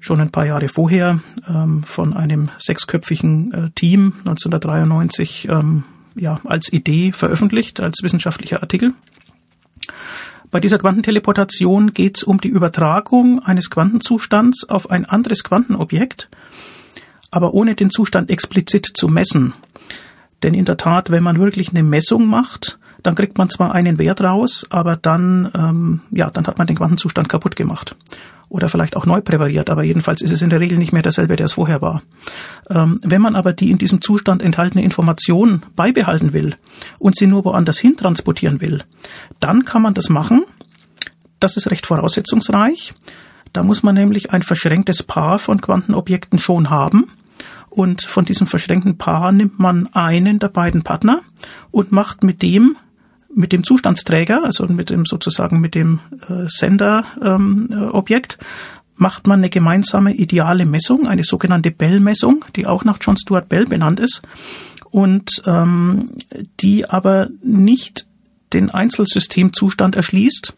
schon 0.00 0.20
ein 0.20 0.32
paar 0.32 0.46
Jahre 0.46 0.68
vorher 0.68 1.20
ähm, 1.48 1.84
von 1.84 2.12
einem 2.12 2.50
sechsköpfigen 2.58 3.52
äh, 3.52 3.70
Team 3.74 4.14
1993 4.20 5.48
ähm, 5.48 5.84
ja, 6.16 6.40
als 6.44 6.72
Idee 6.72 7.12
veröffentlicht, 7.12 7.80
als 7.80 8.02
wissenschaftlicher 8.02 8.62
Artikel. 8.62 8.94
Bei 10.50 10.60
dieser 10.60 10.78
Quantenteleportation 10.78 11.94
geht 11.94 12.18
es 12.18 12.22
um 12.24 12.40
die 12.40 12.48
Übertragung 12.48 13.40
eines 13.44 13.70
Quantenzustands 13.70 14.68
auf 14.68 14.90
ein 14.90 15.04
anderes 15.04 15.42
Quantenobjekt, 15.42 16.28
aber 17.30 17.54
ohne 17.54 17.74
den 17.74 17.90
Zustand 17.90 18.30
explizit 18.30 18.88
zu 18.94 19.08
messen. 19.08 19.52
Denn 20.42 20.54
in 20.54 20.64
der 20.64 20.76
Tat, 20.76 21.10
wenn 21.10 21.22
man 21.22 21.38
wirklich 21.38 21.70
eine 21.70 21.82
Messung 21.82 22.26
macht, 22.26 22.78
dann 23.04 23.14
kriegt 23.14 23.38
man 23.38 23.50
zwar 23.50 23.74
einen 23.74 23.98
Wert 23.98 24.22
raus, 24.22 24.66
aber 24.70 24.96
dann, 24.96 25.50
ähm, 25.54 26.00
ja, 26.10 26.30
dann 26.30 26.46
hat 26.46 26.58
man 26.58 26.66
den 26.66 26.76
Quantenzustand 26.76 27.28
kaputt 27.28 27.54
gemacht. 27.54 27.96
Oder 28.48 28.68
vielleicht 28.68 28.96
auch 28.96 29.04
neu 29.04 29.20
präpariert, 29.20 29.68
aber 29.68 29.82
jedenfalls 29.84 30.22
ist 30.22 30.30
es 30.30 30.40
in 30.40 30.48
der 30.48 30.60
Regel 30.60 30.78
nicht 30.78 30.92
mehr 30.92 31.02
derselbe, 31.02 31.36
der 31.36 31.46
es 31.46 31.52
vorher 31.52 31.82
war. 31.82 32.02
Ähm, 32.70 32.98
wenn 33.02 33.20
man 33.20 33.36
aber 33.36 33.52
die 33.52 33.70
in 33.70 33.78
diesem 33.78 34.00
Zustand 34.00 34.42
enthaltene 34.42 34.82
Information 34.82 35.64
beibehalten 35.76 36.32
will 36.32 36.56
und 36.98 37.16
sie 37.16 37.26
nur 37.26 37.44
woanders 37.44 37.78
hin 37.78 37.96
transportieren 37.96 38.60
will, 38.60 38.84
dann 39.38 39.64
kann 39.64 39.82
man 39.82 39.94
das 39.94 40.08
machen. 40.08 40.44
Das 41.40 41.56
ist 41.56 41.70
recht 41.70 41.86
voraussetzungsreich. 41.86 42.94
Da 43.52 43.62
muss 43.62 43.82
man 43.82 43.94
nämlich 43.94 44.32
ein 44.32 44.42
verschränktes 44.42 45.02
Paar 45.02 45.38
von 45.38 45.60
Quantenobjekten 45.60 46.38
schon 46.38 46.70
haben 46.70 47.10
und 47.74 48.02
von 48.02 48.24
diesem 48.24 48.46
verschränkten 48.46 48.98
Paar 48.98 49.32
nimmt 49.32 49.58
man 49.58 49.88
einen 49.92 50.38
der 50.38 50.48
beiden 50.48 50.82
Partner 50.82 51.22
und 51.72 51.90
macht 51.90 52.22
mit 52.22 52.40
dem 52.40 52.76
mit 53.36 53.50
dem 53.50 53.64
Zustandsträger, 53.64 54.44
also 54.44 54.64
mit 54.66 54.90
dem 54.90 55.06
sozusagen 55.06 55.60
mit 55.60 55.74
dem 55.74 55.98
äh, 56.28 56.44
Senderobjekt, 56.46 58.38
ähm, 58.40 58.46
macht 58.94 59.26
man 59.26 59.40
eine 59.40 59.50
gemeinsame 59.50 60.14
ideale 60.14 60.66
Messung, 60.66 61.08
eine 61.08 61.24
sogenannte 61.24 61.72
Bell-Messung, 61.72 62.44
die 62.54 62.68
auch 62.68 62.84
nach 62.84 62.98
John 63.00 63.16
Stuart 63.16 63.48
Bell 63.48 63.66
benannt 63.66 63.98
ist 63.98 64.22
und 64.92 65.42
ähm, 65.46 66.10
die 66.60 66.88
aber 66.88 67.28
nicht 67.42 68.06
den 68.52 68.70
Einzelsystemzustand 68.70 69.96
erschließt, 69.96 70.54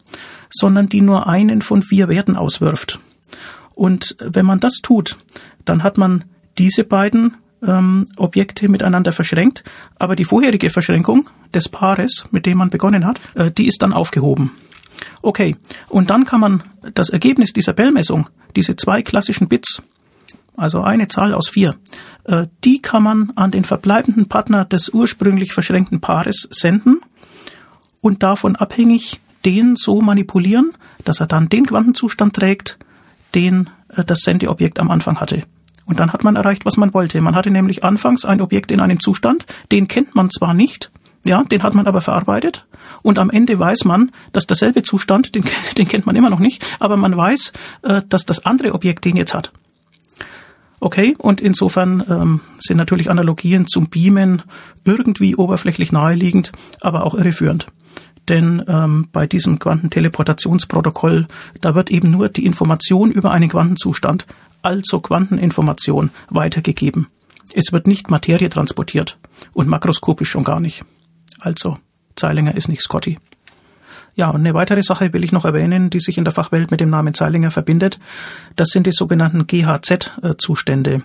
sondern 0.51 0.87
die 0.87 1.01
nur 1.01 1.25
einen 1.25 1.63
von 1.63 1.81
vier 1.81 2.09
Werten 2.09 2.35
auswirft. 2.35 2.99
Und 3.73 4.15
wenn 4.19 4.45
man 4.45 4.59
das 4.59 4.81
tut, 4.83 5.17
dann 5.65 5.81
hat 5.81 5.97
man 5.97 6.23
diese 6.57 6.83
beiden 6.83 7.37
ähm, 7.65 8.05
Objekte 8.17 8.69
miteinander 8.69 9.11
verschränkt, 9.11 9.63
aber 9.97 10.15
die 10.15 10.25
vorherige 10.25 10.69
Verschränkung 10.69 11.29
des 11.53 11.69
Paares, 11.69 12.25
mit 12.31 12.45
dem 12.45 12.57
man 12.59 12.69
begonnen 12.69 13.05
hat, 13.05 13.19
äh, 13.35 13.51
die 13.51 13.67
ist 13.67 13.81
dann 13.81 13.93
aufgehoben. 13.93 14.51
Okay, 15.21 15.55
und 15.89 16.09
dann 16.09 16.25
kann 16.25 16.39
man 16.39 16.63
das 16.93 17.09
Ergebnis 17.09 17.53
dieser 17.53 17.73
Bell-Messung, 17.73 18.29
diese 18.55 18.75
zwei 18.75 19.01
klassischen 19.01 19.47
Bits, 19.47 19.81
also 20.55 20.81
eine 20.81 21.07
Zahl 21.07 21.33
aus 21.33 21.49
vier, 21.49 21.75
äh, 22.25 22.47
die 22.63 22.81
kann 22.81 23.03
man 23.03 23.31
an 23.35 23.51
den 23.51 23.63
verbleibenden 23.63 24.27
Partner 24.27 24.65
des 24.65 24.89
ursprünglich 24.89 25.53
verschränkten 25.53 26.01
Paares 26.01 26.47
senden 26.51 27.01
und 28.01 28.23
davon 28.23 28.55
abhängig 28.55 29.19
den 29.45 29.75
so 29.75 30.01
manipulieren, 30.01 30.73
dass 31.03 31.19
er 31.19 31.27
dann 31.27 31.49
den 31.49 31.67
Quantenzustand 31.67 32.35
trägt, 32.35 32.77
den 33.35 33.69
äh, 33.89 34.03
das 34.03 34.19
Sendeobjekt 34.19 34.79
am 34.79 34.89
Anfang 34.89 35.19
hatte. 35.19 35.43
Und 35.87 35.99
dann 35.99 36.13
hat 36.13 36.23
man 36.23 36.35
erreicht, 36.35 36.65
was 36.65 36.77
man 36.77 36.93
wollte. 36.93 37.19
Man 37.21 37.35
hatte 37.35 37.49
nämlich 37.49 37.83
anfangs 37.83 38.25
ein 38.25 38.41
Objekt 38.41 38.71
in 38.71 38.81
einem 38.81 38.99
Zustand, 38.99 39.45
den 39.71 39.87
kennt 39.87 40.15
man 40.15 40.29
zwar 40.29 40.53
nicht, 40.53 40.91
ja, 41.25 41.43
den 41.43 41.63
hat 41.63 41.73
man 41.73 41.87
aber 41.87 42.01
verarbeitet. 42.01 42.65
Und 43.01 43.19
am 43.19 43.29
Ende 43.29 43.57
weiß 43.57 43.85
man, 43.85 44.11
dass 44.33 44.47
derselbe 44.47 44.83
Zustand, 44.83 45.33
den, 45.33 45.43
den 45.77 45.87
kennt 45.87 46.05
man 46.05 46.15
immer 46.15 46.29
noch 46.29 46.39
nicht, 46.39 46.63
aber 46.79 46.97
man 46.97 47.15
weiß, 47.15 47.53
äh, 47.83 48.01
dass 48.07 48.25
das 48.25 48.45
andere 48.45 48.73
Objekt 48.73 49.05
den 49.05 49.15
jetzt 49.15 49.33
hat. 49.33 49.51
Okay, 50.79 51.15
und 51.17 51.41
insofern 51.41 52.03
ähm, 52.07 52.41
sind 52.59 52.77
natürlich 52.77 53.09
Analogien 53.09 53.65
zum 53.65 53.89
Beamen 53.89 54.43
irgendwie 54.85 55.35
oberflächlich 55.35 55.91
naheliegend, 55.91 56.51
aber 56.81 57.03
auch 57.03 57.15
irreführend. 57.15 57.65
Denn 58.29 58.63
ähm, 58.67 59.07
bei 59.11 59.25
diesem 59.25 59.59
Quantenteleportationsprotokoll, 59.59 61.27
da 61.61 61.75
wird 61.75 61.89
eben 61.91 62.11
nur 62.11 62.29
die 62.29 62.45
Information 62.45 63.11
über 63.11 63.31
einen 63.31 63.49
Quantenzustand 63.49 64.25
also 64.61 64.99
Quanteninformation, 64.99 66.09
weitergegeben. 66.29 67.07
Es 67.53 67.71
wird 67.71 67.87
nicht 67.87 68.09
Materie 68.09 68.49
transportiert 68.49 69.17
und 69.53 69.67
makroskopisch 69.67 70.29
schon 70.29 70.43
gar 70.43 70.59
nicht. 70.59 70.83
Also, 71.39 71.77
Zeilinger 72.15 72.55
ist 72.55 72.67
nicht 72.67 72.81
Scotty. 72.81 73.17
Ja, 74.15 74.29
und 74.29 74.41
eine 74.41 74.53
weitere 74.53 74.83
Sache 74.83 75.13
will 75.13 75.23
ich 75.23 75.31
noch 75.31 75.45
erwähnen, 75.45 75.89
die 75.89 75.99
sich 75.99 76.17
in 76.17 76.25
der 76.25 76.33
Fachwelt 76.33 76.71
mit 76.71 76.81
dem 76.81 76.89
Namen 76.89 77.13
Zeilinger 77.13 77.51
verbindet. 77.51 77.99
Das 78.55 78.69
sind 78.69 78.87
die 78.87 78.91
sogenannten 78.91 79.45
GHZ-Zustände. 79.45 81.03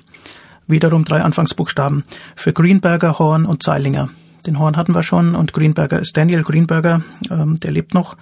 Wiederum 0.66 1.04
drei 1.04 1.22
Anfangsbuchstaben 1.22 2.04
für 2.34 2.52
Greenberger, 2.52 3.18
Horn 3.18 3.44
und 3.44 3.62
Zeilinger. 3.62 4.08
Den 4.46 4.58
Horn 4.58 4.76
hatten 4.76 4.94
wir 4.94 5.02
schon 5.02 5.34
und 5.34 5.52
Greenberger 5.52 6.00
ist 6.00 6.16
Daniel 6.16 6.42
Greenberger, 6.42 7.02
ähm, 7.30 7.60
der 7.60 7.70
lebt 7.70 7.94
noch. 7.94 8.16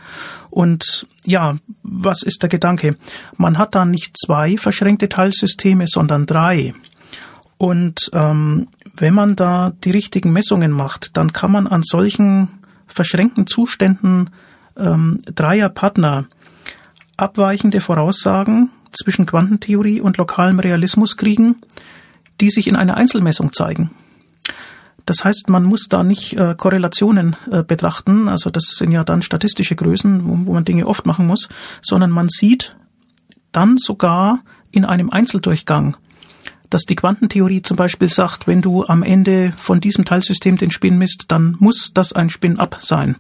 Und 0.51 1.07
ja, 1.25 1.57
was 1.83 2.23
ist 2.23 2.43
der 2.43 2.49
Gedanke? 2.49 2.97
Man 3.37 3.59
hat 3.59 3.75
da 3.75 3.85
nicht 3.85 4.17
zwei 4.19 4.57
verschränkte 4.57 5.09
Teilsysteme, 5.09 5.87
sondern 5.87 6.27
drei. 6.27 6.75
Und 7.57 8.11
ähm, 8.13 8.69
wenn 8.97 9.15
man 9.15 9.37
da 9.37 9.73
die 9.85 9.91
richtigen 9.91 10.33
Messungen 10.33 10.73
macht, 10.73 11.17
dann 11.17 11.33
kann 11.33 11.53
man 11.53 11.67
an 11.67 11.83
solchen 11.83 12.49
verschränkten 12.87 13.47
Zuständen 13.47 14.31
ähm, 14.77 15.23
dreier 15.27 15.69
Partner 15.69 16.27
abweichende 17.17 17.81
Voraussagen 17.81 18.71
zwischen 18.93 19.27
Quantentheorie 19.27 20.01
und 20.01 20.17
lokalem 20.17 20.59
Realismus 20.59 21.17
kriegen, 21.17 21.57
die 22.41 22.51
sich 22.51 22.67
in 22.67 22.77
einer 22.77 22.97
Einzelmessung 22.97 23.53
zeigen. 23.53 23.91
Das 25.11 25.25
heißt, 25.25 25.49
man 25.49 25.65
muss 25.65 25.89
da 25.89 26.05
nicht 26.05 26.37
äh, 26.37 26.55
Korrelationen 26.57 27.35
äh, 27.51 27.65
betrachten, 27.65 28.29
also 28.29 28.49
das 28.49 28.77
sind 28.77 28.93
ja 28.93 29.03
dann 29.03 29.23
statistische 29.23 29.75
Größen, 29.75 30.25
wo, 30.25 30.47
wo 30.47 30.53
man 30.53 30.65
Dinge 30.65 30.87
oft 30.87 31.05
machen 31.05 31.27
muss, 31.27 31.49
sondern 31.83 32.13
man 32.13 32.29
sieht 32.29 32.77
dann 33.51 33.77
sogar 33.77 34.45
in 34.71 34.85
einem 34.85 35.11
Einzeldurchgang, 35.11 35.97
dass 36.69 36.85
die 36.85 36.95
Quantentheorie 36.95 37.61
zum 37.63 37.77
Beispiel 37.77 38.09
sagt, 38.09 38.47
wenn 38.47 38.63
du 38.63 38.85
am 38.85 39.03
Ende 39.03 39.53
von 39.57 39.81
diesem 39.81 40.05
Teilsystem 40.05 40.57
den 40.57 40.71
Spin 40.71 40.97
misst, 40.97 41.25
dann 41.27 41.57
muss 41.59 41.91
das 41.93 42.13
ein 42.13 42.31
Spin-up 42.31 42.79
sein. 42.81 43.17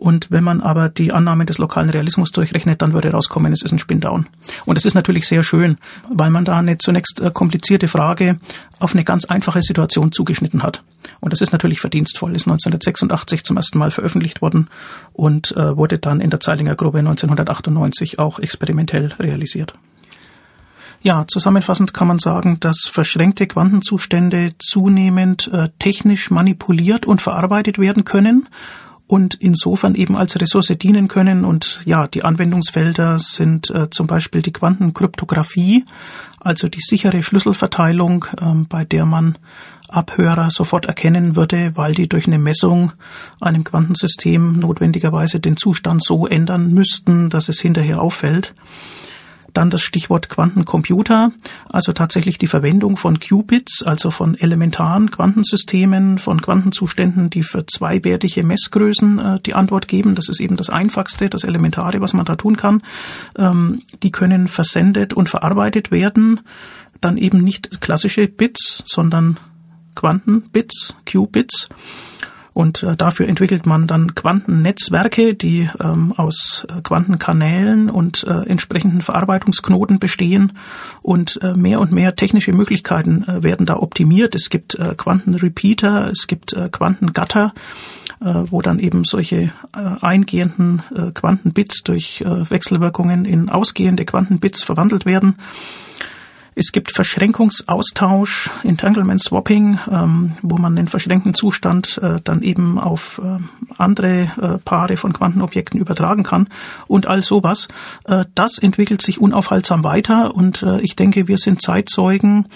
Und 0.00 0.30
wenn 0.30 0.42
man 0.42 0.62
aber 0.62 0.88
die 0.88 1.12
Annahmen 1.12 1.46
des 1.46 1.58
lokalen 1.58 1.90
Realismus 1.90 2.32
durchrechnet, 2.32 2.80
dann 2.80 2.94
würde 2.94 3.10
rauskommen, 3.10 3.52
es 3.52 3.62
ist 3.62 3.72
ein 3.72 3.78
Spin-Down. 3.78 4.26
Und 4.64 4.74
das 4.74 4.86
ist 4.86 4.94
natürlich 4.94 5.28
sehr 5.28 5.42
schön, 5.42 5.76
weil 6.08 6.30
man 6.30 6.46
da 6.46 6.58
eine 6.58 6.78
zunächst 6.78 7.20
äh, 7.20 7.30
komplizierte 7.30 7.86
Frage 7.86 8.40
auf 8.78 8.94
eine 8.94 9.04
ganz 9.04 9.26
einfache 9.26 9.60
Situation 9.60 10.10
zugeschnitten 10.10 10.62
hat. 10.62 10.82
Und 11.20 11.34
das 11.34 11.42
ist 11.42 11.52
natürlich 11.52 11.80
verdienstvoll, 11.80 12.34
ist 12.34 12.46
1986 12.46 13.44
zum 13.44 13.58
ersten 13.58 13.76
Mal 13.76 13.90
veröffentlicht 13.90 14.40
worden 14.40 14.70
und 15.12 15.54
äh, 15.54 15.76
wurde 15.76 15.98
dann 15.98 16.22
in 16.22 16.30
der 16.30 16.40
Zeilinger 16.40 16.76
Gruppe 16.76 17.00
1998 17.00 18.18
auch 18.18 18.38
experimentell 18.38 19.12
realisiert. 19.20 19.74
Ja, 21.02 21.26
zusammenfassend 21.26 21.92
kann 21.92 22.08
man 22.08 22.18
sagen, 22.18 22.58
dass 22.60 22.88
verschränkte 22.90 23.46
Quantenzustände 23.46 24.52
zunehmend 24.58 25.50
äh, 25.52 25.68
technisch 25.78 26.30
manipuliert 26.30 27.04
und 27.04 27.20
verarbeitet 27.20 27.78
werden 27.78 28.06
können 28.06 28.48
und 29.10 29.34
insofern 29.34 29.96
eben 29.96 30.16
als 30.16 30.40
Ressource 30.40 30.72
dienen 30.80 31.08
können. 31.08 31.44
Und 31.44 31.80
ja, 31.84 32.06
die 32.06 32.22
Anwendungsfelder 32.22 33.18
sind 33.18 33.68
äh, 33.70 33.90
zum 33.90 34.06
Beispiel 34.06 34.40
die 34.40 34.52
Quantenkryptographie, 34.52 35.84
also 36.38 36.68
die 36.68 36.80
sichere 36.80 37.24
Schlüsselverteilung, 37.24 38.26
äh, 38.40 38.54
bei 38.68 38.84
der 38.84 39.06
man 39.06 39.36
Abhörer 39.88 40.50
sofort 40.50 40.86
erkennen 40.86 41.34
würde, 41.34 41.72
weil 41.74 41.92
die 41.92 42.08
durch 42.08 42.28
eine 42.28 42.38
Messung 42.38 42.92
einem 43.40 43.64
Quantensystem 43.64 44.52
notwendigerweise 44.52 45.40
den 45.40 45.56
Zustand 45.56 46.04
so 46.04 46.28
ändern 46.28 46.72
müssten, 46.72 47.30
dass 47.30 47.48
es 47.48 47.58
hinterher 47.58 48.00
auffällt. 48.00 48.54
Dann 49.52 49.70
das 49.70 49.82
Stichwort 49.82 50.28
Quantencomputer, 50.28 51.32
also 51.68 51.92
tatsächlich 51.92 52.38
die 52.38 52.46
Verwendung 52.46 52.96
von 52.96 53.18
Qubits, 53.18 53.82
also 53.82 54.10
von 54.10 54.34
elementaren 54.34 55.10
Quantensystemen, 55.10 56.18
von 56.18 56.40
Quantenzuständen, 56.40 57.30
die 57.30 57.42
für 57.42 57.66
zweiwertige 57.66 58.44
Messgrößen 58.44 59.18
äh, 59.18 59.40
die 59.40 59.54
Antwort 59.54 59.88
geben. 59.88 60.14
Das 60.14 60.28
ist 60.28 60.40
eben 60.40 60.56
das 60.56 60.70
Einfachste, 60.70 61.28
das 61.28 61.44
Elementare, 61.44 62.00
was 62.00 62.12
man 62.12 62.24
da 62.24 62.36
tun 62.36 62.56
kann. 62.56 62.82
Ähm, 63.36 63.82
die 64.02 64.12
können 64.12 64.48
versendet 64.48 65.14
und 65.14 65.28
verarbeitet 65.28 65.90
werden. 65.90 66.40
Dann 67.00 67.16
eben 67.16 67.42
nicht 67.42 67.80
klassische 67.80 68.28
Bits, 68.28 68.82
sondern 68.86 69.38
Quantenbits, 69.94 70.94
Qubits. 71.10 71.68
Und 72.60 72.82
äh, 72.82 72.94
dafür 72.94 73.26
entwickelt 73.26 73.64
man 73.64 73.86
dann 73.86 74.14
Quantennetzwerke, 74.14 75.34
die 75.34 75.70
ähm, 75.80 76.12
aus 76.14 76.66
äh, 76.68 76.82
Quantenkanälen 76.82 77.88
und 77.88 78.22
äh, 78.24 78.32
entsprechenden 78.50 79.00
Verarbeitungsknoten 79.00 79.98
bestehen. 79.98 80.52
Und 81.00 81.40
äh, 81.42 81.54
mehr 81.54 81.80
und 81.80 81.90
mehr 81.90 82.16
technische 82.16 82.52
Möglichkeiten 82.52 83.24
äh, 83.26 83.42
werden 83.42 83.64
da 83.64 83.76
optimiert. 83.76 84.34
Es 84.34 84.50
gibt 84.50 84.74
äh, 84.74 84.94
Quantenrepeater, 84.94 86.10
es 86.10 86.26
gibt 86.26 86.54
Quantengatter, 86.72 87.54
wo 88.20 88.60
dann 88.60 88.78
eben 88.80 89.04
solche 89.04 89.50
eingehenden 89.72 90.82
Quantenbits 91.14 91.82
durch 91.84 92.22
Wechselwirkungen 92.26 93.24
in 93.24 93.48
ausgehende 93.48 94.04
Quantenbits 94.04 94.62
verwandelt 94.62 95.06
werden. 95.06 95.36
Es 96.60 96.72
gibt 96.72 96.92
Verschränkungsaustausch, 96.92 98.50
Entanglement 98.64 99.22
Swapping, 99.22 99.78
ähm, 99.90 100.32
wo 100.42 100.58
man 100.58 100.76
den 100.76 100.88
verschränkten 100.88 101.32
Zustand 101.32 101.96
äh, 102.02 102.20
dann 102.22 102.42
eben 102.42 102.78
auf 102.78 103.18
äh, 103.24 103.38
andere 103.78 104.30
äh, 104.38 104.58
Paare 104.62 104.98
von 104.98 105.14
Quantenobjekten 105.14 105.80
übertragen 105.80 106.22
kann 106.22 106.50
und 106.86 107.06
all 107.06 107.22
sowas. 107.22 107.68
Äh, 108.04 108.26
das 108.34 108.58
entwickelt 108.58 109.00
sich 109.00 109.18
unaufhaltsam 109.18 109.84
weiter 109.84 110.34
und 110.34 110.62
äh, 110.62 110.82
ich 110.82 110.96
denke, 110.96 111.28
wir 111.28 111.38
sind 111.38 111.62
Zeitzeugen 111.62 112.46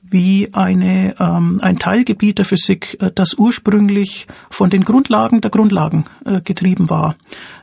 wie 0.00 0.54
eine, 0.54 1.16
ähm, 1.18 1.58
ein 1.60 1.80
Teilgebiet 1.80 2.38
der 2.38 2.44
Physik, 2.44 2.98
äh, 3.00 3.10
das 3.12 3.34
ursprünglich 3.34 4.28
von 4.48 4.70
den 4.70 4.84
Grundlagen 4.84 5.40
der 5.40 5.50
Grundlagen 5.50 6.04
getrieben 6.44 6.88
war, 6.88 7.16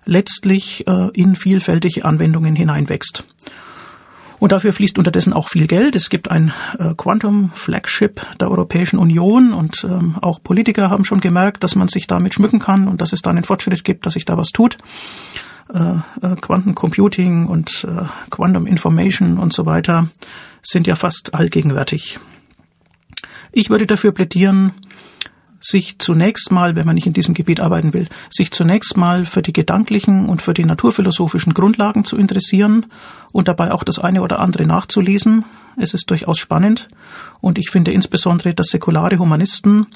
letztlich 0.03 0.85
in 1.13 1.35
vielfältige 1.37 2.03
Anwendungen 2.03 2.55
hineinwächst. 2.55 3.23
Und 4.39 4.51
dafür 4.51 4.71
fließt 4.71 4.97
unterdessen 4.99 5.33
auch 5.33 5.49
viel 5.49 5.67
Geld. 5.67 5.95
Es 5.95 6.09
gibt 6.09 6.29
ein 6.29 6.53
äh, 6.77 6.93
Quantum 6.95 7.51
Flagship 7.53 8.21
der 8.39 8.51
Europäischen 8.51 8.99
Union 8.99 9.53
und 9.53 9.83
ähm, 9.83 10.15
auch 10.21 10.41
Politiker 10.43 10.89
haben 10.89 11.05
schon 11.05 11.19
gemerkt, 11.19 11.63
dass 11.63 11.75
man 11.75 11.87
sich 11.87 12.05
damit 12.05 12.35
schmücken 12.35 12.59
kann 12.59 12.87
und 12.87 13.01
dass 13.01 13.13
es 13.13 13.21
da 13.21 13.31
einen 13.31 13.43
Fortschritt 13.43 13.83
gibt, 13.83 14.05
dass 14.05 14.13
sich 14.13 14.25
da 14.25 14.37
was 14.37 14.49
tut. 14.49 14.77
Äh, 15.73 15.95
äh, 16.21 16.35
Quantum 16.39 16.75
Computing 16.75 17.47
und 17.47 17.85
äh, 17.89 18.05
Quantum 18.29 18.67
Information 18.67 19.37
und 19.39 19.53
so 19.53 19.65
weiter 19.65 20.07
sind 20.61 20.87
ja 20.87 20.95
fast 20.95 21.33
allgegenwärtig. 21.33 22.19
Ich 23.51 23.69
würde 23.69 23.87
dafür 23.87 24.11
plädieren, 24.11 24.73
sich 25.59 25.99
zunächst 25.99 26.51
mal, 26.51 26.75
wenn 26.75 26.85
man 26.85 26.95
nicht 26.95 27.07
in 27.07 27.13
diesem 27.13 27.33
Gebiet 27.33 27.59
arbeiten 27.59 27.93
will, 27.93 28.07
sich 28.29 28.51
zunächst 28.51 28.97
mal 28.97 29.25
für 29.25 29.41
die 29.41 29.53
gedanklichen 29.53 30.29
und 30.29 30.41
für 30.41 30.53
die 30.53 30.65
naturphilosophischen 30.65 31.53
Grundlagen 31.53 32.03
zu 32.03 32.17
interessieren 32.17 32.87
und 33.31 33.47
dabei 33.47 33.71
auch 33.71 33.83
das 33.83 33.99
eine 33.99 34.21
oder 34.21 34.39
andere 34.39 34.65
nachzulesen. 34.65 35.45
Es 35.77 35.93
ist 35.93 36.09
durchaus 36.09 36.39
spannend 36.39 36.87
und 37.41 37.57
ich 37.57 37.69
finde 37.69 37.91
insbesondere, 37.91 38.53
dass 38.53 38.67
säkulare 38.67 39.17
Humanisten, 39.19 39.87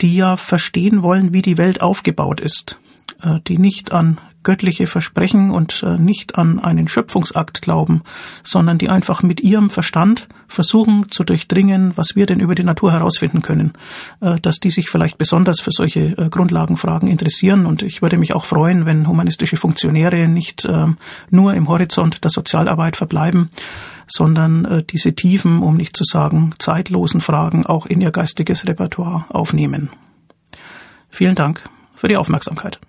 die 0.00 0.16
ja 0.16 0.36
verstehen 0.36 1.02
wollen, 1.02 1.32
wie 1.32 1.42
die 1.42 1.58
Welt 1.58 1.82
aufgebaut 1.82 2.40
ist, 2.40 2.78
äh, 3.22 3.40
die 3.46 3.58
nicht 3.58 3.92
an 3.92 4.18
göttliche 4.42 4.86
Versprechen 4.86 5.50
und 5.50 5.82
äh, 5.82 5.98
nicht 5.98 6.36
an 6.38 6.58
einen 6.58 6.88
Schöpfungsakt 6.88 7.62
glauben, 7.62 8.02
sondern 8.42 8.78
die 8.78 8.88
einfach 8.88 9.22
mit 9.22 9.40
ihrem 9.40 9.70
Verstand 9.70 10.28
versuchen 10.48 11.10
zu 11.10 11.24
durchdringen, 11.24 11.92
was 11.96 12.16
wir 12.16 12.26
denn 12.26 12.40
über 12.40 12.54
die 12.54 12.64
Natur 12.64 12.92
herausfinden 12.92 13.42
können, 13.42 13.72
äh, 14.20 14.40
dass 14.40 14.58
die 14.58 14.70
sich 14.70 14.88
vielleicht 14.88 15.18
besonders 15.18 15.60
für 15.60 15.72
solche 15.72 16.16
äh, 16.16 16.28
Grundlagenfragen 16.30 17.08
interessieren. 17.08 17.66
Und 17.66 17.82
ich 17.82 18.02
würde 18.02 18.16
mich 18.16 18.34
auch 18.34 18.44
freuen, 18.44 18.86
wenn 18.86 19.06
humanistische 19.06 19.56
Funktionäre 19.56 20.26
nicht 20.26 20.64
ähm, 20.64 20.96
nur 21.30 21.54
im 21.54 21.68
Horizont 21.68 22.24
der 22.24 22.30
Sozialarbeit 22.30 22.96
verbleiben, 22.96 23.50
sondern 24.06 24.82
diese 24.90 25.14
tiefen, 25.14 25.62
um 25.62 25.76
nicht 25.76 25.96
zu 25.96 26.02
sagen 26.02 26.52
zeitlosen 26.58 27.20
Fragen 27.20 27.64
auch 27.64 27.86
in 27.86 28.00
ihr 28.00 28.10
geistiges 28.10 28.66
Repertoire 28.66 29.24
aufnehmen. 29.28 29.90
Vielen 31.10 31.36
Dank 31.36 31.62
für 31.94 32.08
die 32.08 32.16
Aufmerksamkeit. 32.16 32.80